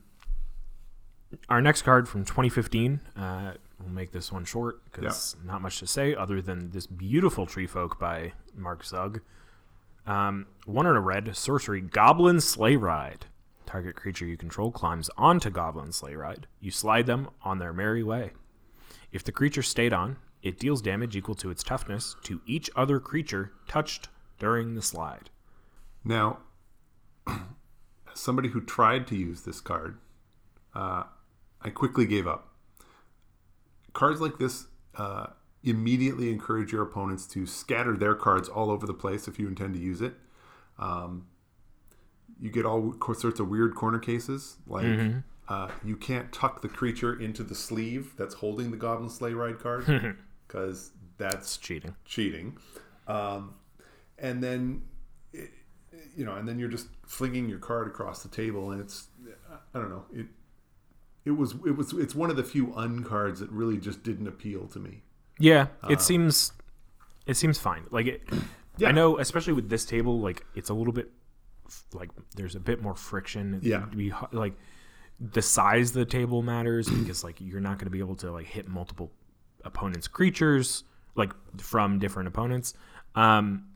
our 1.48 1.60
next 1.60 1.82
card 1.82 2.08
from 2.08 2.24
2015. 2.24 3.00
Uh, 3.16 3.52
we'll 3.80 3.88
make 3.88 4.12
this 4.12 4.30
one 4.32 4.44
short 4.44 4.84
because 4.84 5.36
not 5.44 5.62
much 5.62 5.78
to 5.78 5.86
say 5.86 6.14
other 6.14 6.42
than 6.42 6.70
this 6.70 6.86
beautiful 6.86 7.46
tree 7.46 7.66
folk 7.66 7.98
by 7.98 8.32
Mark 8.54 8.84
Zug. 8.84 9.20
Um, 10.06 10.46
one 10.66 10.86
in 10.86 10.96
a 10.96 11.00
red 11.00 11.36
sorcery 11.36 11.80
goblin 11.80 12.40
sleigh 12.40 12.76
ride. 12.76 13.26
Target 13.70 13.94
creature 13.94 14.26
you 14.26 14.36
control 14.36 14.72
climbs 14.72 15.08
onto 15.16 15.48
goblin 15.48 15.92
sleigh 15.92 16.16
ride. 16.16 16.48
You 16.58 16.72
slide 16.72 17.06
them 17.06 17.28
on 17.42 17.60
their 17.60 17.72
merry 17.72 18.02
way. 18.02 18.32
If 19.12 19.22
the 19.22 19.30
creature 19.30 19.62
stayed 19.62 19.92
on, 19.92 20.16
it 20.42 20.58
deals 20.58 20.82
damage 20.82 21.14
equal 21.14 21.36
to 21.36 21.50
its 21.50 21.62
toughness 21.62 22.16
to 22.24 22.40
each 22.46 22.68
other 22.74 22.98
creature 22.98 23.52
touched 23.68 24.08
during 24.40 24.74
the 24.74 24.82
slide. 24.82 25.30
Now, 26.04 26.40
as 27.28 27.38
somebody 28.14 28.48
who 28.48 28.60
tried 28.60 29.06
to 29.06 29.14
use 29.14 29.42
this 29.42 29.60
card, 29.60 29.98
uh, 30.74 31.04
I 31.62 31.70
quickly 31.70 32.06
gave 32.06 32.26
up. 32.26 32.52
Cards 33.92 34.20
like 34.20 34.38
this 34.40 34.66
uh, 34.96 35.26
immediately 35.62 36.32
encourage 36.32 36.72
your 36.72 36.82
opponents 36.82 37.24
to 37.28 37.46
scatter 37.46 37.96
their 37.96 38.16
cards 38.16 38.48
all 38.48 38.68
over 38.68 38.84
the 38.84 38.94
place 38.94 39.28
if 39.28 39.38
you 39.38 39.46
intend 39.46 39.74
to 39.74 39.80
use 39.80 40.00
it. 40.00 40.14
Um, 40.76 41.26
you 42.40 42.50
get 42.50 42.64
all 42.66 42.94
sorts 43.14 43.40
of 43.40 43.48
weird 43.48 43.74
corner 43.74 43.98
cases, 43.98 44.56
like 44.66 44.86
uh, 45.48 45.68
you 45.84 45.96
can't 45.96 46.32
tuck 46.32 46.62
the 46.62 46.68
creature 46.68 47.18
into 47.20 47.42
the 47.42 47.54
sleeve 47.54 48.12
that's 48.16 48.34
holding 48.34 48.70
the 48.70 48.76
Goblin 48.76 49.10
Sleigh 49.10 49.32
Ride 49.34 49.58
card 49.58 50.16
because 50.46 50.92
that's 51.18 51.48
It's 51.48 51.56
cheating. 51.56 51.96
cheating. 52.04 52.56
Um, 53.08 53.54
and 54.18 54.42
then, 54.42 54.82
it, 55.32 55.50
you 56.16 56.24
know, 56.24 56.34
and 56.34 56.46
then 56.46 56.58
you're 56.58 56.68
just 56.68 56.86
flinging 57.06 57.48
your 57.48 57.58
card 57.58 57.86
across 57.88 58.22
the 58.22 58.28
table, 58.28 58.70
and 58.70 58.80
it's, 58.80 59.08
I 59.74 59.78
don't 59.78 59.90
know, 59.90 60.04
it, 60.12 60.26
it 61.24 61.32
was, 61.32 61.54
it 61.66 61.76
was, 61.76 61.92
it's 61.94 62.14
one 62.14 62.30
of 62.30 62.36
the 62.36 62.44
few 62.44 62.68
uncards 62.68 63.38
that 63.40 63.50
really 63.50 63.76
just 63.78 64.02
didn't 64.02 64.26
appeal 64.28 64.66
to 64.68 64.78
me. 64.78 65.02
Yeah, 65.38 65.68
it 65.88 66.00
seems 66.00 66.52
it 67.26 67.34
seems 67.34 67.58
fine. 67.58 67.84
Like 67.90 68.06
it, 68.06 68.22
Yeah. 68.76 68.88
I 68.88 68.92
know, 68.92 69.18
especially 69.18 69.52
with 69.54 69.68
this 69.70 69.84
table, 69.84 70.20
like 70.20 70.44
it's 70.54 70.68
a 70.70 70.74
little 70.74 70.92
bit 70.92 71.10
like 71.92 72.10
there's 72.36 72.54
a 72.54 72.60
bit 72.60 72.82
more 72.82 72.94
friction. 72.94 73.60
Yeah. 73.62 73.86
like 74.32 74.54
the 75.20 75.42
size 75.42 75.90
of 75.90 75.94
the 75.94 76.04
table 76.06 76.42
matters 76.42 76.88
because 77.00 77.22
like 77.24 77.40
you're 77.40 77.60
not 77.60 77.78
going 77.78 77.86
to 77.86 77.90
be 77.90 77.98
able 77.98 78.16
to 78.16 78.30
like 78.32 78.46
hit 78.46 78.68
multiple 78.68 79.10
opponents' 79.64 80.08
creatures 80.08 80.84
like 81.16 81.32
from 81.58 81.98
different 81.98 82.28
opponents. 82.28 82.74
Um, 83.14 83.66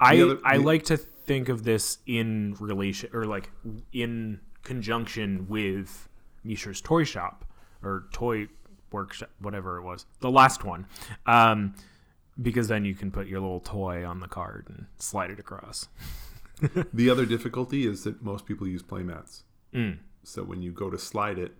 I 0.00 0.20
other- 0.20 0.38
I 0.44 0.58
the- 0.58 0.64
like 0.64 0.84
to 0.84 0.96
think 0.96 1.48
of 1.48 1.62
this 1.62 1.98
in 2.06 2.56
relation 2.58 3.10
or 3.12 3.24
like 3.24 3.50
in 3.92 4.40
conjunction 4.64 5.46
with 5.48 6.08
Mishra's 6.44 6.80
toy 6.80 7.04
shop 7.04 7.44
or 7.82 8.08
toy 8.12 8.48
workshop, 8.90 9.30
whatever 9.38 9.78
it 9.78 9.82
was, 9.82 10.04
the 10.20 10.30
last 10.30 10.64
one, 10.64 10.86
um, 11.26 11.74
because 12.40 12.66
then 12.68 12.84
you 12.84 12.94
can 12.94 13.10
put 13.10 13.26
your 13.28 13.40
little 13.40 13.60
toy 13.60 14.04
on 14.04 14.18
the 14.20 14.26
card 14.28 14.66
and 14.68 14.86
slide 14.98 15.30
it 15.30 15.38
across. 15.38 15.88
The 16.92 17.10
other 17.10 17.26
difficulty 17.26 17.86
is 17.86 18.04
that 18.04 18.22
most 18.22 18.46
people 18.46 18.66
use 18.66 18.82
playmats. 18.82 19.42
Mm. 19.74 19.98
So 20.24 20.42
when 20.42 20.62
you 20.62 20.72
go 20.72 20.90
to 20.90 20.98
slide 20.98 21.38
it, 21.38 21.52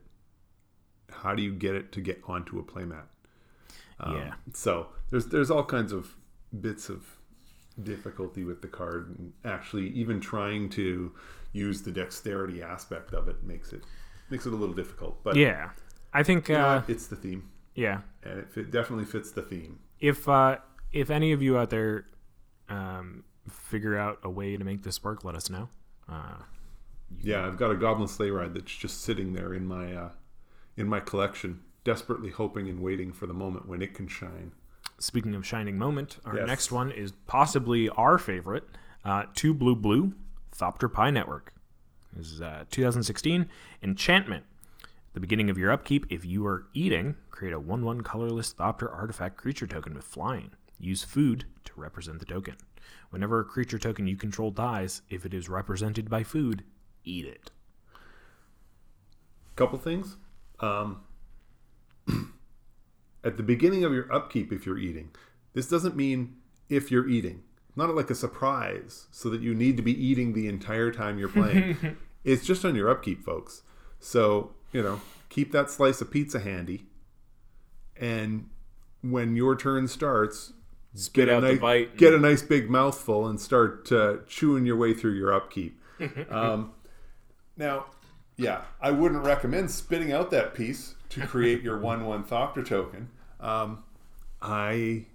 how 1.11 1.35
do 1.35 1.43
you 1.43 1.53
get 1.53 1.75
it 1.75 1.93
to 1.93 2.01
get 2.01 2.21
onto 2.27 2.59
a 2.59 2.63
playmat? 2.63 3.05
Um, 4.01 4.17
yeah, 4.17 4.35
So 4.53 4.89
there's 5.11 5.27
there's 5.27 5.51
all 5.51 5.65
kinds 5.65 5.93
of 5.93 6.17
bits 6.61 6.89
of 6.89 7.05
difficulty 7.83 8.45
with 8.45 8.63
the 8.63 8.69
card, 8.69 9.15
and 9.19 9.33
actually 9.45 9.89
even 9.89 10.21
trying 10.21 10.69
to 10.71 11.13
use 11.53 11.83
the 11.83 11.93
dexterity 11.93 12.63
aspect 12.63 13.13
of 13.13 13.29
it 13.29 13.43
makes 13.45 13.73
it 13.73 13.85
makes 14.31 14.47
it 14.47 14.53
a 14.53 14.57
little 14.57 14.75
difficult. 14.75 15.23
But 15.23 15.37
yeah. 15.37 15.71
I 16.15 16.23
think 16.23 16.49
you 16.49 16.55
know 16.55 16.67
uh, 16.67 16.83
it's 16.89 17.07
the 17.07 17.17
theme, 17.17 17.51
yeah. 17.75 18.01
and 18.23 18.39
it 18.41 18.51
fit, 18.51 18.71
definitely 18.71 19.07
fits 19.07 19.31
the 19.31 19.43
theme. 19.43 19.79
If 19.99 20.29
uh, 20.29 20.59
if 20.93 21.11
any 21.11 21.33
of 21.33 21.41
you 21.41 21.57
out 21.57 21.71
there 21.71 22.05
um, 22.69 23.25
figure 23.49 23.97
out 23.99 24.19
a 24.23 24.31
way 24.31 24.57
to 24.57 24.65
make 24.65 24.83
this 24.83 25.03
work, 25.03 25.25
let 25.25 25.35
us 25.35 25.51
know. 25.51 25.69
Uh, 26.09 26.37
Yeah, 27.21 27.47
I've 27.47 27.59
got 27.59 27.71
a 27.71 27.77
Goblin 27.77 28.09
Sleigh 28.09 28.31
Ride 28.31 28.55
that's 28.55 28.75
just 28.75 29.03
sitting 29.03 29.33
there 29.35 29.53
in 29.55 29.67
my 29.67 29.95
uh, 29.95 30.11
in 30.77 30.89
my 30.89 31.01
collection. 31.01 31.61
desperately 31.85 32.31
hoping 32.31 32.69
and 32.69 32.79
waiting 32.81 33.13
for 33.13 33.27
the 33.27 33.35
moment 33.35 33.67
when 33.69 33.83
it 33.83 33.93
can 33.93 34.07
shine. 34.07 34.53
Speaking 35.01 35.35
of 35.35 35.45
shining 35.45 35.77
moment, 35.77 36.19
our 36.25 36.37
Yes. 36.37 36.47
next 36.47 36.71
one 36.73 36.93
is 36.93 37.11
possibly 37.27 37.89
our 37.91 38.19
favorite. 38.19 38.65
Uh, 39.05 39.25
Two 39.35 39.53
Blue 39.53 39.75
Blue, 39.75 40.13
Thopter 40.57 40.89
Pie 40.93 41.11
Network. 41.11 41.53
This 42.13 42.31
is 42.31 42.41
uh, 42.41 42.65
2016. 42.71 43.49
Enchantment. 43.83 44.45
The 45.15 45.19
beginning 45.21 45.51
of 45.51 45.59
your 45.59 45.73
upkeep, 45.73 46.07
if 46.09 46.25
you 46.25 46.47
are 46.47 46.67
eating, 46.73 47.17
create 47.31 47.53
a 47.53 47.59
1 47.59 47.85
1 47.85 48.03
colorless 48.03 48.55
Thopter 48.55 48.89
artifact 48.95 49.37
creature 49.37 49.67
token 49.67 49.95
with 49.95 50.05
flying. 50.05 50.53
Use 50.79 51.03
food 51.03 51.47
to 51.73 51.81
represent 51.81 52.19
the 52.19 52.25
token. 52.25 52.57
Whenever 53.11 53.41
a 53.41 53.45
creature 53.45 53.79
token 53.79 54.07
you 54.07 54.17
control 54.17 54.51
dies, 54.51 55.03
if 55.11 55.25
it 55.25 55.35
is 55.35 55.49
represented 55.49 56.09
by 56.09 56.23
food, 56.23 56.65
eat 57.05 57.27
it. 57.27 57.51
Couple 59.57 59.79
things. 59.79 60.17
Um, 60.61 61.03
at 63.25 63.37
the 63.37 63.43
beginning 63.43 63.85
of 63.85 63.93
your 63.93 64.13
upkeep, 64.13 64.53
if 64.53 64.67
you're 64.67 64.79
eating, 64.79 65.11
this 65.53 65.69
doesn't 65.69 65.97
mean 65.97 66.37
if 66.69 66.91
you're 66.91 67.09
eating. 67.09 67.43
Not 67.75 67.95
like 67.95 68.11
a 68.11 68.15
surprise, 68.15 69.07
so 69.11 69.31
that 69.31 69.41
you 69.41 69.55
need 69.55 69.77
to 69.79 69.83
be 69.83 69.93
eating 69.93 70.33
the 70.33 70.47
entire 70.47 70.91
time 70.91 71.19
you're 71.19 71.29
playing. 71.29 71.97
it's 72.25 72.45
just 72.45 72.65
on 72.65 72.75
your 72.75 72.91
upkeep, 72.91 73.25
folks. 73.25 73.63
So 73.99 74.53
you 74.73 74.83
know, 74.83 75.01
keep 75.31 75.53
that 75.53 75.71
slice 75.71 76.03
of 76.03 76.11
pizza 76.11 76.41
handy, 76.41 76.87
and 77.97 78.51
when 79.01 79.37
your 79.37 79.57
turn 79.57 79.89
starts, 79.89 80.53
Spit 80.95 81.29
a 81.29 81.37
out 81.37 81.43
nice, 81.43 81.55
the 81.55 81.59
bite. 81.61 81.97
get 81.97 82.13
a 82.15 82.19
nice 82.19 82.43
big 82.43 82.69
mouthful 82.69 83.27
and 83.27 83.41
start 83.41 83.91
uh, 83.93 84.17
chewing 84.27 84.67
your 84.67 84.77
way 84.77 84.93
through 84.95 85.13
your 85.15 85.33
upkeep. 85.33 85.81
um, 86.31 86.73
now, 87.57 87.87
yeah, 88.37 88.63
I 88.81 88.91
wouldn't 88.91 89.25
recommend 89.25 89.71
spitting 89.71 90.13
out 90.13 90.31
that 90.33 90.55
piece 90.55 90.95
to 91.11 91.27
create 91.27 91.63
your 91.63 91.79
one-one 91.91 92.25
Thopter 92.25 92.67
token. 92.67 93.09
Um, 93.41 93.85
I 94.41 95.07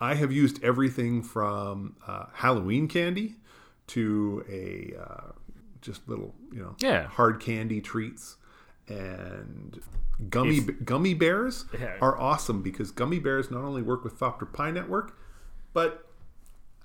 I 0.00 0.14
have 0.14 0.32
used 0.32 0.62
everything 0.64 1.22
from 1.22 1.96
uh, 2.06 2.26
Halloween 2.32 2.88
candy 2.88 3.36
to 3.88 4.44
a 4.50 4.94
uh, 5.00 5.32
just 5.80 6.08
little 6.08 6.34
you 6.52 6.60
know 6.62 6.74
Yeah. 6.80 7.06
hard 7.06 7.40
candy 7.40 7.80
treats 7.80 8.36
and 8.88 9.80
gummy 10.30 10.60
gummy 10.60 11.14
bears 11.14 11.64
Yeah. 11.78 11.96
are 12.00 12.18
awesome 12.18 12.62
because 12.62 12.90
gummy 12.90 13.18
bears 13.18 13.50
not 13.50 13.62
only 13.62 13.82
work 13.82 14.04
with 14.04 14.18
Thopter 14.18 14.50
Pie 14.52 14.70
Network, 14.70 15.16
but 15.72 16.06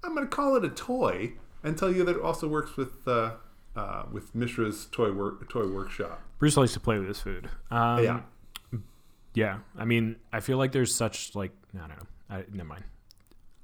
I'm 0.04 0.14
going 0.16 0.28
to 0.28 0.36
call 0.36 0.56
it 0.56 0.66
a 0.66 0.70
toy 0.70 1.34
and 1.64 1.78
tell 1.78 1.92
you 1.92 2.04
that 2.04 2.18
it 2.18 2.22
also 2.22 2.48
works 2.48 2.76
with 2.78 3.08
uh, 3.08 3.32
uh, 3.76 4.04
with 4.12 4.36
Mishra's 4.36 4.86
toy 4.92 5.12
work 5.12 5.50
toy 5.50 5.68
workshop. 5.68 6.22
Bruce 6.40 6.58
likes 6.58 6.74
to 6.74 6.80
play 6.80 7.00
with 7.00 7.08
his 7.08 7.20
food. 7.22 7.50
Um, 7.72 8.04
Yeah. 8.04 8.20
Yeah, 9.36 9.60
I 9.76 9.86
mean, 9.86 10.18
I 10.32 10.42
feel 10.42 10.58
like 10.60 10.74
there's 10.74 10.94
such 10.94 11.34
like 11.36 11.52
I 11.76 11.88
don't 11.88 11.90
know. 11.98 12.06
I, 12.30 12.44
never 12.52 12.68
mind. 12.70 12.84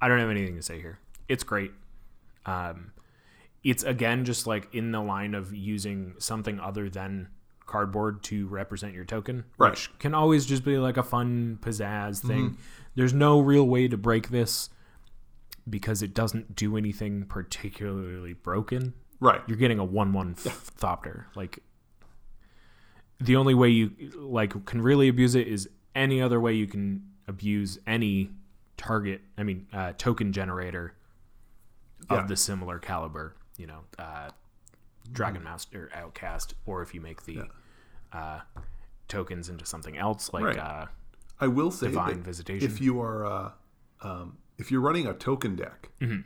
I 0.01 0.07
don't 0.07 0.17
have 0.19 0.29
anything 0.31 0.55
to 0.55 0.63
say 0.63 0.79
here. 0.79 0.97
It's 1.27 1.43
great. 1.43 1.71
Um, 2.47 2.93
it's 3.63 3.83
again 3.83 4.25
just 4.25 4.47
like 4.47 4.73
in 4.73 4.91
the 4.91 5.01
line 5.01 5.35
of 5.35 5.53
using 5.53 6.15
something 6.17 6.59
other 6.59 6.89
than 6.89 7.27
cardboard 7.69 8.23
to 8.23 8.47
represent 8.47 8.93
your 8.93 9.05
token, 9.05 9.45
Right. 9.57 9.69
which 9.71 9.89
can 9.99 10.13
always 10.13 10.45
just 10.45 10.65
be 10.65 10.77
like 10.77 10.97
a 10.97 11.03
fun 11.03 11.59
pizzazz 11.61 12.19
thing. 12.19 12.57
There's 12.95 13.13
no 13.13 13.39
real 13.39 13.65
way 13.67 13.87
to 13.87 13.95
break 13.97 14.29
this 14.29 14.69
because 15.69 16.01
it 16.01 16.13
doesn't 16.15 16.55
do 16.55 16.75
anything 16.75 17.25
particularly 17.25 18.33
broken 18.33 18.93
Right. 19.21 19.41
you're 19.47 19.57
getting 19.57 19.77
a 19.79 19.85
one-one 19.85 20.33
th- 20.33 20.55
thopter. 20.55 21.25
Like 21.35 21.59
the 23.19 23.35
only 23.35 23.53
way 23.53 23.69
you 23.69 23.91
like 24.15 24.65
can 24.65 24.81
really 24.81 25.07
abuse 25.09 25.35
it 25.35 25.47
is 25.47 25.69
any 25.93 26.21
other 26.21 26.39
way 26.39 26.53
you 26.53 26.65
can 26.67 27.03
abuse 27.27 27.77
any 27.85 28.31
target. 28.77 29.21
I 29.37 29.43
mean, 29.43 29.67
uh, 29.73 29.93
token 29.97 30.31
generator 30.33 30.95
Yeah. 32.09 32.21
of 32.23 32.27
the 32.29 32.35
similar 32.35 32.79
caliber. 32.79 33.35
You 33.57 33.67
know, 33.67 33.81
uh, 33.99 34.31
Dragon 35.11 35.43
Master, 35.43 35.89
Outcast, 35.93 36.53
or 36.65 36.81
if 36.81 36.93
you 36.95 37.01
make 37.01 37.23
the 37.23 37.41
uh, 38.13 38.39
tokens 39.07 39.49
into 39.49 39.65
something 39.65 39.97
else 39.97 40.31
like 40.33 40.43
Right. 40.43 40.57
uh, 40.57 40.85
I 41.39 41.47
will 41.47 41.71
say 41.71 41.87
Divine 41.87 42.21
Visitation. 42.23 42.69
if 42.69 42.81
you 42.81 42.99
are 43.01 43.25
uh, 43.25 43.51
um, 44.01 44.37
if 44.57 44.71
you're 44.71 44.81
running 44.81 45.07
a 45.07 45.13
token 45.13 45.55
deck, 45.55 45.89
Mm-hmm. 46.01 46.21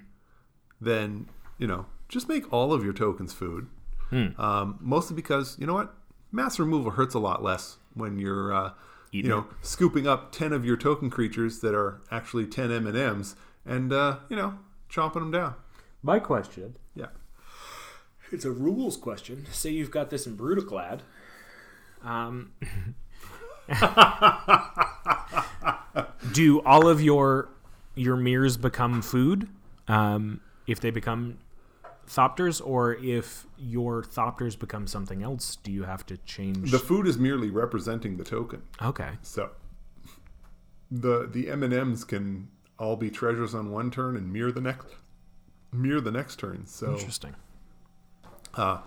then 0.81 1.27
you 1.57 1.67
know 1.67 1.85
just 2.09 2.27
make 2.29 2.51
all 2.51 2.73
of 2.73 2.83
your 2.83 2.93
tokens 2.93 3.33
food. 3.33 3.67
Hmm. 4.09 4.39
Um, 4.39 4.77
mostly 4.81 5.15
because 5.15 5.57
you 5.59 5.65
know 5.65 5.73
what, 5.73 5.93
mass 6.31 6.59
removal 6.59 6.91
hurts 6.91 7.15
a 7.15 7.19
lot 7.19 7.41
less 7.43 7.77
when 7.93 8.19
you're 8.19 8.53
uh, 8.53 8.71
you 9.11 9.19
Eating 9.19 9.29
know 9.29 9.47
scooping 9.61 10.07
up 10.07 10.31
ten 10.31 10.51
of 10.53 10.65
your 10.65 10.77
token 10.77 11.09
creatures 11.09 11.59
that 11.59 11.73
are 11.75 12.01
actually 12.11 12.45
ten 12.47 12.71
M 12.71 12.85
and 12.87 12.97
M's 12.97 13.35
and 13.65 13.91
uh, 13.93 14.17
you 14.29 14.35
know 14.35 14.57
chomping 14.91 15.13
them 15.15 15.31
down. 15.31 15.55
my 16.01 16.19
question. 16.19 16.75
Yeah. 16.95 17.07
It's 18.31 18.45
a 18.45 18.51
rules 18.51 18.97
question. 18.97 19.45
Say 19.51 19.69
you've 19.71 19.91
got 19.91 20.09
this 20.09 20.25
in 20.25 20.35
Brudiclad. 20.37 21.01
Um, 22.03 22.51
do 26.33 26.61
all 26.61 26.87
of 26.87 27.01
your 27.01 27.49
your 27.95 28.15
mirrors 28.17 28.57
become 28.57 29.01
food 29.01 29.47
um, 29.87 30.41
if 30.67 30.79
they 30.79 30.89
become 30.89 31.37
thopters, 32.07 32.61
or 32.65 32.95
if 32.95 33.45
your 33.57 34.03
thopters 34.03 34.57
become 34.57 34.87
something 34.87 35.23
else? 35.23 35.55
Do 35.57 35.71
you 35.71 35.83
have 35.83 36.05
to 36.07 36.17
change? 36.17 36.71
The 36.71 36.79
food 36.79 37.07
is 37.07 37.17
merely 37.17 37.49
representing 37.49 38.17
the 38.17 38.23
token. 38.23 38.61
okay, 38.81 39.11
So 39.21 39.51
the 40.91 41.27
the 41.31 41.49
M 41.49 41.63
and 41.63 41.73
M's 41.73 42.03
can 42.03 42.49
all 42.79 42.95
be 42.95 43.09
treasures 43.09 43.53
on 43.55 43.71
one 43.71 43.91
turn 43.91 44.17
and 44.17 44.31
mirror 44.33 44.51
the 44.51 44.61
next 44.61 44.87
mirror 45.71 46.01
the 46.01 46.11
next 46.11 46.37
turn. 46.39 46.65
So 46.65 46.93
interesting. 46.93 47.35
uh, 48.55 48.79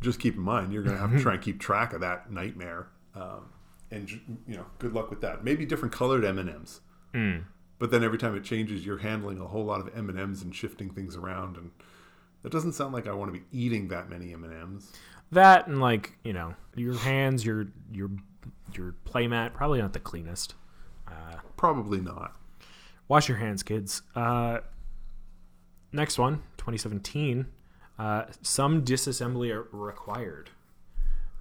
just 0.00 0.20
keep 0.20 0.34
in 0.34 0.42
mind 0.42 0.72
you're 0.72 0.82
going 0.82 0.96
to 0.96 1.00
have 1.00 1.10
to 1.12 1.20
try 1.20 1.34
and 1.34 1.42
keep 1.42 1.58
track 1.60 1.92
of 1.92 2.00
that 2.02 2.30
nightmare. 2.30 2.88
Um, 3.14 3.50
and 3.90 4.10
you 4.10 4.56
know, 4.56 4.66
good 4.78 4.92
luck 4.92 5.10
with 5.10 5.20
that. 5.22 5.44
Maybe 5.44 5.64
different 5.64 5.92
colored 5.94 6.24
M 6.24 6.38
and 6.38 6.50
M's. 6.50 6.80
But 7.78 7.90
then 7.90 8.02
every 8.02 8.18
time 8.18 8.34
it 8.36 8.42
changes, 8.44 8.84
you're 8.86 8.98
handling 8.98 9.40
a 9.40 9.46
whole 9.46 9.64
lot 9.64 9.80
of 9.80 9.96
M 9.96 10.08
and 10.08 10.18
M's 10.18 10.42
and 10.42 10.54
shifting 10.54 10.90
things 10.90 11.14
around, 11.16 11.56
and 11.56 11.70
that 12.42 12.50
doesn't 12.50 12.72
sound 12.72 12.92
like 12.94 13.06
I 13.06 13.12
want 13.12 13.32
to 13.32 13.38
be 13.38 13.44
eating 13.52 13.88
that 13.88 14.08
many 14.08 14.32
M 14.32 14.44
and 14.44 14.52
M's. 14.52 14.92
That 15.32 15.66
and 15.66 15.80
like 15.80 16.12
you 16.24 16.32
know 16.32 16.54
your 16.74 16.96
hands, 16.96 17.44
your 17.44 17.66
your 17.92 18.10
your 18.74 18.94
playmat 19.04 19.52
probably 19.54 19.80
not 19.80 19.92
the 19.92 20.00
cleanest. 20.00 20.54
Uh, 21.08 21.36
Probably 21.56 22.00
not. 22.00 22.34
Wash 23.08 23.28
your 23.28 23.38
hands, 23.38 23.62
kids. 23.62 24.02
Uh, 24.14 24.58
next 25.92 26.18
one, 26.18 26.42
2017. 26.58 27.46
Uh, 27.98 28.24
some 28.42 28.84
disassembly 28.84 29.50
are 29.50 29.68
required. 29.72 30.50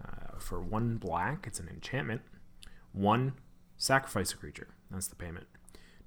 Uh, 0.03 0.37
for 0.39 0.61
one 0.61 0.97
black, 0.97 1.45
it's 1.47 1.59
an 1.59 1.67
enchantment. 1.67 2.21
One, 2.93 3.33
sacrifice 3.77 4.31
a 4.31 4.37
creature. 4.37 4.69
That's 4.89 5.07
the 5.07 5.15
payment. 5.15 5.47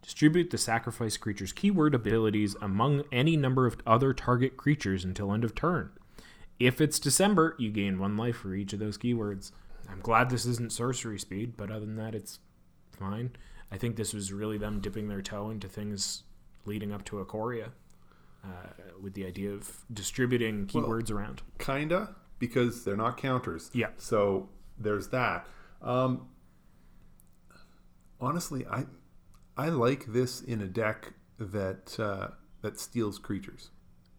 Distribute 0.01 0.51
the 0.51 0.59
sacrifice 0.59 1.17
creature's 1.17 1.53
keyword 1.53 1.95
abilities 1.95 2.57
among 2.63 3.05
any 3.13 3.37
number 3.37 3.67
of 3.67 3.77
other 3.87 4.15
target 4.15 4.57
creatures 4.57 5.05
until 5.05 5.33
end 5.33 5.45
of 5.45 5.55
turn. 5.55 5.91
If 6.59 6.81
it's 6.81 6.99
December, 6.99 7.55
you 7.59 7.71
gain 7.71 7.99
one 7.99 8.17
life 8.17 8.37
for 8.37 8.55
each 8.55 8.73
of 8.73 8.79
those 8.79 8.99
keywords. 8.99 9.53
I'm 9.89 10.01
glad 10.01 10.31
this 10.31 10.47
isn't 10.47 10.73
sorcery 10.73 11.19
speed, 11.19 11.55
but 11.57 11.71
other 11.71 11.87
than 11.87 11.97
that, 11.97 12.15
it's 12.15 12.39
fine. 12.91 13.33
I 13.71 13.77
think 13.77 13.97
this 13.97 14.15
was 14.15 14.33
really 14.33 14.59
them 14.59 14.81
dipping 14.81 15.09
their 15.09 15.23
toe 15.23 15.51
into 15.51 15.69
things 15.69 16.23
leading 16.65 16.93
up 16.93 17.05
to 17.07 17.17
Ikoria, 17.17 17.71
uh, 18.45 18.49
with 19.01 19.15
the 19.15 19.27
idea 19.27 19.51
of 19.51 19.85
distributing 19.93 20.67
keywords 20.67 21.11
around. 21.11 21.43
Kinda, 21.59 22.15
because 22.39 22.85
they're 22.85 22.97
not 22.97 23.17
counters. 23.17 23.71
Yeah. 23.73 23.89
So 23.97 24.49
there's 24.79 25.09
that. 25.09 25.47
Um, 25.83 26.29
honestly, 28.21 28.67
I 28.67 28.87
I 29.57 29.69
like 29.69 30.07
this 30.07 30.41
in 30.41 30.61
a 30.61 30.67
deck 30.67 31.15
that 31.39 31.99
uh, 31.99 32.29
that 32.63 32.79
steals 32.79 33.19
creatures. 33.19 33.71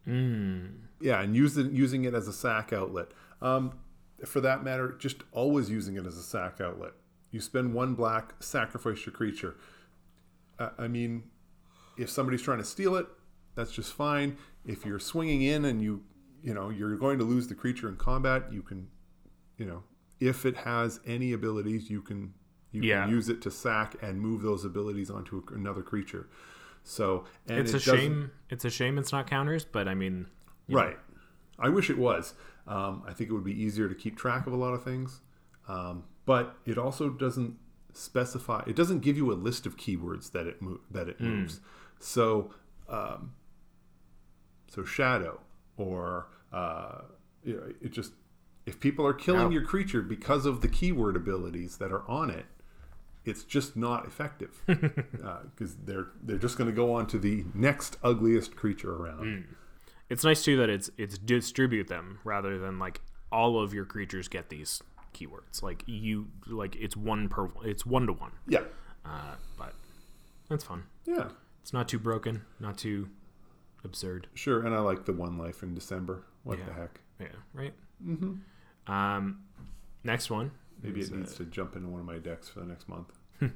Mm. 0.08 0.72
Yeah, 1.02 1.22
and 1.22 1.36
use 1.36 1.58
it, 1.58 1.72
using 1.72 2.06
it 2.06 2.14
as 2.14 2.28
a 2.28 2.34
sack 2.34 2.74
outlet. 2.74 3.08
Um, 3.42 3.80
for 4.26 4.42
that 4.42 4.64
matter, 4.64 4.96
just 4.98 5.24
always 5.32 5.70
using 5.70 5.96
it 5.96 6.06
as 6.06 6.18
a 6.18 6.24
sack 6.24 6.60
outlet. 6.60 6.92
You 7.32 7.40
spend 7.40 7.74
one 7.74 7.94
black, 7.94 8.42
sacrifice 8.42 9.06
your 9.06 9.14
creature. 9.14 9.56
Uh, 10.58 10.70
I 10.78 10.88
mean, 10.88 11.24
if 11.98 12.10
somebody's 12.10 12.42
trying 12.42 12.58
to 12.58 12.66
steal 12.66 12.96
it, 12.96 13.08
that's 13.60 13.72
just 13.72 13.94
fine. 13.94 14.38
If 14.66 14.86
you're 14.86 15.00
swinging 15.00 15.42
in 15.42 15.66
and 15.66 15.82
you, 15.82 16.02
you 16.42 16.54
know, 16.54 16.70
you're 16.70 16.96
going 16.96 17.18
to 17.20 17.26
lose 17.26 17.48
the 17.48 17.56
creature 17.56 17.90
in 17.90 17.98
combat, 17.98 18.46
you 18.52 18.62
can, 18.62 18.88
you 19.58 19.66
know, 19.66 19.84
if 20.22 20.46
it 20.46 20.56
has 20.58 21.00
any 21.06 21.34
abilities, 21.34 21.90
you 21.90 22.02
can 22.02 22.34
you 22.72 22.84
Yeah. 22.84 23.02
can 23.04 23.10
use 23.10 23.30
it 23.30 23.42
to 23.42 23.52
sack 23.52 23.96
and 24.02 24.22
move 24.22 24.42
those 24.44 24.64
abilities 24.64 25.10
onto 25.10 25.44
a, 25.50 25.54
another 25.56 25.82
creature. 25.82 26.30
So 26.84 27.26
and 27.48 27.60
It's 27.60 27.74
it 27.74 27.78
a 27.78 27.80
shame. 27.80 28.32
It's 28.50 28.64
a 28.64 28.70
shame 28.70 28.98
it's 28.98 29.12
not 29.12 29.28
counters, 29.28 29.66
but 29.66 29.88
I 29.88 29.96
mean, 29.96 30.28
you 30.68 30.76
know, 30.78 30.84
Right. 30.84 30.98
I 31.58 31.68
wish 31.70 31.90
it 31.90 31.98
was. 31.98 32.34
Um, 32.68 33.04
I 33.08 33.14
think 33.14 33.30
it 33.30 33.34
would 33.34 33.44
be 33.44 33.60
easier 33.62 33.90
to 33.90 33.96
keep 33.96 34.16
track 34.18 34.48
of 34.48 34.54
a 34.54 34.56
lot 34.56 34.74
of 34.74 34.84
things. 34.84 35.22
Um, 35.68 36.04
but 36.26 36.56
it 36.66 36.78
also 36.78 37.10
doesn't 37.10 37.56
specify. 37.94 38.64
It 38.68 38.76
doesn't 38.76 39.00
give 39.00 39.18
you 39.18 39.32
a 39.32 39.38
list 39.48 39.66
of 39.66 39.76
keywords 39.76 40.32
that 40.32 40.46
it 40.48 40.62
mo- 40.62 40.80
that 40.92 41.10
it 41.10 41.20
moves. 41.20 41.60
So, 42.00 42.54
um, 42.88 43.34
so 44.70 44.84
shadow 44.86 45.40
or 45.78 46.28
uh, 46.54 47.02
you 47.44 47.54
know, 47.56 47.74
it 47.82 47.92
just 47.92 48.14
if 48.66 48.80
people 48.80 49.06
are 49.06 49.14
killing 49.14 49.52
your 49.52 49.64
creature 49.64 50.02
because 50.02 50.46
of 50.46 50.62
the 50.62 50.68
keyword 50.68 51.16
abilities 51.16 51.78
that 51.78 51.92
are 51.92 52.08
on 52.10 52.30
it, 52.30 52.46
it's 53.26 53.44
just 53.44 53.76
not 53.76 54.06
effective 54.06 54.62
because 54.68 55.76
they're 55.86 56.08
they're 56.24 56.38
just 56.38 56.58
going 56.58 56.70
to 56.70 56.76
go 56.76 56.94
on 56.94 57.08
to 57.08 57.18
the 57.18 57.46
next 57.54 57.98
ugliest 58.04 58.56
creature 58.56 58.94
around. 58.96 59.46
It's 60.10 60.24
nice 60.24 60.44
too 60.44 60.58
that 60.58 60.70
it's 60.70 60.90
it's 60.98 61.18
distribute 61.18 61.88
them 61.88 62.20
rather 62.24 62.58
than 62.58 62.80
like 62.80 63.02
all 63.32 63.60
of 63.62 63.74
your 63.74 63.86
creatures 63.86 64.28
get 64.28 64.50
these 64.50 64.82
keywords. 65.14 65.62
Like 65.64 65.84
you 65.86 66.28
like 66.48 66.76
it's 66.76 66.98
one 66.98 67.30
per 67.30 67.48
it's 67.64 67.86
one 67.86 68.08
to 68.08 68.14
one. 68.14 68.32
Yeah, 68.48 68.62
Uh, 69.06 69.36
but 69.58 69.74
that's 70.50 70.64
fun. 70.64 70.84
yeah, 71.06 71.30
It's 71.62 71.74
not 71.74 71.88
too 71.88 72.00
broken, 72.00 72.42
not 72.60 72.78
too 72.78 73.10
absurd. 73.84 74.28
sure. 74.34 74.66
And 74.66 74.74
I 74.76 74.80
like 74.80 75.06
the 75.06 75.14
one 75.14 75.38
life 75.38 75.64
in 75.64 75.74
December. 75.74 76.24
What 76.44 76.58
Yeah. 76.60 76.66
the 76.66 76.74
heck? 76.74 77.00
Yeah, 77.20 77.28
right. 77.54 77.74
Mm-hmm. 78.06 78.92
Um, 78.92 79.44
next 80.04 80.30
one. 80.30 80.52
Maybe 80.82 81.02
it 81.02 81.12
needs 81.12 81.36
to 81.36 81.44
jump 81.46 81.76
into 81.76 81.90
one 81.90 82.00
of 82.00 82.06
my 82.06 82.18
decks 82.18 82.48
for 82.50 82.62
the 82.62 82.66
next 82.66 82.88
month. 82.88 83.12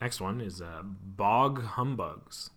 Next 0.00 0.20
one 0.20 0.40
is 0.40 0.62
uh, 0.62 0.82
Bog 0.84 1.62
Humbugs. 1.64 2.50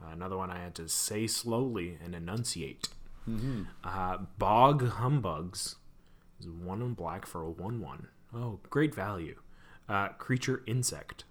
Uh, 0.00 0.10
another 0.12 0.36
one 0.36 0.50
I 0.50 0.58
had 0.60 0.74
to 0.74 0.86
say 0.88 1.26
slowly 1.26 1.96
and 2.04 2.14
enunciate. 2.14 2.88
Hmm. 3.24 3.62
Uh, 3.82 4.18
Bog 4.38 4.86
Humbugs 4.86 5.76
is 6.38 6.46
one 6.48 6.82
in 6.82 6.92
black 6.92 7.24
for 7.26 7.42
a 7.42 7.50
1 7.50 7.80
1. 7.80 8.08
Oh, 8.34 8.60
great 8.68 8.94
value. 8.94 9.36
Uh, 9.88 10.08
creature 10.08 10.62
insect. 10.66 11.24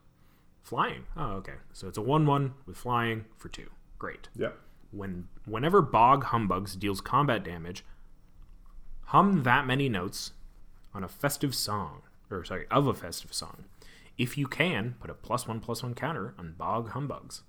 Flying. 0.64 1.04
Oh, 1.16 1.34
okay. 1.34 1.54
So 1.72 1.88
it's 1.88 2.00
a 2.00 2.02
1 2.02 2.26
1 2.26 2.54
with 2.66 2.76
flying 2.78 3.26
for 3.38 3.48
2. 3.50 3.70
Great. 4.00 4.30
Yeah. 4.36 4.50
When 4.92 5.28
Whenever 5.46 5.82
Bog 5.82 6.26
Humbugs 6.26 6.76
deals 6.76 7.02
combat 7.02 7.44
damage, 7.44 7.84
hum 9.06 9.44
that 9.44 9.66
many 9.66 9.90
notes 9.90 10.32
on 10.94 11.04
a 11.04 11.08
festive 11.08 11.54
song, 11.54 12.02
or 12.30 12.44
sorry, 12.44 12.66
of 12.72 12.88
a 12.88 12.94
festive 12.94 13.34
song. 13.34 13.66
If 14.18 14.38
you 14.38 14.48
can, 14.48 14.96
put 15.00 15.10
a 15.10 15.14
plus 15.14 15.48
one 15.48 15.60
plus 15.60 15.84
one 15.84 15.94
counter 15.94 16.34
on 16.40 16.56
Bog 16.58 16.90
Humbugs. 16.92 17.44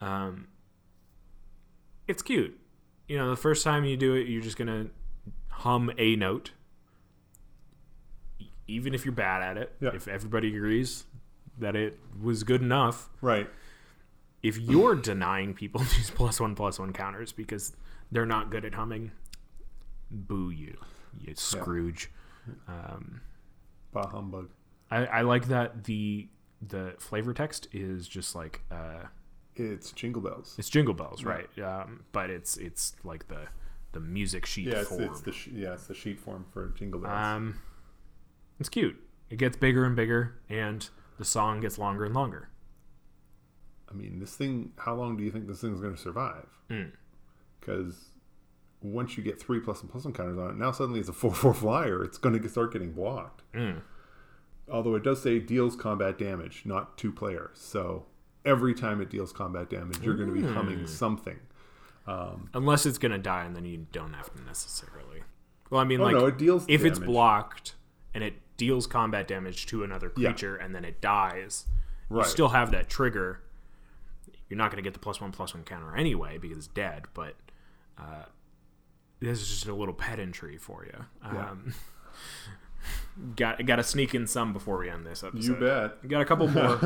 Um, 0.00 0.48
it's 2.06 2.22
cute. 2.22 2.58
You 3.06 3.16
know, 3.16 3.30
the 3.30 3.36
first 3.36 3.64
time 3.64 3.84
you 3.84 3.96
do 3.96 4.14
it, 4.14 4.28
you're 4.28 4.42
just 4.42 4.58
gonna 4.58 4.88
hum 5.48 5.90
a 5.96 6.14
note, 6.16 6.50
even 8.66 8.94
if 8.94 9.04
you're 9.04 9.12
bad 9.12 9.42
at 9.42 9.56
it. 9.56 9.72
Yeah. 9.80 9.90
If 9.94 10.08
everybody 10.08 10.54
agrees 10.54 11.04
that 11.58 11.74
it 11.74 11.98
was 12.22 12.44
good 12.44 12.62
enough, 12.62 13.08
Right. 13.20 13.48
If 14.42 14.58
you're 14.58 14.94
denying 14.94 15.54
people 15.54 15.80
these 15.96 16.10
plus 16.10 16.40
one 16.40 16.54
plus 16.54 16.78
one 16.78 16.92
counters 16.92 17.32
because 17.32 17.74
they're 18.12 18.26
not 18.26 18.50
good 18.50 18.64
at 18.64 18.74
humming, 18.74 19.10
boo 20.10 20.50
you, 20.50 20.76
you 21.18 21.34
Scrooge. 21.36 22.10
Um, 22.66 23.20
Bah 23.92 24.08
humbug. 24.08 24.50
I, 24.90 25.06
I 25.06 25.20
like 25.22 25.48
that 25.48 25.84
the 25.84 26.28
the 26.66 26.94
flavor 26.98 27.32
text 27.34 27.68
is 27.72 28.08
just 28.08 28.34
like 28.34 28.62
uh, 28.70 29.04
It's 29.54 29.92
Jingle 29.92 30.22
Bells. 30.22 30.54
it's 30.58 30.68
Jingle 30.70 30.94
Bells, 30.94 31.24
right? 31.24 31.48
Um, 31.58 32.04
but 32.12 32.30
it's 32.30 32.56
it's 32.56 32.96
like 33.04 33.28
the 33.28 33.48
the 33.92 34.00
music 34.00 34.44
sheet 34.46 34.66
Yeah, 34.68 34.80
it's, 34.80 34.88
form. 34.88 35.02
it's 35.04 35.20
the 35.22 35.32
sh- 35.32 35.48
yeah, 35.52 35.72
it's 35.74 35.86
the 35.86 35.94
sheet 35.94 36.18
form 36.20 36.44
for 36.52 36.68
Jingle 36.70 37.00
Bells. 37.00 37.14
um, 37.14 37.60
it's 38.60 38.68
cute. 38.68 38.96
It 39.30 39.36
gets 39.38 39.56
bigger 39.56 39.84
and 39.84 39.94
bigger, 39.94 40.34
and 40.48 40.88
the 41.18 41.24
song 41.24 41.60
gets 41.60 41.78
longer 41.78 42.04
and 42.06 42.14
longer. 42.14 42.48
I 43.90 43.94
mean, 43.94 44.18
this 44.18 44.34
thing. 44.36 44.72
How 44.76 44.94
long 44.94 45.16
do 45.16 45.22
you 45.24 45.30
think 45.30 45.46
this 45.46 45.60
thing's 45.60 45.80
going 45.80 45.94
to 45.94 46.00
survive? 46.00 46.46
Mm. 46.70 46.92
Because 47.60 48.10
once 48.82 49.16
you 49.16 49.22
get 49.24 49.40
three 49.40 49.60
plus 49.60 49.80
and 49.80 49.90
plus 49.90 50.04
one 50.04 50.12
counters 50.12 50.38
on 50.38 50.50
it, 50.50 50.56
now 50.56 50.70
suddenly 50.72 51.00
it's 51.00 51.08
a 51.08 51.12
four 51.12 51.34
four 51.34 51.54
flyer. 51.54 52.02
It's 52.04 52.18
going 52.18 52.40
to 52.40 52.48
start 52.48 52.72
getting 52.72 52.92
blocked. 52.92 53.42
Mm. 53.54 53.80
Although 54.70 54.94
it 54.96 55.02
does 55.02 55.22
say 55.22 55.38
deals 55.38 55.74
combat 55.76 56.18
damage, 56.18 56.62
not 56.66 56.98
two 56.98 57.10
players. 57.10 57.58
So 57.58 58.04
every 58.44 58.74
time 58.74 59.00
it 59.00 59.08
deals 59.08 59.32
combat 59.32 59.70
damage, 59.70 60.00
you're 60.00 60.14
going 60.16 60.28
to 60.28 60.34
be 60.34 60.46
humming 60.46 60.86
something. 60.86 61.38
Unless 62.06 62.86
it's 62.86 62.96
gonna 62.98 63.18
die, 63.18 63.44
and 63.44 63.54
then 63.54 63.64
you 63.66 63.86
don't 63.92 64.14
have 64.14 64.32
to 64.34 64.42
necessarily. 64.44 65.22
Well, 65.70 65.80
I 65.80 65.84
mean, 65.84 66.00
Oh 66.00 66.04
like 66.04 66.14
no, 66.14 66.26
it 66.26 66.38
deals 66.38 66.64
if 66.68 66.84
it's 66.84 66.98
blocked 66.98 67.74
and 68.14 68.24
it 68.24 68.34
deals 68.56 68.86
combat 68.86 69.28
damage 69.28 69.66
to 69.66 69.84
another 69.84 70.10
Yeah. 70.16 70.30
creature 70.30 70.56
and 70.56 70.74
then 70.74 70.84
it 70.86 71.00
dies, 71.02 71.66
Right. 72.08 72.24
you 72.24 72.30
still 72.30 72.48
have 72.48 72.70
that 72.70 72.88
trigger. 72.88 73.42
You're 74.48 74.58
not 74.58 74.70
going 74.70 74.82
to 74.82 74.86
get 74.86 74.94
the 74.94 75.00
plus 75.00 75.20
one 75.20 75.32
plus 75.32 75.54
one 75.54 75.64
counter 75.64 75.96
anyway 75.96 76.38
because 76.38 76.58
it's 76.58 76.66
dead, 76.68 77.04
but 77.14 77.34
uh, 77.98 78.24
this 79.20 79.40
is 79.40 79.48
just 79.48 79.66
a 79.66 79.74
little 79.74 79.94
pedantry 79.94 80.56
for 80.56 80.86
you. 80.86 81.04
Yeah. 81.22 81.50
Um, 81.50 81.74
got 83.36 83.64
got 83.66 83.76
to 83.76 83.82
sneak 83.82 84.14
in 84.14 84.26
some 84.26 84.52
before 84.52 84.78
we 84.78 84.88
end 84.88 85.06
this 85.06 85.22
episode. 85.22 85.44
You 85.44 85.54
bet. 85.54 86.08
Got 86.08 86.22
a 86.22 86.24
couple 86.24 86.48
more. 86.48 86.76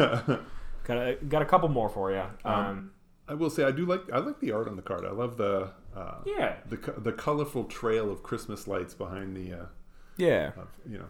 got 0.84 0.96
a, 0.96 1.18
got 1.28 1.42
a 1.42 1.46
couple 1.46 1.68
more 1.68 1.88
for 1.88 2.10
you. 2.10 2.24
Um, 2.44 2.92
I 3.28 3.34
will 3.34 3.50
say 3.50 3.64
I 3.64 3.70
do 3.70 3.86
like 3.86 4.10
I 4.12 4.18
like 4.18 4.40
the 4.40 4.52
art 4.52 4.68
on 4.68 4.76
the 4.76 4.82
card. 4.82 5.04
I 5.04 5.12
love 5.12 5.36
the 5.36 5.70
uh, 5.94 6.18
yeah, 6.26 6.56
the 6.68 6.76
the 6.98 7.12
colorful 7.12 7.64
trail 7.64 8.10
of 8.10 8.22
Christmas 8.22 8.66
lights 8.66 8.94
behind 8.94 9.36
the 9.36 9.52
uh, 9.52 9.66
yeah. 10.16 10.52
of, 10.56 10.68
you 10.88 10.98
know 10.98 11.08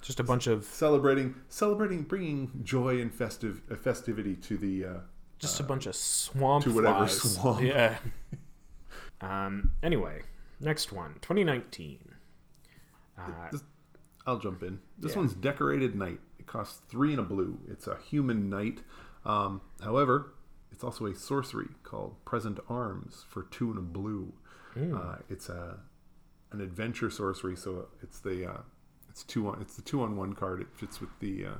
Just 0.00 0.20
a 0.20 0.24
bunch 0.24 0.46
of 0.46 0.64
celebrating 0.64 1.34
celebrating 1.48 2.02
bringing 2.02 2.50
joy 2.62 3.00
and 3.00 3.12
festive 3.12 3.62
uh, 3.70 3.76
festivity 3.76 4.36
to 4.36 4.56
the 4.56 4.84
uh, 4.84 4.98
just 5.38 5.60
a 5.60 5.62
bunch 5.62 5.86
of 5.86 5.94
swamp 5.96 6.64
to 6.64 6.74
whatever 6.74 7.06
flies. 7.06 7.34
swamp. 7.34 7.62
Yeah. 7.62 7.98
um. 9.20 9.72
Anyway, 9.82 10.22
next 10.60 10.92
one, 10.92 11.14
2019. 11.20 12.14
Uh, 13.18 13.22
This- 13.52 13.64
I'll 14.26 14.38
jump 14.38 14.62
in. 14.62 14.80
This 14.98 15.12
Yeah. 15.12 15.18
one's 15.18 15.34
decorated 15.34 15.94
knight. 15.94 16.20
It 16.38 16.46
costs 16.46 16.82
three 16.88 17.10
and 17.12 17.20
a 17.20 17.22
blue. 17.22 17.58
It's 17.66 17.86
a 17.86 17.96
human 17.96 18.50
knight. 18.50 18.82
Um, 19.24 19.62
however, 19.82 20.34
it's 20.70 20.84
also 20.84 21.06
a 21.06 21.14
sorcery 21.14 21.68
called 21.82 22.22
Present 22.26 22.60
Arms 22.68 23.24
for 23.28 23.44
two 23.44 23.70
and 23.70 23.78
a 23.78 23.82
blue. 23.82 24.34
Uh, 24.76 25.16
it's 25.28 25.48
a 25.48 25.80
an 26.52 26.60
adventure 26.60 27.10
sorcery, 27.10 27.56
so 27.56 27.88
it's 28.02 28.20
the 28.20 28.46
uh, 28.48 28.60
it's 29.08 29.24
two 29.24 29.48
on 29.48 29.60
it's 29.60 29.74
the 29.76 29.82
two 29.82 30.02
on 30.02 30.16
one 30.16 30.34
card. 30.34 30.60
It 30.60 30.68
fits 30.72 31.00
with 31.00 31.10
the 31.20 31.46
uh, 31.46 31.54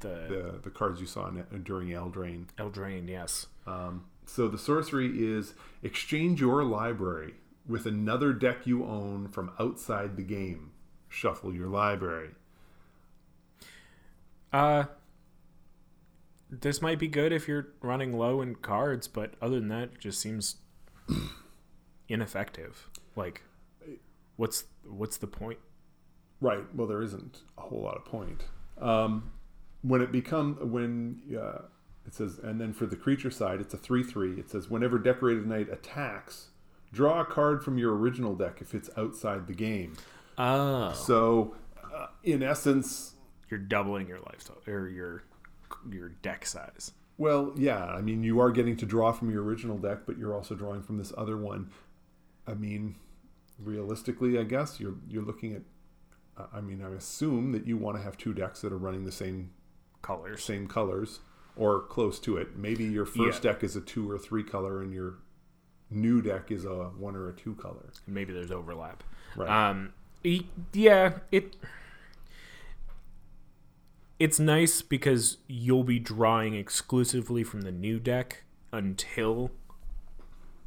the 0.00 0.08
the 0.08 0.60
the 0.64 0.70
cards 0.70 1.00
you 1.00 1.06
saw 1.06 1.28
in, 1.28 1.62
during 1.62 1.88
Eldraine. 1.88 2.46
Eldraine, 2.58 3.08
yes. 3.08 3.46
Um, 3.66 4.04
so 4.26 4.48
the 4.48 4.58
sorcery 4.58 5.08
is 5.08 5.54
exchange 5.82 6.40
your 6.40 6.64
library 6.64 7.34
with 7.66 7.86
another 7.86 8.32
deck 8.32 8.66
you 8.66 8.84
own 8.84 9.28
from 9.28 9.52
outside 9.58 10.16
the 10.16 10.22
game. 10.22 10.70
Shuffle 11.08 11.52
your 11.54 11.68
library. 11.68 12.30
Uh, 14.52 14.84
this 16.50 16.82
might 16.82 16.98
be 16.98 17.08
good 17.08 17.32
if 17.32 17.48
you're 17.48 17.68
running 17.80 18.16
low 18.16 18.40
in 18.42 18.54
cards, 18.56 19.08
but 19.08 19.34
other 19.40 19.58
than 19.58 19.68
that, 19.68 19.84
it 19.84 20.00
just 20.00 20.20
seems 20.20 20.56
ineffective. 22.08 22.88
Like, 23.16 23.42
what's 24.36 24.64
what's 24.84 25.16
the 25.16 25.26
point? 25.26 25.58
Right. 26.40 26.64
Well, 26.74 26.86
there 26.86 27.02
isn't 27.02 27.38
a 27.56 27.62
whole 27.62 27.82
lot 27.82 27.96
of 27.96 28.04
point. 28.04 28.44
Um, 28.78 29.32
when 29.82 30.00
it 30.00 30.10
become 30.12 30.56
when 30.70 31.20
uh, 31.38 31.62
it 32.06 32.14
says, 32.14 32.38
and 32.42 32.60
then 32.60 32.72
for 32.72 32.86
the 32.86 32.96
creature 32.96 33.30
side, 33.30 33.60
it's 33.60 33.74
a 33.74 33.76
three-three. 33.78 34.38
It 34.38 34.50
says 34.50 34.68
whenever 34.70 34.98
decorated 34.98 35.46
knight 35.46 35.68
attacks, 35.70 36.48
draw 36.92 37.20
a 37.20 37.24
card 37.24 37.64
from 37.64 37.78
your 37.78 37.94
original 37.96 38.34
deck 38.34 38.58
if 38.60 38.74
it's 38.74 38.90
outside 38.96 39.46
the 39.46 39.54
game. 39.54 39.94
Oh, 40.38 40.92
So, 40.92 41.54
uh, 41.94 42.06
in 42.22 42.42
essence, 42.42 43.14
you're 43.50 43.60
doubling 43.60 44.08
your 44.08 44.20
life 44.20 44.44
to- 44.44 44.72
or 44.72 44.88
your 44.88 45.24
your 45.90 46.10
deck 46.10 46.44
size. 46.46 46.92
Well, 47.18 47.52
yeah. 47.56 47.84
I 47.84 48.00
mean, 48.02 48.22
you 48.22 48.40
are 48.40 48.50
getting 48.50 48.76
to 48.78 48.86
draw 48.86 49.12
from 49.12 49.30
your 49.30 49.42
original 49.42 49.78
deck, 49.78 50.00
but 50.06 50.18
you're 50.18 50.34
also 50.34 50.54
drawing 50.54 50.82
from 50.82 50.98
this 50.98 51.12
other 51.16 51.36
one. 51.36 51.70
I 52.46 52.54
mean, 52.54 52.96
realistically, 53.58 54.38
I 54.38 54.44
guess 54.44 54.80
you're 54.80 54.94
you're 55.08 55.22
looking 55.24 55.54
at. 55.54 55.62
I 56.52 56.60
mean, 56.62 56.82
I 56.82 56.90
assume 56.94 57.52
that 57.52 57.66
you 57.66 57.76
want 57.76 57.96
to 57.98 58.02
have 58.02 58.16
two 58.16 58.32
decks 58.32 58.62
that 58.62 58.72
are 58.72 58.78
running 58.78 59.04
the 59.04 59.12
same 59.12 59.50
Colors. 60.02 60.42
same 60.44 60.66
colors 60.66 61.20
or 61.56 61.80
close 61.82 62.18
to 62.20 62.36
it. 62.36 62.56
Maybe 62.56 62.84
your 62.84 63.06
first 63.06 63.44
Yeah. 63.44 63.52
deck 63.52 63.62
is 63.64 63.76
a 63.76 63.80
two 63.80 64.10
or 64.10 64.18
three 64.18 64.42
color, 64.42 64.82
and 64.82 64.92
your 64.92 65.14
new 65.90 66.20
deck 66.22 66.50
is 66.50 66.64
a 66.64 66.88
one 66.90 67.14
or 67.16 67.28
a 67.28 67.32
two 67.32 67.54
color. 67.54 67.90
Maybe 68.06 68.32
there's 68.32 68.50
overlap. 68.50 69.02
Right. 69.36 69.48
Um, 69.68 69.92
yeah, 70.72 71.18
it 71.30 71.56
it's 74.18 74.38
nice 74.38 74.82
because 74.82 75.38
you'll 75.48 75.82
be 75.84 75.98
drawing 75.98 76.54
exclusively 76.54 77.42
from 77.42 77.62
the 77.62 77.72
new 77.72 77.98
deck 77.98 78.44
until 78.72 79.50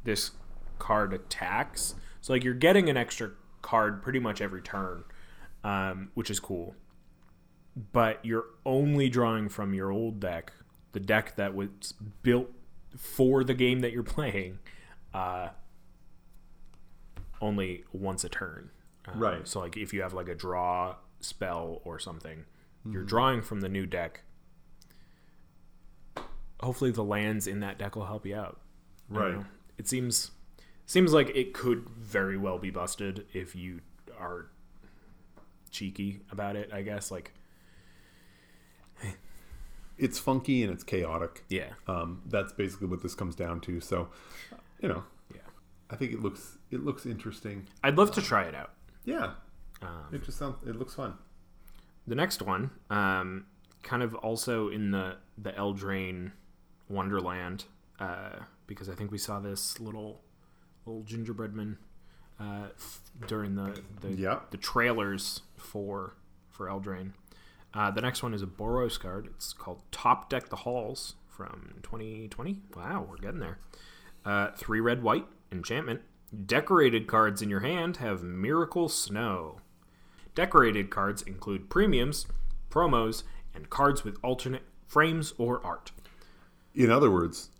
this 0.04 0.32
card 0.78 1.12
attacks. 1.14 1.94
So 2.20 2.32
like 2.34 2.44
you're 2.44 2.54
getting 2.54 2.88
an 2.90 2.96
extra 2.96 3.30
card 3.62 4.02
pretty 4.02 4.18
much 4.18 4.40
every 4.40 4.60
turn, 4.60 5.04
um, 5.64 6.10
which 6.14 6.30
is 6.30 6.38
cool. 6.38 6.74
But 7.92 8.24
you're 8.24 8.46
only 8.64 9.08
drawing 9.08 9.48
from 9.48 9.74
your 9.74 9.90
old 9.90 10.18
deck, 10.18 10.52
the 10.92 11.00
deck 11.00 11.36
that 11.36 11.54
was 11.54 11.94
built 12.22 12.50
for 12.96 13.44
the 13.44 13.54
game 13.54 13.80
that 13.80 13.92
you're 13.92 14.02
playing, 14.02 14.58
uh, 15.12 15.48
only 17.40 17.84
once 17.92 18.24
a 18.24 18.28
turn. 18.28 18.70
Um, 19.06 19.18
Right. 19.18 19.46
So 19.46 19.60
like 19.60 19.76
if 19.76 19.92
you 19.92 20.02
have 20.02 20.14
like 20.14 20.28
a 20.28 20.34
draw 20.34 20.96
spell 21.20 21.80
or 21.84 21.98
something, 21.98 22.44
you're 22.88 23.02
drawing 23.04 23.42
from 23.42 23.60
the 23.60 23.68
new 23.68 23.84
deck. 23.84 24.22
Hopefully 26.60 26.90
the 26.90 27.04
lands 27.04 27.46
in 27.46 27.60
that 27.60 27.78
deck 27.78 27.96
will 27.96 28.06
help 28.06 28.24
you 28.24 28.36
out. 28.36 28.60
Right. 29.08 29.44
It 29.76 29.86
seems 29.88 30.30
seems 30.86 31.12
like 31.12 31.30
it 31.34 31.52
could 31.52 31.88
very 31.90 32.38
well 32.38 32.58
be 32.58 32.70
busted 32.70 33.26
if 33.34 33.54
you 33.54 33.80
are 34.18 34.46
cheeky 35.70 36.20
about 36.30 36.56
it, 36.56 36.70
I 36.72 36.82
guess. 36.82 37.10
Like 37.10 37.32
It's 39.98 40.18
funky 40.18 40.62
and 40.62 40.70
it's 40.72 40.84
chaotic. 40.84 41.44
yeah. 41.48 41.70
Um, 41.86 42.20
that's 42.26 42.52
basically 42.52 42.86
what 42.88 43.02
this 43.02 43.14
comes 43.14 43.34
down 43.34 43.60
to. 43.62 43.80
So, 43.80 44.08
you 44.80 44.88
know, 44.88 45.04
Yeah. 45.34 45.40
I 45.88 45.96
think 45.96 46.12
it 46.12 46.20
looks 46.20 46.58
it 46.70 46.84
looks 46.84 47.06
interesting. 47.06 47.66
I'd 47.82 47.96
love 47.96 48.10
to 48.12 48.20
try 48.22 48.42
it 48.44 48.54
out. 48.54 48.72
Yeah, 49.04 49.34
Um, 49.80 50.04
it 50.12 50.22
just 50.22 50.36
sounds 50.38 50.56
it 50.66 50.76
looks 50.76 50.94
fun. 50.94 51.14
The 52.06 52.14
next 52.14 52.42
one, 52.42 52.70
um, 52.90 53.46
kind 53.82 54.02
of 54.02 54.14
also 54.16 54.68
in 54.68 54.90
the 54.90 55.16
the 55.38 55.52
Eldraine 55.52 56.32
Wonderland, 56.90 57.64
uh, 57.98 58.40
because 58.66 58.88
I 58.90 58.94
think 58.94 59.10
we 59.10 59.18
saw 59.18 59.40
this 59.40 59.80
little 59.80 60.20
little 60.84 61.04
gingerbreadman 61.04 61.78
uh, 62.38 62.68
during 63.26 63.54
the 63.54 63.80
the, 64.02 64.12
Yeah. 64.12 64.40
the 64.50 64.58
trailers 64.58 65.40
for 65.56 66.16
for 66.50 66.66
Eldraine. 66.66 67.12
Uh, 67.76 67.90
the 67.90 68.00
next 68.00 68.22
one 68.22 68.32
is 68.32 68.42
a 68.42 68.46
Boros 68.46 68.98
card. 68.98 69.26
It's 69.26 69.52
called 69.52 69.82
Top 69.92 70.30
Deck 70.30 70.48
the 70.48 70.56
Halls 70.56 71.14
from 71.28 71.74
2020. 71.82 72.60
Wow, 72.74 73.06
we're 73.08 73.16
getting 73.18 73.40
there. 73.40 73.58
Uh, 74.24 74.52
three 74.56 74.80
red 74.80 75.02
white 75.02 75.26
enchantment. 75.52 76.00
Decorated 76.46 77.06
cards 77.06 77.42
in 77.42 77.50
your 77.50 77.60
hand 77.60 77.98
have 77.98 78.22
Miracle 78.22 78.88
Snow. 78.88 79.60
Decorated 80.34 80.88
cards 80.90 81.20
include 81.22 81.68
premiums, 81.68 82.26
promos, 82.70 83.24
and 83.54 83.68
cards 83.68 84.04
with 84.04 84.16
alternate 84.22 84.62
frames 84.86 85.34
or 85.36 85.64
art. 85.64 85.92
In 86.74 86.90
other 86.90 87.10
words, 87.10 87.50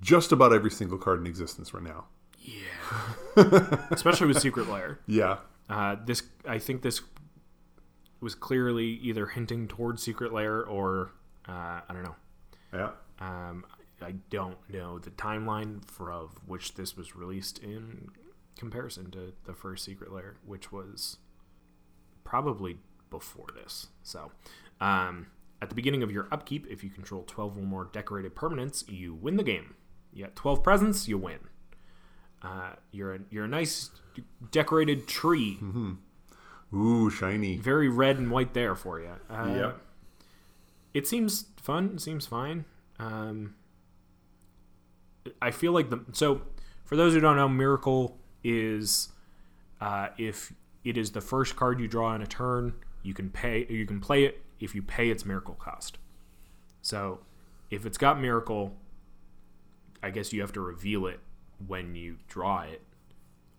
just 0.00 0.32
about 0.32 0.52
every 0.52 0.70
single 0.70 0.98
card 0.98 1.20
in 1.20 1.26
existence 1.26 1.74
right 1.74 1.82
now. 1.82 2.06
Yeah. 2.40 3.78
Especially 3.90 4.26
with 4.26 4.40
Secret 4.40 4.68
Lair. 4.68 5.00
Yeah, 5.06 5.38
Uh, 5.68 5.96
this, 6.04 6.22
I 6.46 6.58
think 6.58 6.80
this 6.82 7.02
was 8.20 8.34
clearly 8.34 8.86
either 8.86 9.26
hinting 9.26 9.68
towards 9.68 10.02
Secret 10.02 10.32
Lair 10.32 10.64
or 10.64 11.12
uh, 11.48 11.80
I 11.88 11.92
don't 11.92 12.02
know. 12.02 12.16
yeah. 12.72 12.90
Um, 13.20 13.64
I 14.00 14.12
don't 14.30 14.58
know 14.70 14.98
the 14.98 15.10
timeline 15.10 15.84
for 15.84 16.12
of 16.12 16.38
which 16.46 16.74
this 16.74 16.96
was 16.96 17.16
released 17.16 17.58
in 17.58 18.10
comparison 18.56 19.10
to 19.12 19.32
the 19.44 19.54
first 19.54 19.84
Secret 19.84 20.12
Lair, 20.12 20.36
which 20.44 20.70
was 20.70 21.16
probably 22.24 22.78
before 23.10 23.46
this. 23.54 23.88
So, 24.02 24.30
um, 24.80 25.28
at 25.60 25.68
the 25.68 25.74
beginning 25.74 26.02
of 26.04 26.12
your 26.12 26.28
upkeep, 26.30 26.66
if 26.70 26.84
you 26.84 26.90
control 26.90 27.24
12 27.26 27.56
or 27.56 27.62
more 27.62 27.88
decorated 27.92 28.36
permanents, 28.36 28.84
you 28.88 29.14
win 29.14 29.36
the 29.36 29.42
game. 29.42 29.74
You 30.12 30.24
got 30.24 30.36
12 30.36 30.62
presents, 30.62 31.08
you 31.08 31.18
win. 31.18 31.40
Uh, 32.42 32.74
you're 32.92 33.14
a, 33.16 33.18
you're 33.30 33.46
a 33.46 33.48
nice 33.48 33.90
decorated 34.52 35.08
tree, 35.08 35.58
Ooh, 36.74 37.08
shiny. 37.10 37.56
very 37.56 37.88
red 37.88 38.18
and 38.18 38.30
white 38.30 38.52
there 38.54 38.74
for 38.74 39.00
you. 39.00 39.12
Uh, 39.30 39.54
Yep. 39.56 39.80
it 40.94 41.06
seems 41.06 41.46
fun. 41.60 41.92
It 41.94 42.00
seems 42.00 42.26
fine. 42.26 42.64
Um, 42.98 43.54
I 45.42 45.50
feel 45.50 45.72
like 45.72 45.90
the 45.90 46.04
so 46.12 46.42
for 46.84 46.96
those 46.96 47.14
who 47.14 47.20
don't 47.20 47.36
know, 47.36 47.48
Miracle 47.48 48.18
is 48.42 49.08
uh, 49.80 50.08
if 50.18 50.52
it 50.84 50.96
is 50.96 51.12
the 51.12 51.20
first 51.20 51.56
card 51.56 51.80
you 51.80 51.88
draw 51.88 52.14
in 52.14 52.22
a 52.22 52.26
turn, 52.26 52.74
you 53.02 53.14
can 53.14 53.30
pay 53.30 53.66
you 53.68 53.86
can 53.86 54.00
play 54.00 54.24
it 54.24 54.42
if 54.60 54.74
you 54.74 54.82
pay 54.82 55.10
its 55.10 55.24
Miracle 55.24 55.54
cost. 55.54 55.98
So 56.82 57.20
if 57.70 57.84
it's 57.86 57.98
got 57.98 58.20
Miracle, 58.20 58.74
I 60.02 60.10
guess 60.10 60.32
you 60.32 60.40
have 60.40 60.52
to 60.52 60.60
reveal 60.60 61.06
it 61.06 61.20
when 61.66 61.94
you 61.94 62.16
draw 62.28 62.60
it. 62.62 62.82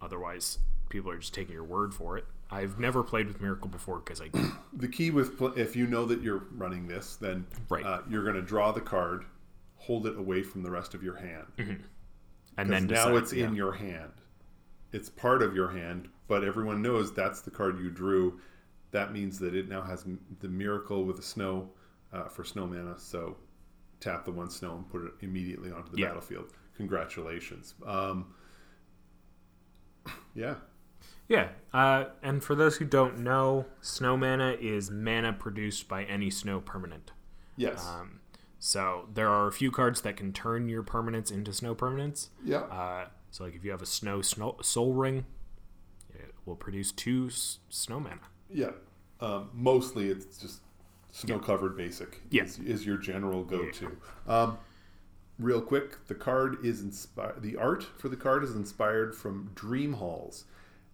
Otherwise, 0.02 0.60
people 0.90 1.12
are 1.12 1.18
just 1.18 1.34
taking 1.34 1.54
your 1.54 1.64
word 1.64 1.94
for 1.94 2.18
it. 2.18 2.26
I've 2.52 2.80
never 2.80 3.04
played 3.04 3.28
with 3.28 3.40
Miracle 3.42 3.70
before 3.70 4.00
because 4.00 4.22
I 4.22 4.30
The 4.74 4.88
key 4.88 5.12
with 5.12 5.38
pl- 5.38 5.54
if 5.58 5.76
you 5.76 5.86
know 5.88 6.06
that 6.06 6.22
you're 6.22 6.46
running 6.56 6.88
this, 6.88 7.16
then 7.16 7.46
Right. 7.70 7.86
uh, 7.86 8.02
you're 8.10 8.24
going 8.24 8.36
to 8.36 8.42
draw 8.42 8.72
the 8.72 8.82
card, 8.82 9.26
hold 9.78 10.08
it 10.08 10.18
away 10.18 10.42
from 10.44 10.64
the 10.64 10.72
rest 10.72 10.94
of 10.96 11.04
your 11.04 11.16
hand. 11.16 11.46
and 11.58 11.68
Because 12.56 12.70
then 12.70 12.88
now 12.88 13.06
decide- 13.10 13.16
it's 13.16 13.34
in 13.34 13.56
your 13.56 13.72
hand. 13.74 14.12
It's 14.92 15.10
part 15.10 15.44
of 15.44 15.56
your 15.56 15.70
hand, 15.70 16.10
but 16.28 16.44
everyone 16.44 16.82
knows 16.82 17.14
that's 17.14 17.42
the 17.42 17.52
card 17.52 17.78
you 17.80 17.92
drew. 17.92 18.40
That 18.92 19.14
means 19.14 19.38
that 19.40 19.54
it 19.54 19.70
now 19.70 19.84
has 19.84 20.04
the 20.40 20.48
miracle 20.50 21.06
with 21.06 21.18
the 21.18 21.22
snow 21.22 21.70
uh, 22.12 22.24
for 22.28 22.44
snow 22.44 22.66
mana. 22.66 22.98
So 22.98 23.38
tap 24.00 24.26
the 24.26 24.32
one 24.32 24.50
snow 24.50 24.78
and 24.78 24.90
put 24.90 25.04
it 25.06 25.12
immediately 25.22 25.70
onto 25.72 25.92
the 25.92 26.00
Yeah. 26.00 26.08
battlefield. 26.08 26.52
Congratulations. 26.78 27.76
Um, 27.86 28.34
yeah. 30.34 30.56
Yeah, 31.30 31.50
uh, 31.74 32.06
and 32.24 32.44
for 32.44 32.56
those 32.56 32.78
who 32.78 32.86
don't 32.86 33.20
know, 33.20 33.68
snow 33.82 34.18
mana 34.18 34.58
is 34.60 34.90
mana 34.92 35.32
produced 35.32 35.88
by 35.88 36.04
any 36.04 36.30
snow 36.30 36.60
permanent. 36.60 37.12
Yes. 37.56 37.88
Um, 37.88 38.20
so 38.58 39.08
there 39.14 39.30
are 39.30 39.48
a 39.48 39.52
few 39.52 39.72
cards 39.72 40.02
that 40.02 40.18
can 40.18 40.34
turn 40.34 40.68
your 40.68 40.84
permanents 40.84 41.32
into 41.32 41.54
snow 41.54 41.76
permanents. 41.76 42.30
yeah. 42.44 42.58
Uh, 42.62 43.08
so 43.32 43.44
like 43.44 43.56
if 43.56 43.64
you 43.64 43.70
have 43.72 43.82
a 43.84 43.86
snow, 43.86 44.22
snow 44.24 44.58
Sol 44.64 44.94
Ring, 44.94 45.26
it 46.16 46.34
will 46.46 46.56
produce 46.56 46.92
two 46.92 47.28
s- 47.28 47.60
snow 47.70 48.00
mana. 48.00 48.22
Yeah. 48.50 48.72
Um, 49.22 49.50
mostly 49.54 50.10
it's 50.10 50.38
just 50.40 50.62
snow 51.12 51.38
covered 51.38 51.78
basic 51.78 52.22
Yeah. 52.32 52.44
is, 52.44 52.58
is 52.60 52.86
your 52.88 52.98
general 52.98 53.44
go 53.44 53.70
to. 53.70 53.98
Um, 54.28 54.58
real 55.38 55.62
quick, 55.62 56.08
the 56.08 56.16
card 56.16 56.66
is 56.66 56.82
inspired. 56.82 57.44
The 57.44 57.56
art 57.56 57.84
for 57.98 58.10
the 58.10 58.18
card 58.18 58.44
is 58.44 58.56
inspired 58.56 59.14
from 59.16 59.52
Dream 59.54 59.94
Halls, 59.94 60.46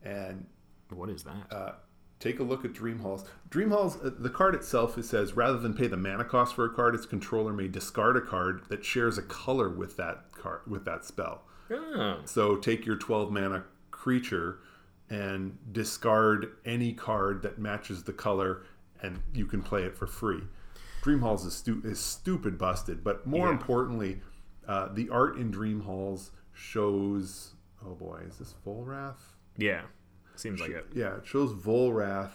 and 0.05 0.45
What 0.89 1.09
is 1.09 1.23
that? 1.23 1.51
uh, 1.51 1.71
take 2.19 2.39
a 2.39 2.43
look 2.43 2.63
at 2.63 2.73
Dream 2.73 2.99
Halls. 2.99 3.25
Dream 3.49 3.71
Halls, 3.71 3.97
uh, 4.03 4.11
the 4.17 4.29
card 4.29 4.55
itself, 4.55 4.97
it 4.97 5.03
says 5.05 5.33
rather 5.33 5.57
than 5.57 5.73
pay 5.73 5.87
the 5.87 5.97
mana 5.97 6.23
cost 6.23 6.55
for 6.55 6.63
a 6.65 6.69
card, 6.69 6.95
its 6.95 7.05
controller 7.05 7.51
may 7.51 7.67
discard 7.67 8.15
a 8.15 8.21
card 8.21 8.61
that 8.69 8.85
shares 8.85 9.17
a 9.17 9.21
color 9.23 9.69
with 9.69 9.97
that 9.97 10.31
card 10.31 10.61
with 10.67 10.85
that 10.85 11.03
spell. 11.03 11.43
oh, 11.71 12.19
So 12.25 12.55
take 12.55 12.85
your 12.85 12.95
12 12.97 13.31
mana 13.31 13.65
creature 13.91 14.59
and 15.09 15.57
discard 15.71 16.53
any 16.65 16.93
card 16.93 17.41
that 17.43 17.59
matches 17.59 18.03
the 18.03 18.13
color, 18.13 18.63
and 19.01 19.19
you 19.33 19.45
can 19.45 19.61
play 19.61 19.83
it 19.83 19.95
for 19.97 20.07
free. 20.07 20.41
Dream 21.03 21.19
Halls 21.19 21.45
is, 21.45 21.53
stu- 21.53 21.81
is 21.83 21.99
stupid 21.99 22.57
busted, 22.57 23.03
but 23.03 23.27
more 23.27 23.47
Yeah. 23.47 23.53
importantly, 23.53 24.21
uh, 24.67 24.87
the 24.93 25.09
art 25.09 25.37
in 25.37 25.51
Dream 25.51 25.81
Halls 25.81 26.31
shows. 26.53 27.53
Oh 27.85 27.93
boy, 27.93 28.23
is 28.27 28.37
this 28.39 28.55
Volrath? 28.65 29.34
Yeah, 29.57 29.81
seems 30.35 30.59
like 30.59 30.71
it. 30.71 30.87
Yeah, 30.93 31.17
it 31.17 31.25
shows 31.25 31.53
Volrath 31.53 32.31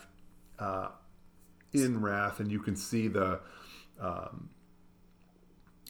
uh, 0.58 0.88
in 1.72 2.00
Rath, 2.00 2.40
and 2.40 2.50
you 2.50 2.60
can 2.60 2.76
see 2.76 3.08
the. 3.08 3.40
Um, 4.00 4.50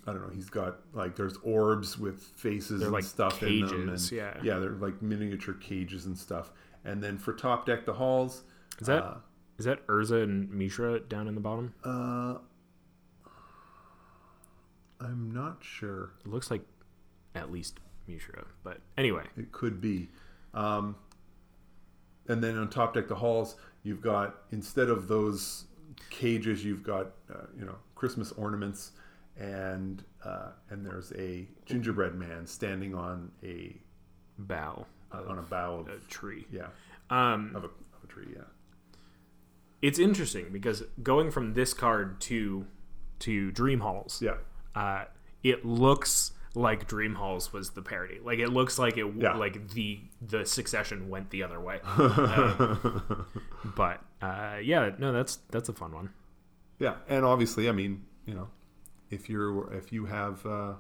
I 0.07 0.13
don't 0.13 0.23
know. 0.23 0.33
He's 0.35 0.51
got 0.51 0.79
like 0.93 1.15
there's 1.15 1.37
orbs 1.43 1.99
with 1.99 2.23
faces 2.23 2.81
They're 2.81 2.87
and 2.89 2.95
like 2.95 3.05
stuff 3.05 3.43
in 3.43 3.61
them, 3.67 3.89
and 3.91 4.13
yeah. 4.13 4.35
yeah, 4.43 4.59
they're 4.59 4.71
like 4.71 5.03
miniature 5.03 5.55
cages 5.55 6.07
and 6.07 6.19
stuff. 6.19 6.53
And 6.85 7.03
then 7.03 7.19
for 7.19 7.33
top 7.35 7.67
deck 7.67 7.85
the 7.85 7.93
halls, 7.93 8.43
Is 8.81 8.87
that 8.87 9.19
is 9.59 9.67
uh, 9.67 9.71
that 9.71 9.87
Urza 9.87 10.23
and 10.23 10.51
Mishra 10.51 11.01
down 11.01 11.29
in 11.29 11.35
the 11.35 11.41
bottom? 11.41 11.75
uh, 11.85 12.39
I'm 15.01 15.31
not 15.31 15.59
sure. 15.61 16.13
It 16.25 16.29
looks 16.29 16.51
like 16.51 16.63
at 17.35 17.53
least 17.53 17.79
Mishra, 18.07 18.45
but 18.65 18.81
anyway, 18.99 19.25
It 19.37 19.53
could 19.53 19.81
be. 19.81 20.09
Um, 20.55 20.97
and 22.31 22.43
then 22.43 22.57
on 22.57 22.69
top 22.71 22.95
deck 22.95 23.09
the 23.09 23.15
halls, 23.15 23.57
you've 23.83 24.01
got 24.01 24.43
instead 24.53 24.89
of 24.89 25.09
those 25.09 25.65
cages, 26.11 26.65
you've 26.65 26.83
got 26.83 27.09
uh, 27.33 27.47
you 27.59 27.65
know 27.65 27.77
Christmas 27.95 28.33
ornaments, 28.33 28.93
and 29.39 30.05
uh, 30.25 30.51
and 30.71 30.87
there's 30.87 31.13
a 31.13 31.47
gingerbread 31.67 32.15
man 32.15 32.47
standing 32.47 32.95
on 32.95 33.33
a 33.43 33.77
bow 34.39 34.87
on 35.13 35.39
a 35.39 35.43
bough 35.43 35.81
of 35.81 35.89
a 35.89 35.99
tree. 36.09 36.47
yeah. 36.53 36.69
Um, 37.11 37.53
of 37.57 37.65
a, 37.65 37.67
of 37.67 38.05
a 38.05 38.07
tree 38.07 38.29
yeah. 38.33 38.43
it's 39.83 39.99
interesting 39.99 40.47
because 40.53 40.85
going 41.03 41.33
from 41.33 41.55
this 41.55 41.75
card 41.75 42.21
to 42.23 42.67
to 43.21 43.51
Dream 43.51 43.81
Halls, 43.81 44.23
yeah. 44.23 44.37
uh, 44.75 45.07
it 45.43 45.65
looks 45.65 46.33
like 46.55 46.89
Dream 46.89 47.15
Halls 47.15 47.53
was 47.53 47.71
the 47.71 47.83
parody. 47.83 48.19
Like 48.23 48.39
it 48.41 48.49
looks 48.49 48.79
like 48.79 48.97
it 48.97 49.07
Yeah. 49.17 49.35
like 49.37 49.71
the 49.71 50.01
the 50.21 50.45
succession 50.45 51.09
went 51.09 51.31
the 51.31 51.43
other 51.43 51.61
way. 51.61 51.81
Um, 51.87 53.27
but 53.77 54.03
uh, 54.23 54.59
yeah, 54.63 54.91
no, 54.99 55.13
that's 55.13 55.37
that's 55.51 55.69
a 55.69 55.73
fun 55.73 55.93
one. 55.93 56.11
Yeah, 56.79 56.97
and 57.09 57.25
obviously, 57.25 57.69
I 57.69 57.73
mean, 57.73 58.05
you 58.27 58.35
know, 58.35 58.49
if 59.11 59.29
you're 59.29 59.73
if 59.75 59.93
you 59.93 60.07
have, 60.07 60.45
uh, 60.47 60.73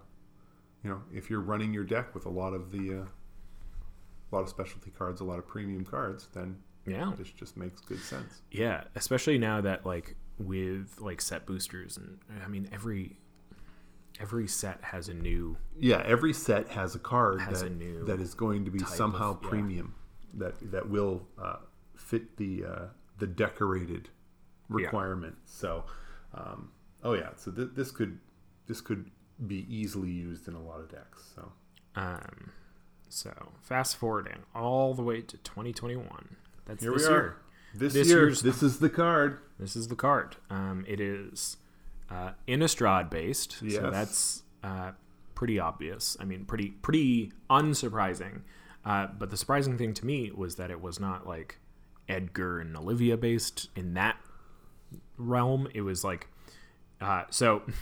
you 0.83 0.91
know, 0.91 1.03
if 1.13 1.29
you're 1.31 1.41
running 1.41 1.73
your 1.75 1.85
deck 1.85 2.15
with 2.15 2.27
a 2.27 2.31
lot 2.31 2.53
of 2.55 2.71
the, 2.73 3.01
uh, 3.03 3.05
a 3.05 4.31
lot 4.35 4.43
of 4.43 4.49
specialty 4.49 4.91
cards, 4.91 5.21
a 5.21 5.25
lot 5.25 5.39
of 5.39 5.47
premium 5.47 5.85
cards, 5.85 6.29
then 6.33 6.57
Yeah. 6.87 7.13
this 7.19 7.31
just 7.31 7.57
makes 7.57 7.81
good 7.83 8.01
sense. 8.01 8.41
Yeah, 8.51 8.85
especially 8.95 9.39
now 9.39 9.61
that 9.61 9.85
like 9.87 10.17
with 10.39 10.99
like 11.01 11.21
set 11.21 11.45
boosters 11.47 11.97
and 11.99 12.19
I 12.43 12.49
mean 12.49 12.69
every 12.73 13.17
every 14.21 14.47
set 14.47 14.83
has 14.83 15.09
a 15.09 15.15
new 15.15 15.57
Yeah, 15.79 16.03
every 16.07 16.33
set 16.33 16.69
has 16.69 16.95
a 16.95 16.99
card 16.99 17.41
Has 17.41 17.61
that, 17.63 17.71
a 17.73 17.75
new 17.75 18.05
that 18.05 18.21
is 18.21 18.35
going 18.35 18.65
to 18.67 18.71
be 18.71 18.81
somehow 18.81 19.33
of- 19.33 19.41
yeah. 19.43 19.49
premium 19.49 19.95
that 20.35 20.71
that 20.71 20.89
will 20.89 21.27
uh, 21.43 21.57
fit 21.97 22.37
the 22.37 22.65
uh, 22.65 22.85
the 23.19 23.27
decorated 23.27 24.09
requirement. 24.69 25.37
So, 25.45 25.85
um, 26.35 26.71
oh 27.03 27.15
yeah, 27.15 27.31
so 27.37 27.51
th- 27.51 27.71
this 27.75 27.91
could 27.91 28.19
this 28.67 28.81
could 28.81 29.11
be 29.47 29.67
easily 29.69 30.11
used 30.11 30.47
in 30.49 30.55
a 30.55 30.63
lot 30.63 30.81
of 30.81 30.91
decks. 30.91 31.33
So 31.35 31.53
um 31.97 32.53
so 33.09 33.33
fast 33.63 33.97
forwarding 33.97 34.41
all 34.55 34.95
the 34.95 35.03
way 35.03 35.21
to 35.23 35.37
2021. 35.39 36.37
That's 36.67 36.83
here 36.85 36.93
this 36.93 37.03
we 37.03 37.09
are. 37.09 37.11
year. 37.17 37.37
This, 37.75 37.93
This 37.95 38.09
year, 38.09 38.31
this 38.31 38.63
is 38.63 38.79
the 38.81 38.91
card. 38.91 39.39
This 39.59 39.75
is 39.77 39.89
the 39.89 39.97
card. 39.97 40.37
Um, 40.51 40.85
it 40.89 41.01
is 41.01 41.57
uh, 42.11 42.31
Innistrad 42.49 43.11
based, 43.11 43.59
so 43.69 43.91
that's 43.91 44.43
uh, 44.63 44.93
pretty 45.35 45.59
obvious. 45.59 46.17
I 46.21 46.25
mean, 46.25 46.45
pretty 46.45 46.71
pretty 46.71 47.33
unsurprising. 47.49 48.43
Uh, 48.85 49.09
but 49.19 49.31
the 49.31 49.37
surprising 49.37 49.77
thing 49.77 49.93
to 49.95 50.07
me 50.07 50.31
was 50.35 50.57
that 50.57 50.71
it 50.71 50.81
was 50.81 50.99
not 50.99 51.27
like 51.27 51.59
Edgar 52.09 52.61
and 52.61 52.77
Olivia 52.77 53.17
based 53.17 53.69
in 53.77 53.95
that 53.95 54.17
realm. 55.17 55.69
It 55.75 55.83
was 55.83 56.05
like 56.05 56.29
uh, 57.01 57.25
so. 57.31 57.63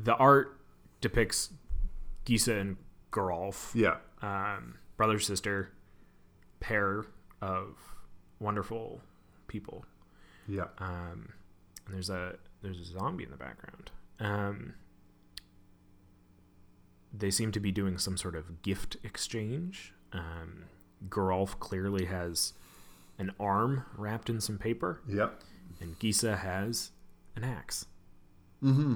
The 0.00 0.14
art 0.14 0.56
depicts 1.00 1.50
Gisa 2.24 2.60
and 2.60 2.76
Geralf, 3.10 3.74
Yeah, 3.74 3.96
um, 4.22 4.76
brother 4.96 5.18
sister 5.18 5.72
pair 6.60 7.04
of 7.42 7.76
wonderful 8.38 9.00
people 9.48 9.84
yeah, 10.48 10.64
um, 10.78 11.28
and 11.86 11.94
there's 11.94 12.08
a 12.10 12.36
there's 12.62 12.80
a 12.80 12.84
zombie 12.84 13.24
in 13.24 13.30
the 13.30 13.36
background. 13.36 13.90
Um, 14.20 14.74
they 17.12 17.30
seem 17.30 17.52
to 17.52 17.60
be 17.60 17.72
doing 17.72 17.98
some 17.98 18.16
sort 18.16 18.34
of 18.36 18.62
gift 18.62 18.96
exchange. 19.02 19.94
Um, 20.12 20.64
Geralf 21.08 21.58
clearly 21.58 22.06
has 22.06 22.52
an 23.18 23.32
arm 23.40 23.84
wrapped 23.96 24.28
in 24.30 24.40
some 24.40 24.58
paper, 24.58 25.00
yeah. 25.08 25.28
and 25.80 25.98
Gisa 25.98 26.38
has 26.38 26.90
an 27.36 27.44
axe. 27.44 27.86
Mm-hmm. 28.62 28.94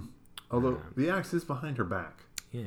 Although 0.51 0.77
Um, 0.77 0.93
the 0.97 1.09
axe 1.11 1.33
is 1.33 1.45
behind 1.45 1.79
her 1.79 1.85
back, 1.85 2.25
Yeah, 2.51 2.65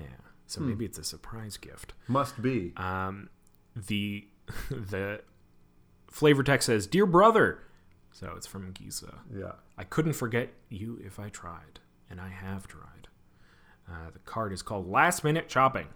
so 0.48 0.62
maybe 0.62 0.86
it's 0.86 0.98
a 0.98 1.04
surprise 1.04 1.58
gift. 1.58 1.94
must 2.08 2.42
be. 2.42 2.74
Um, 2.78 3.30
the 3.76 4.28
the 4.70 5.22
flavor 6.10 6.44
text 6.44 6.66
says, 6.68 6.88
"Dear 6.88 7.06
brother," 7.06 7.60
so 8.16 8.34
it's 8.38 8.48
from 8.48 8.72
Gisa. 8.72 9.20
Yeah, 9.34 9.52
I 9.78 9.84
couldn't 9.84 10.14
forget 10.14 10.54
you 10.70 11.02
if 11.04 11.20
I 11.20 11.28
tried, 11.28 11.82
and 12.10 12.22
I 12.22 12.30
have 12.30 12.66
tried. 12.66 13.10
Uh, 13.90 14.10
the 14.14 14.20
card 14.20 14.54
is 14.54 14.62
called 14.62 14.90
Last 14.90 15.26
Minute 15.26 15.50
Chopping. 15.50 15.88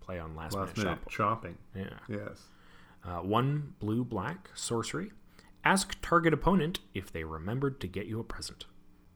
Play 0.00 0.18
on 0.18 0.34
Last, 0.34 0.54
last 0.56 0.76
Minute, 0.76 0.90
minute 0.90 1.08
chopping. 1.08 1.56
Yeah. 1.76 1.98
Yes. 2.08 2.42
Uh, 3.04 3.18
one 3.18 3.74
blue 3.78 4.04
black 4.04 4.50
sorcery. 4.54 5.12
Ask 5.64 5.96
target 6.02 6.34
opponent 6.34 6.80
if 6.92 7.12
they 7.12 7.22
remembered 7.22 7.80
to 7.82 7.86
get 7.86 8.06
you 8.06 8.18
a 8.18 8.24
present. 8.24 8.64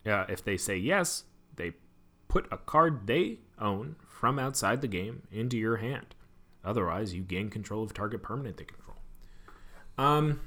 Uh, 0.06 0.24
if 0.28 0.44
they 0.44 0.56
say 0.56 0.76
yes, 0.76 1.24
they 1.56 1.72
put 2.28 2.46
a 2.52 2.56
card 2.56 3.08
they 3.08 3.38
own 3.58 3.96
from 4.06 4.38
outside 4.38 4.80
the 4.80 4.88
game 4.88 5.22
into 5.32 5.58
your 5.58 5.78
hand. 5.78 6.14
Otherwise, 6.64 7.14
you 7.14 7.22
gain 7.22 7.50
control 7.50 7.82
of 7.82 7.92
target 7.92 8.22
permanent 8.22 8.58
they 8.58 8.64
control. 8.64 8.96
Um, 9.98 10.40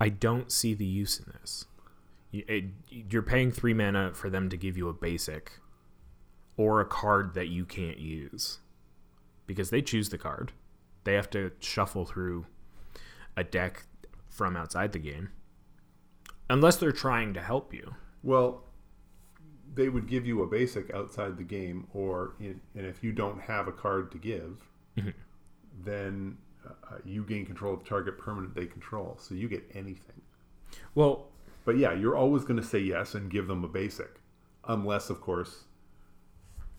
I 0.00 0.08
don't 0.10 0.50
see 0.52 0.74
the 0.74 0.84
use 0.86 1.18
in 1.18 1.32
this. 1.40 1.64
It- 2.32 2.64
You're 2.90 3.22
paying 3.22 3.50
three 3.50 3.72
mana 3.74 4.12
for 4.14 4.28
them 4.30 4.48
to 4.50 4.56
give 4.56 4.76
you 4.76 4.88
a 4.88 4.92
basic 4.92 5.52
or 6.56 6.80
a 6.80 6.84
card 6.86 7.34
that 7.34 7.48
you 7.48 7.64
can't 7.64 7.98
use 7.98 8.58
because 9.46 9.70
they 9.70 9.80
choose 9.82 10.08
the 10.10 10.18
card. 10.18 10.52
They 11.04 11.14
have 11.14 11.30
to 11.30 11.52
shuffle 11.60 12.04
through 12.04 12.46
a 13.36 13.44
deck 13.44 13.84
from 14.28 14.56
outside 14.56 14.92
the 14.92 14.98
game. 14.98 15.30
Unless 16.50 16.76
they're 16.76 16.92
trying 16.92 17.32
to 17.34 17.40
help 17.40 17.72
you. 17.72 17.94
Well, 18.22 18.64
they 19.74 19.88
would 19.88 20.06
give 20.06 20.26
you 20.26 20.42
a 20.42 20.46
basic 20.46 20.90
outside 20.94 21.36
the 21.36 21.42
game, 21.44 21.86
or 21.92 22.34
in, 22.40 22.60
and 22.74 22.86
if 22.86 23.02
you 23.04 23.12
don't 23.12 23.40
have 23.42 23.68
a 23.68 23.72
card 23.72 24.10
to 24.12 24.18
give, 24.18 24.68
Mm-hmm. 24.96 25.10
then 25.84 26.38
uh, 26.90 26.96
you 27.04 27.24
gain 27.24 27.46
control 27.46 27.74
of 27.74 27.80
the 27.82 27.88
target 27.88 28.18
permanent 28.18 28.54
they 28.54 28.66
control. 28.66 29.16
So 29.20 29.34
you 29.34 29.48
get 29.48 29.64
anything. 29.74 30.20
Well, 30.94 31.28
But 31.64 31.78
yeah, 31.78 31.92
you're 31.94 32.16
always 32.16 32.44
going 32.44 32.60
to 32.60 32.66
say 32.66 32.78
yes 32.78 33.14
and 33.14 33.30
give 33.30 33.46
them 33.48 33.64
a 33.64 33.68
basic, 33.68 34.20
unless, 34.68 35.10
of 35.10 35.20
course, 35.20 35.64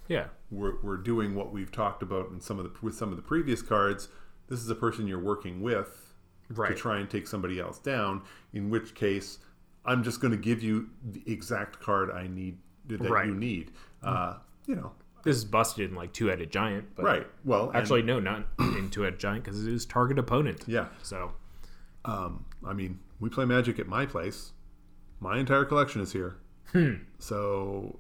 yeah. 0.07 0.27
we're, 0.51 0.79
we're 0.81 0.97
doing 0.97 1.35
what 1.35 1.51
we've 1.51 1.71
talked 1.71 2.01
about 2.01 2.29
in 2.31 2.39
some 2.39 2.57
of 2.59 2.65
the 2.65 2.71
with 2.81 2.95
some 2.95 3.09
of 3.09 3.15
the 3.17 3.21
previous 3.21 3.61
cards. 3.61 4.07
This 4.47 4.59
is 4.61 4.69
a 4.69 4.75
person 4.75 5.07
you're 5.07 5.19
working 5.19 5.61
with 5.61 6.03
Right. 6.49 6.69
to 6.69 6.75
try 6.75 6.99
and 6.99 7.09
take 7.09 7.27
somebody 7.27 7.59
else 7.59 7.77
down. 7.79 8.21
In 8.53 8.69
which 8.69 8.95
case, 8.95 9.39
I'm 9.83 10.01
just 10.03 10.21
going 10.21 10.31
to 10.31 10.37
give 10.37 10.63
you 10.63 10.89
the 11.03 11.21
exact 11.25 11.81
card 11.81 12.09
I 12.09 12.27
need 12.27 12.57
that 12.87 13.01
Right. 13.01 13.27
you 13.27 13.35
need. 13.35 13.71
Uh, 14.01 14.35
you 14.65 14.75
know, 14.75 14.93
This 15.27 15.37
is 15.37 15.45
busted 15.45 15.89
in 15.89 15.95
like 15.95 16.13
two 16.13 16.27
headed 16.27 16.51
giant. 16.51 16.95
But 16.95 17.05
right? 17.05 17.27
Well, 17.43 17.67
and, 17.69 17.77
Actually, 17.77 18.01
no, 18.03 18.19
not 18.19 18.45
in 18.59 18.89
two 18.89 19.01
headed 19.01 19.19
giant 19.19 19.43
because 19.43 19.65
it 19.65 19.73
is 19.73 19.85
target 19.85 20.17
opponent. 20.17 20.63
yeah. 20.67 20.87
So, 21.03 21.33
Um, 22.05 22.45
I 22.65 22.73
mean, 22.73 22.99
we 23.19 23.29
play 23.29 23.45
Magic 23.45 23.77
at 23.79 23.87
my 23.87 24.05
place. 24.05 24.53
My 25.19 25.37
entire 25.37 25.65
collection 25.65 26.01
is 26.01 26.13
here. 26.13 26.37
So, 27.19 27.99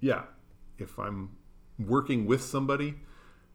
yeah, 0.00 0.22
if 0.78 0.98
I'm 0.98 1.30
working 1.78 2.26
with 2.26 2.42
somebody, 2.42 2.94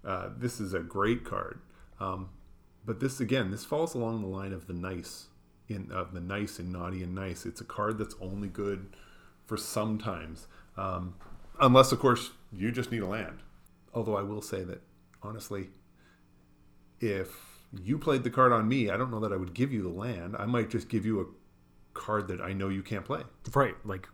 uh, 0.06 0.30
this 0.38 0.60
is 0.60 0.74
a 0.74 0.80
great 0.80 1.24
card. 1.24 1.60
Um, 2.00 2.30
but 2.86 3.00
this 3.00 3.20
again, 3.20 3.52
this 3.52 3.66
falls 3.66 3.94
along 3.96 4.22
the 4.22 4.28
line 4.28 4.54
of 4.54 4.68
the 4.68 4.74
nice 4.74 5.28
in 5.68 5.92
of 5.92 6.14
the 6.14 6.22
nice 6.22 6.60
and 6.60 6.72
naughty 6.72 7.04
and 7.04 7.14
nice. 7.16 7.46
It's 7.46 7.62
a 7.62 7.66
card 7.66 7.98
that's 7.98 8.16
only 8.22 8.48
good 8.48 8.96
for 9.46 9.58
sometimes, 9.58 10.48
um, 10.78 11.16
unless 11.60 11.92
of 11.92 12.00
course 12.00 12.32
you 12.52 12.72
just 12.72 12.92
need 12.92 13.02
a 13.02 13.08
land. 13.08 13.40
Although 13.94 14.16
I 14.18 14.22
will 14.22 14.42
say 14.42 14.64
that 14.64 14.82
honestly, 15.24 15.70
if 17.00 17.30
you 17.84 17.98
played 17.98 18.24
the 18.24 18.30
card 18.30 18.52
on 18.52 18.68
me, 18.68 18.90
I 18.90 18.98
don't 18.98 19.12
know 19.12 19.20
that 19.20 19.32
I 19.34 19.38
would 19.38 19.54
give 19.54 19.72
you 19.74 19.82
the 19.82 19.90
land. 19.90 20.36
I 20.38 20.46
might 20.46 20.70
just 20.70 20.90
give 20.90 21.06
you 21.06 21.22
a 21.22 21.26
card 21.94 22.28
that 22.28 22.42
I 22.42 22.54
know 22.54 22.70
you 22.70 22.84
can't 22.84 23.04
play. 23.06 23.22
right. 23.54 23.76
Like, 23.86 24.08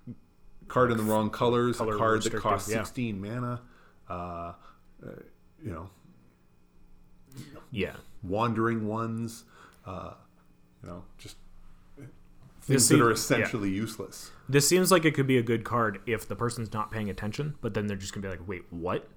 Card 0.69 0.91
in 0.91 0.97
the 0.97 1.03
wrong 1.03 1.29
colors, 1.29 1.77
Color 1.77 1.95
a 1.95 1.97
card 1.97 2.23
that 2.23 2.35
costs 2.37 2.71
yeah. 2.71 2.77
16 2.83 3.21
mana. 3.21 3.61
Uh, 4.09 4.13
uh, 4.13 4.53
you 5.63 5.71
know, 5.71 5.89
yeah. 7.69 7.93
wandering 8.23 8.87
ones. 8.87 9.43
Uh, 9.85 10.13
you 10.81 10.89
know, 10.89 11.03
just 11.17 11.35
things 12.61 12.87
that 12.87 13.01
are 13.01 13.15
seems- 13.15 13.29
yeah. 13.29 13.37
essentially 13.37 13.69
useless. 13.69 14.31
This 14.53 14.67
seems 14.67 14.91
like 14.91 15.03
it 15.03 15.15
could 15.15 15.25
be 15.25 15.37
a 15.37 15.41
good 15.41 15.63
card 15.63 15.99
if 16.05 16.27
the 16.27 16.35
person's 16.35 16.71
not 16.71 16.91
paying 16.91 17.09
attention, 17.09 17.55
but 17.61 17.73
then 17.73 17.87
they're 17.87 17.97
just 17.97 18.13
going 18.13 18.21
to 18.21 18.27
be 18.27 18.31
like, 18.37 18.47
wait, 18.47 18.63
what? 18.69 19.09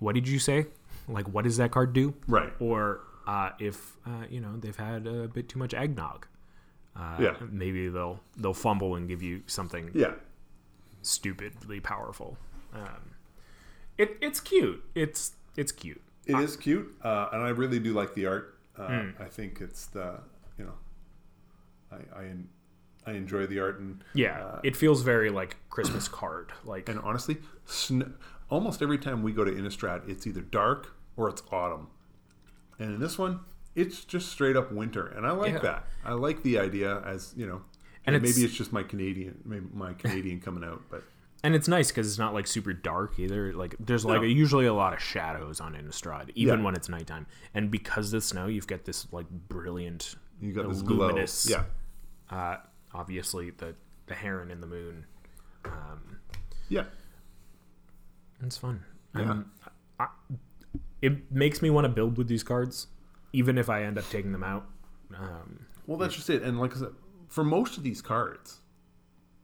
What 0.00 0.14
did 0.16 0.26
you 0.26 0.38
say? 0.40 0.66
Like, 1.08 1.28
what 1.28 1.44
does 1.44 1.56
that 1.56 1.70
card 1.70 1.92
do? 1.92 2.14
Right. 2.26 2.52
Or 2.58 3.00
uh, 3.28 3.50
if, 3.60 3.96
uh, 4.04 4.24
you 4.28 4.40
know, 4.40 4.56
they've 4.56 4.76
had 4.76 5.06
a 5.06 5.28
bit 5.28 5.48
too 5.48 5.58
much 5.58 5.72
eggnog. 5.72 6.26
Uh, 6.96 7.16
Yeah. 7.20 7.36
Maybe 7.48 7.88
they'll 7.88 8.20
they'll 8.36 8.54
fumble 8.54 8.96
and 8.96 9.08
give 9.08 9.22
you 9.22 9.42
something 9.46 9.90
Yeah. 9.94 10.14
stupidly 11.02 11.78
powerful. 11.80 12.36
Um, 12.74 13.12
it, 13.96 14.16
it's 14.20 14.40
cute. 14.40 14.82
It's 14.96 15.32
it's 15.56 15.70
cute. 15.72 16.02
It 16.26 16.36
is 16.40 16.56
cute, 16.56 16.92
uh, 17.02 17.28
and 17.32 17.42
I 17.42 17.48
really 17.50 17.78
do 17.78 17.92
like 17.94 18.14
the 18.14 18.26
art. 18.26 18.58
Uh, 18.76 18.86
Hmm. 18.88 19.22
I 19.22 19.26
think 19.26 19.60
it's 19.60 19.86
the 19.86 20.20
you 20.58 20.64
know, 20.64 20.74
I 21.92 21.96
I, 22.20 22.32
I 23.08 23.12
enjoy 23.14 23.46
the 23.46 23.58
art 23.60 23.78
and 23.80 24.02
Yeah, 24.14 24.58
it 24.62 24.76
feels 24.76 25.02
very 25.02 25.30
like 25.30 25.56
Christmas 25.70 26.08
card. 26.08 26.52
Like 26.64 26.88
and 26.88 26.98
honestly, 27.00 27.38
sn- 27.66 28.14
almost 28.50 28.82
every 28.82 28.98
time 28.98 29.22
we 29.22 29.32
go 29.32 29.44
to 29.44 29.50
Innistrad, 29.50 30.08
it's 30.08 30.26
either 30.26 30.40
dark 30.42 30.94
or 31.16 31.28
it's 31.28 31.42
autumn, 31.50 31.88
and 32.78 32.94
in 32.94 33.00
this 33.00 33.18
one, 33.18 33.40
it's 33.74 34.04
just 34.04 34.28
straight 34.30 34.56
up 34.56 34.70
winter, 34.72 35.06
and 35.06 35.26
I 35.26 35.30
like 35.32 35.52
Yeah. 35.54 35.58
that. 35.60 35.86
I 36.04 36.12
like 36.12 36.42
the 36.42 36.58
idea 36.58 37.00
as 37.00 37.34
you 37.36 37.46
know, 37.46 37.62
And 38.06 38.14
and, 38.14 38.16
it's- 38.16 38.36
maybe 38.36 38.44
it's 38.46 38.56
just 38.56 38.72
my 38.72 38.82
Canadian, 38.82 39.40
maybe 39.44 39.66
my 39.72 39.92
Canadian 39.94 40.40
coming 40.40 40.64
out, 40.64 40.82
but 40.90 41.02
and 41.44 41.54
it's 41.54 41.68
nice 41.68 41.88
because 41.92 42.08
it's 42.08 42.18
not 42.18 42.34
like 42.34 42.46
super 42.48 42.72
dark 42.72 43.18
either. 43.20 43.52
Like 43.52 43.76
there's 43.78 44.04
like 44.04 44.20
No. 44.22 44.26
usually 44.26 44.66
a 44.66 44.74
lot 44.74 44.92
of 44.92 45.00
shadows 45.00 45.60
on 45.60 45.74
Innistrad, 45.74 46.30
even 46.34 46.58
Yeah. 46.58 46.64
when 46.64 46.74
it's 46.74 46.88
nighttime. 46.88 47.26
And 47.54 47.70
because 47.70 48.06
of 48.06 48.18
the 48.18 48.20
snow, 48.20 48.46
you've 48.48 48.66
got 48.66 48.84
this 48.84 49.06
like 49.12 49.28
brilliant, 49.30 50.16
you 50.40 50.52
got 50.52 50.68
this 50.68 50.82
luminous 50.82 51.46
glow, 51.46 51.58
yeah, 51.58 52.36
Uh, 52.36 52.56
obviously, 52.94 53.50
the 53.50 53.74
the 54.06 54.14
heron 54.14 54.50
in 54.50 54.60
the 54.60 54.66
moon. 54.66 55.04
Um, 55.64 56.18
Yeah. 56.68 56.84
it's 58.42 58.56
fun. 58.56 58.84
Yeah. 59.14 59.30
Um, 59.30 59.50
I, 60.00 60.06
it 61.02 61.30
makes 61.30 61.60
me 61.62 61.70
want 61.70 61.84
to 61.84 61.88
build 61.90 62.16
with 62.16 62.28
these 62.28 62.42
cards, 62.42 62.86
even 63.32 63.58
if 63.58 63.68
I 63.68 63.82
end 63.84 63.98
up 63.98 64.08
taking 64.10 64.32
them 64.32 64.44
out. 64.44 64.66
Um, 65.18 65.66
Well, 65.86 65.98
that's 65.98 66.14
just 66.14 66.30
it. 66.30 66.42
And 66.42 66.58
like 66.58 66.74
I 66.76 66.80
said, 66.80 66.92
for 67.28 67.44
most 67.44 67.76
of 67.76 67.82
these 67.82 68.00
cards, 68.00 68.60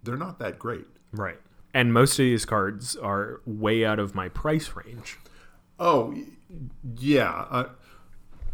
they're 0.03 0.17
not 0.17 0.39
that 0.39 0.59
great. 0.59 0.87
right. 1.13 1.39
And 1.77 1.93
most 1.93 2.13
of 2.13 2.19
these 2.19 2.45
cards 2.45 2.95
are 2.97 3.41
way 3.45 3.85
out 3.85 3.99
of 3.99 4.15
my 4.15 4.29
price 4.29 4.71
range. 4.77 5.19
Oh, 5.81 6.15
yeah. 6.97 7.31
Uh, 7.51 7.69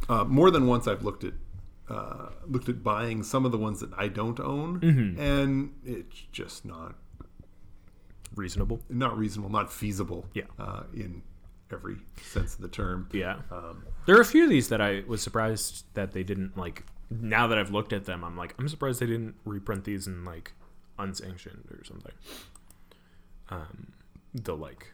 uh, 0.08 0.24
more 0.24 0.50
than 0.50 0.66
once, 0.66 0.88
I've 0.88 1.04
looked 1.04 1.22
at 1.24 1.34
uh, 1.90 2.30
looked 2.46 2.68
at 2.68 2.82
buying 2.82 3.22
some 3.22 3.44
of 3.44 3.52
the 3.52 3.58
ones 3.58 3.80
that 3.80 3.90
I 3.98 4.08
don't 4.08 4.38
own, 4.40 4.80
and 5.18 5.74
it's 5.84 6.22
just 6.32 6.64
not 6.64 6.94
Reasonable. 8.36 8.80
not 8.88 9.18
reasonable, 9.18 9.50
not 9.50 9.72
feasible. 9.72 10.24
Yeah. 10.34 10.44
Uh, 10.58 10.84
in 10.94 11.22
every 11.72 11.96
sense 12.22 12.54
of 12.54 12.60
the 12.60 12.68
term. 12.68 13.08
Yeah. 13.12 13.40
Um, 13.50 13.84
There 14.06 14.16
are 14.16 14.20
a 14.20 14.24
few 14.24 14.44
of 14.44 14.50
these 14.50 14.68
that 14.68 14.80
I 14.80 15.02
was 15.06 15.20
surprised 15.20 15.84
that 15.94 16.12
they 16.12 16.22
didn't 16.22 16.56
like. 16.56 16.84
Now 17.10 17.48
that 17.48 17.58
I've 17.58 17.72
looked 17.72 17.92
at 17.92 18.04
them, 18.04 18.22
I'm 18.22 18.36
like, 18.36 18.54
I'm 18.58 18.68
surprised 18.68 19.00
they 19.00 19.06
didn't 19.06 19.34
reprint 19.44 19.82
these 19.84 20.06
in 20.06 20.24
like 20.24 20.52
unsanctioned 20.98 21.64
or 21.72 21.82
something. 21.84 22.12
Um, 23.48 23.92
the 24.32 24.56
like 24.56 24.92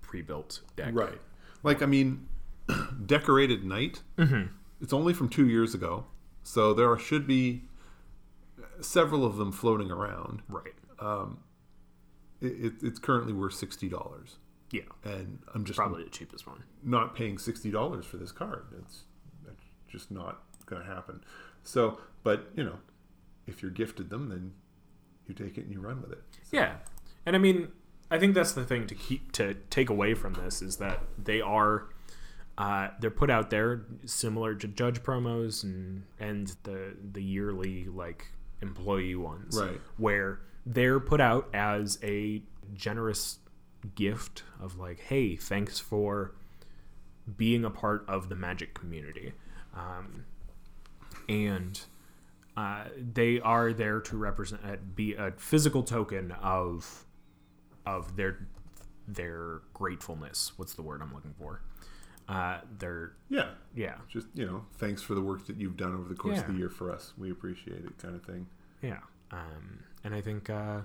pre-built 0.00 0.60
deck. 0.76 0.90
Right. 0.94 1.20
Like 1.62 1.82
I 1.82 1.86
mean, 1.86 2.26
Decorated 3.06 3.64
Knight. 3.64 4.02
It's 4.80 4.92
only 4.94 5.12
from 5.14 5.28
two 5.28 5.46
years 5.46 5.74
ago, 5.74 6.06
so 6.42 6.72
there 6.74 6.96
should 6.98 7.26
be 7.26 7.62
several 8.80 9.24
of 9.24 9.36
them 9.36 9.52
floating 9.52 9.90
around. 9.90 10.42
Right. 10.48 10.74
Um, 10.98 11.38
it, 12.40 12.52
it, 12.52 12.72
it's 12.82 12.98
currently 12.98 13.32
worth 13.32 13.54
sixty 13.54 13.88
dollars, 13.88 14.36
Yeah. 14.70 14.82
and 15.04 15.38
I'm 15.54 15.64
just 15.64 15.76
Probably 15.78 16.04
the 16.04 16.10
cheapest 16.10 16.46
one. 16.46 16.62
not 16.82 17.14
paying 17.14 17.38
sixty 17.38 17.70
dollars 17.70 18.04
for 18.04 18.16
this 18.16 18.32
card. 18.32 18.64
It's 18.78 19.02
that's 19.44 19.62
just 19.88 20.10
not 20.10 20.42
going 20.66 20.82
to 20.82 20.88
happen. 20.88 21.22
So, 21.62 21.98
but 22.24 22.48
you 22.56 22.64
know, 22.64 22.78
if 23.46 23.62
you're 23.62 23.70
gifted 23.70 24.10
them, 24.10 24.28
then 24.28 24.52
you 25.28 25.34
take 25.34 25.56
it 25.58 25.64
and 25.64 25.72
you 25.72 25.80
run 25.80 26.02
with 26.02 26.12
it. 26.12 26.22
Yeah, 26.50 26.76
and 27.24 27.36
I 27.36 27.38
mean, 27.38 27.68
I 28.10 28.18
think 28.18 28.34
that's 28.34 28.52
the 28.52 28.64
thing 28.64 28.86
to 28.88 28.94
keep 28.94 29.30
to 29.32 29.54
take 29.70 29.88
away 29.88 30.14
from 30.14 30.34
this 30.34 30.60
is 30.62 30.76
that 30.78 31.00
they 31.22 31.40
are 31.40 31.88
uh, 32.58 32.88
they're 33.00 33.10
put 33.10 33.30
out 33.30 33.50
there 33.50 33.86
similar 34.04 34.54
to 34.54 34.68
judge 34.68 35.02
promos 35.02 35.62
and 35.64 36.04
and 36.18 36.54
the 36.64 36.94
the 37.12 37.22
yearly 37.22 37.84
like 37.86 38.28
employee 38.60 39.14
ones, 39.14 39.58
Right. 39.60 39.80
Where 39.96 40.40
they're 40.64 41.00
put 41.00 41.20
out 41.20 41.48
as 41.52 41.98
a 42.02 42.42
generous 42.74 43.38
gift 43.96 44.44
of 44.60 44.78
like, 44.78 45.00
hey, 45.00 45.34
thanks 45.36 45.78
for 45.78 46.32
being 47.36 47.64
a 47.64 47.70
part 47.70 48.04
of 48.08 48.28
the 48.28 48.36
magic 48.36 48.74
community. 48.74 49.32
Um, 49.74 50.24
and 51.28 51.80
uh, 52.56 52.84
they 52.96 53.40
are 53.40 53.72
there 53.72 54.00
to 54.00 54.16
represent 54.16 54.60
uh, 54.64 54.76
be 54.94 55.14
a 55.14 55.32
physical 55.36 55.82
token 55.82 56.32
of 56.32 57.04
of 57.86 58.16
their 58.16 58.46
their 59.08 59.62
gratefulness 59.74 60.52
what's 60.56 60.74
the 60.74 60.82
word 60.82 61.00
i'm 61.02 61.12
looking 61.14 61.34
for 61.38 61.62
uh 62.32 62.60
their 62.78 63.12
Yeah. 63.28 63.50
yeah 63.74 63.96
Just 64.08 64.26
you 64.34 64.46
know, 64.46 64.64
thanks 64.78 65.02
for 65.02 65.14
the 65.14 65.20
work 65.20 65.46
that 65.46 65.56
you've 65.56 65.76
done 65.76 65.94
over 65.94 66.08
the 66.08 66.14
course 66.14 66.38
of 66.40 66.46
the 66.48 66.54
year 66.54 66.68
for 66.70 66.90
us. 66.90 67.12
We 67.18 67.30
appreciate 67.30 67.84
it, 67.84 67.98
kind 67.98 68.14
of 68.14 68.22
thing. 68.24 68.46
yeah 68.80 68.98
um 69.30 69.80
and 70.04 70.14
i 70.14 70.20
think 70.20 70.50
uh 70.50 70.80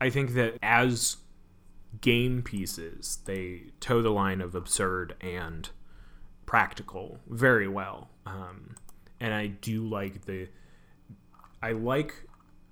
i 0.00 0.08
think 0.10 0.34
that 0.34 0.56
as 0.62 1.16
game 2.00 2.42
pieces 2.42 3.18
they 3.24 3.64
toe 3.80 4.00
the 4.02 4.10
line 4.10 4.40
of 4.40 4.54
absurd 4.54 5.14
and 5.20 5.70
practical 6.46 7.18
very 7.28 7.68
well 7.68 8.08
um 8.26 8.74
and 9.20 9.32
i 9.34 9.46
do 9.46 9.86
like 9.86 10.24
the 10.26 10.48
i 11.62 11.72
like 11.72 12.12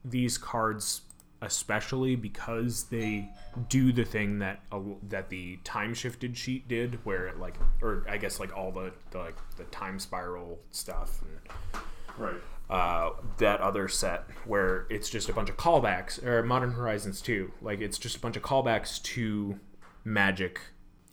these 0.04 0.36
cards 0.38 1.02
especially 1.42 2.16
because 2.16 2.84
they 2.84 3.28
do 3.68 3.92
the 3.92 4.04
thing 4.04 4.38
that 4.40 4.60
uh, 4.72 4.80
that 5.08 5.28
the 5.28 5.56
time 5.64 5.94
shifted 5.94 6.36
sheet 6.36 6.66
did 6.68 6.98
where 7.04 7.26
it 7.28 7.38
like 7.38 7.54
or 7.80 8.04
i 8.08 8.16
guess 8.16 8.40
like 8.40 8.56
all 8.56 8.72
the, 8.72 8.92
the 9.12 9.18
like 9.18 9.36
the 9.56 9.64
time 9.64 9.98
spiral 9.98 10.58
stuff 10.70 11.20
and 11.22 11.82
Right. 12.18 12.40
uh, 12.68 13.10
that 13.38 13.60
other 13.60 13.86
set 13.86 14.24
where 14.44 14.86
it's 14.90 15.08
just 15.08 15.28
a 15.28 15.32
bunch 15.32 15.48
of 15.48 15.56
callbacks, 15.56 16.20
or 16.26 16.42
Modern 16.42 16.72
Horizons 16.72 17.20
2. 17.22 17.52
Like, 17.62 17.80
it's 17.80 17.96
just 17.96 18.16
a 18.16 18.18
bunch 18.20 18.36
of 18.36 18.42
callbacks 18.42 19.00
to 19.14 19.60
Magic 20.04 20.58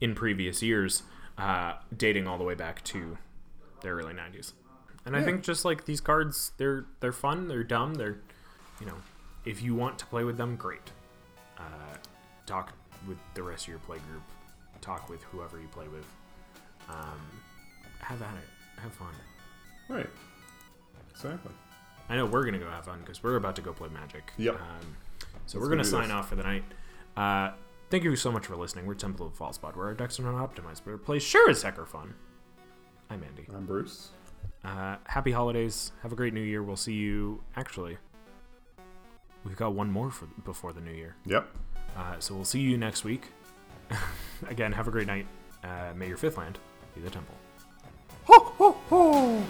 in 0.01 0.15
previous 0.15 0.63
years, 0.63 1.03
uh, 1.37 1.73
dating 1.95 2.25
all 2.25 2.39
the 2.39 2.43
way 2.43 2.55
back 2.55 2.83
to 2.85 3.19
the 3.81 3.89
early 3.89 4.15
90s. 4.15 4.53
And 5.05 5.15
I 5.15 5.21
think 5.21 5.43
just 5.43 5.63
like 5.63 5.85
these 5.85 6.01
cards, 6.01 6.53
they're 6.57 6.85
they're 7.01 7.11
fun, 7.13 7.47
they're 7.49 7.63
dumb, 7.63 7.93
they're, 7.93 8.17
you 8.79 8.87
know, 8.87 8.95
if 9.45 9.61
you 9.61 9.75
want 9.75 9.97
to 9.99 10.05
play 10.05 10.23
with 10.23 10.37
them, 10.37 10.55
great. 10.55 10.91
Uh, 11.57 11.61
talk 12.45 12.73
with 13.07 13.17
the 13.33 13.43
rest 13.43 13.65
of 13.65 13.69
your 13.69 13.79
play 13.79 13.97
group, 14.09 14.23
talk 14.81 15.09
with 15.09 15.23
whoever 15.23 15.59
you 15.59 15.67
play 15.67 15.87
with. 15.87 16.05
Um, 16.89 17.19
have 17.99 18.21
at 18.21 18.33
it, 18.35 18.79
have 18.81 18.93
fun. 18.93 19.13
Right. 19.89 20.09
Exactly. 21.11 21.51
I 22.09 22.15
know 22.15 22.25
we're 22.25 22.43
gonna 22.43 22.59
go 22.59 22.69
have 22.69 22.85
fun 22.85 22.99
because 22.99 23.23
we're 23.23 23.35
about 23.37 23.55
to 23.55 23.61
go 23.61 23.73
play 23.73 23.89
Magic. 23.89 24.31
Yep. 24.37 24.55
Um, 24.55 24.95
Let's 25.33 25.53
so 25.53 25.59
we're 25.59 25.69
gonna 25.69 25.83
sign 25.83 26.03
this. 26.09 26.11
off 26.11 26.29
for 26.29 26.35
the 26.35 26.43
night. 26.43 26.63
Uh, 27.17 27.51
thank 27.89 28.03
you 28.03 28.15
so 28.15 28.31
much 28.31 28.45
for 28.45 28.55
listening. 28.55 28.85
We're 28.85 28.93
Temple 28.95 29.27
of 29.27 29.33
False 29.33 29.55
Spot, 29.55 29.75
where 29.75 29.87
our 29.87 29.93
decks 29.93 30.19
are 30.19 30.23
not 30.23 30.35
optimized, 30.35 30.81
but 30.85 30.91
our 30.91 30.97
plays 30.97 31.23
sure 31.23 31.49
as 31.49 31.63
heck 31.63 31.79
are 31.79 31.85
fun. 31.85 32.13
I'm 33.09 33.23
Andy. 33.23 33.47
I'm 33.55 33.65
Bruce. 33.65 34.09
Uh, 34.63 34.97
happy 35.05 35.31
holidays. 35.31 35.91
Have 36.03 36.11
a 36.11 36.15
great 36.15 36.33
New 36.33 36.41
Year. 36.41 36.61
We'll 36.63 36.75
see 36.75 36.93
you. 36.93 37.41
Actually, 37.55 37.97
we've 39.45 39.55
got 39.55 39.73
one 39.73 39.89
more 39.89 40.11
for 40.11 40.25
before 40.43 40.73
the 40.73 40.81
New 40.81 40.91
Year. 40.91 41.15
Yep. 41.25 41.47
Uh, 41.95 42.15
so 42.19 42.35
we'll 42.35 42.43
see 42.43 42.59
you 42.59 42.77
next 42.77 43.03
week. 43.03 43.27
Again, 44.49 44.71
have 44.73 44.87
a 44.87 44.91
great 44.91 45.07
night. 45.07 45.27
Uh, 45.63 45.93
may 45.95 46.07
your 46.07 46.17
fifth 46.17 46.37
land 46.37 46.59
be 46.93 47.01
the 47.01 47.09
temple. 47.09 47.35
Ho 48.25 48.39
ho 48.57 48.71
ho! 48.89 49.43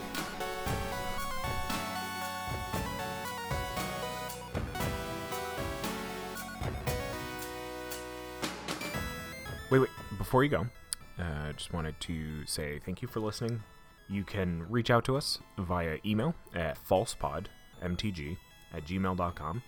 Wait, 9.71 9.79
wait. 9.79 9.89
Before 10.17 10.43
you 10.43 10.49
go, 10.49 10.67
I 11.17 11.21
uh, 11.21 11.53
just 11.53 11.73
wanted 11.73 11.99
to 12.01 12.45
say 12.45 12.79
thank 12.85 13.01
you 13.01 13.07
for 13.07 13.19
listening. 13.19 13.63
You 14.07 14.23
can 14.23 14.69
reach 14.69 14.91
out 14.91 15.03
to 15.05 15.17
us 15.17 15.39
via 15.57 15.97
email 16.05 16.35
at 16.53 16.77
falsepodmtg 16.87 18.37
at 18.73 18.85
gmail.com 18.85 19.63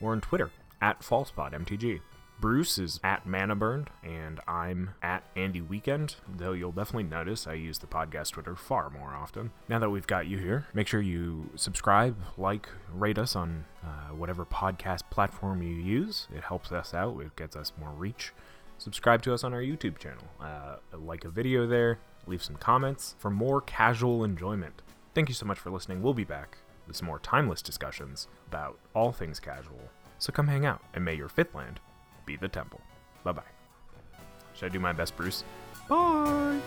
or 0.00 0.12
on 0.12 0.20
Twitter 0.20 0.50
at 0.80 1.00
falsepodmtg. 1.00 2.00
Bruce 2.40 2.78
is 2.78 3.00
at 3.02 3.26
Manaburned, 3.26 3.88
and 4.04 4.38
I'm 4.46 4.90
at 5.02 5.24
Andy 5.34 5.60
Weekend, 5.60 6.14
though 6.28 6.52
you'll 6.52 6.70
definitely 6.70 7.02
notice 7.02 7.48
I 7.48 7.54
use 7.54 7.78
the 7.78 7.88
podcast 7.88 8.30
Twitter 8.30 8.54
far 8.54 8.90
more 8.90 9.10
often. 9.10 9.50
Now 9.68 9.80
that 9.80 9.90
we've 9.90 10.06
got 10.06 10.28
you 10.28 10.38
here, 10.38 10.68
make 10.72 10.86
sure 10.86 11.00
you 11.00 11.50
subscribe, 11.56 12.16
like, 12.36 12.68
rate 12.94 13.18
us 13.18 13.34
on 13.34 13.64
uh, 13.82 14.14
whatever 14.14 14.44
podcast 14.44 15.10
platform 15.10 15.62
you 15.62 15.74
use. 15.74 16.28
It 16.32 16.44
helps 16.44 16.70
us 16.70 16.94
out, 16.94 17.18
it 17.20 17.34
gets 17.34 17.56
us 17.56 17.72
more 17.76 17.90
reach 17.90 18.32
subscribe 18.78 19.22
to 19.22 19.34
us 19.34 19.44
on 19.44 19.52
our 19.52 19.60
YouTube 19.60 19.98
channel. 19.98 20.24
Uh, 20.40 20.76
like 20.96 21.24
a 21.24 21.28
video 21.28 21.66
there, 21.66 21.98
leave 22.26 22.42
some 22.42 22.56
comments 22.56 23.14
for 23.18 23.30
more 23.30 23.60
casual 23.60 24.24
enjoyment. 24.24 24.82
Thank 25.14 25.28
you 25.28 25.34
so 25.34 25.46
much 25.46 25.58
for 25.58 25.70
listening. 25.70 26.02
We'll 26.02 26.14
be 26.14 26.24
back 26.24 26.58
some 26.96 27.06
more 27.06 27.18
timeless 27.18 27.62
discussions 27.62 28.28
about 28.46 28.78
all 28.94 29.12
things 29.12 29.40
casual. 29.40 29.90
So 30.18 30.32
come 30.32 30.48
hang 30.48 30.66
out, 30.66 30.82
and 30.94 31.04
may 31.04 31.14
your 31.14 31.28
fifth 31.28 31.54
land 31.54 31.80
be 32.26 32.36
the 32.36 32.48
temple. 32.48 32.80
Bye 33.24 33.32
bye. 33.32 33.42
Should 34.54 34.66
I 34.66 34.72
do 34.72 34.80
my 34.80 34.92
best, 34.92 35.16
Bruce? 35.16 35.44
Bye! 35.88 36.58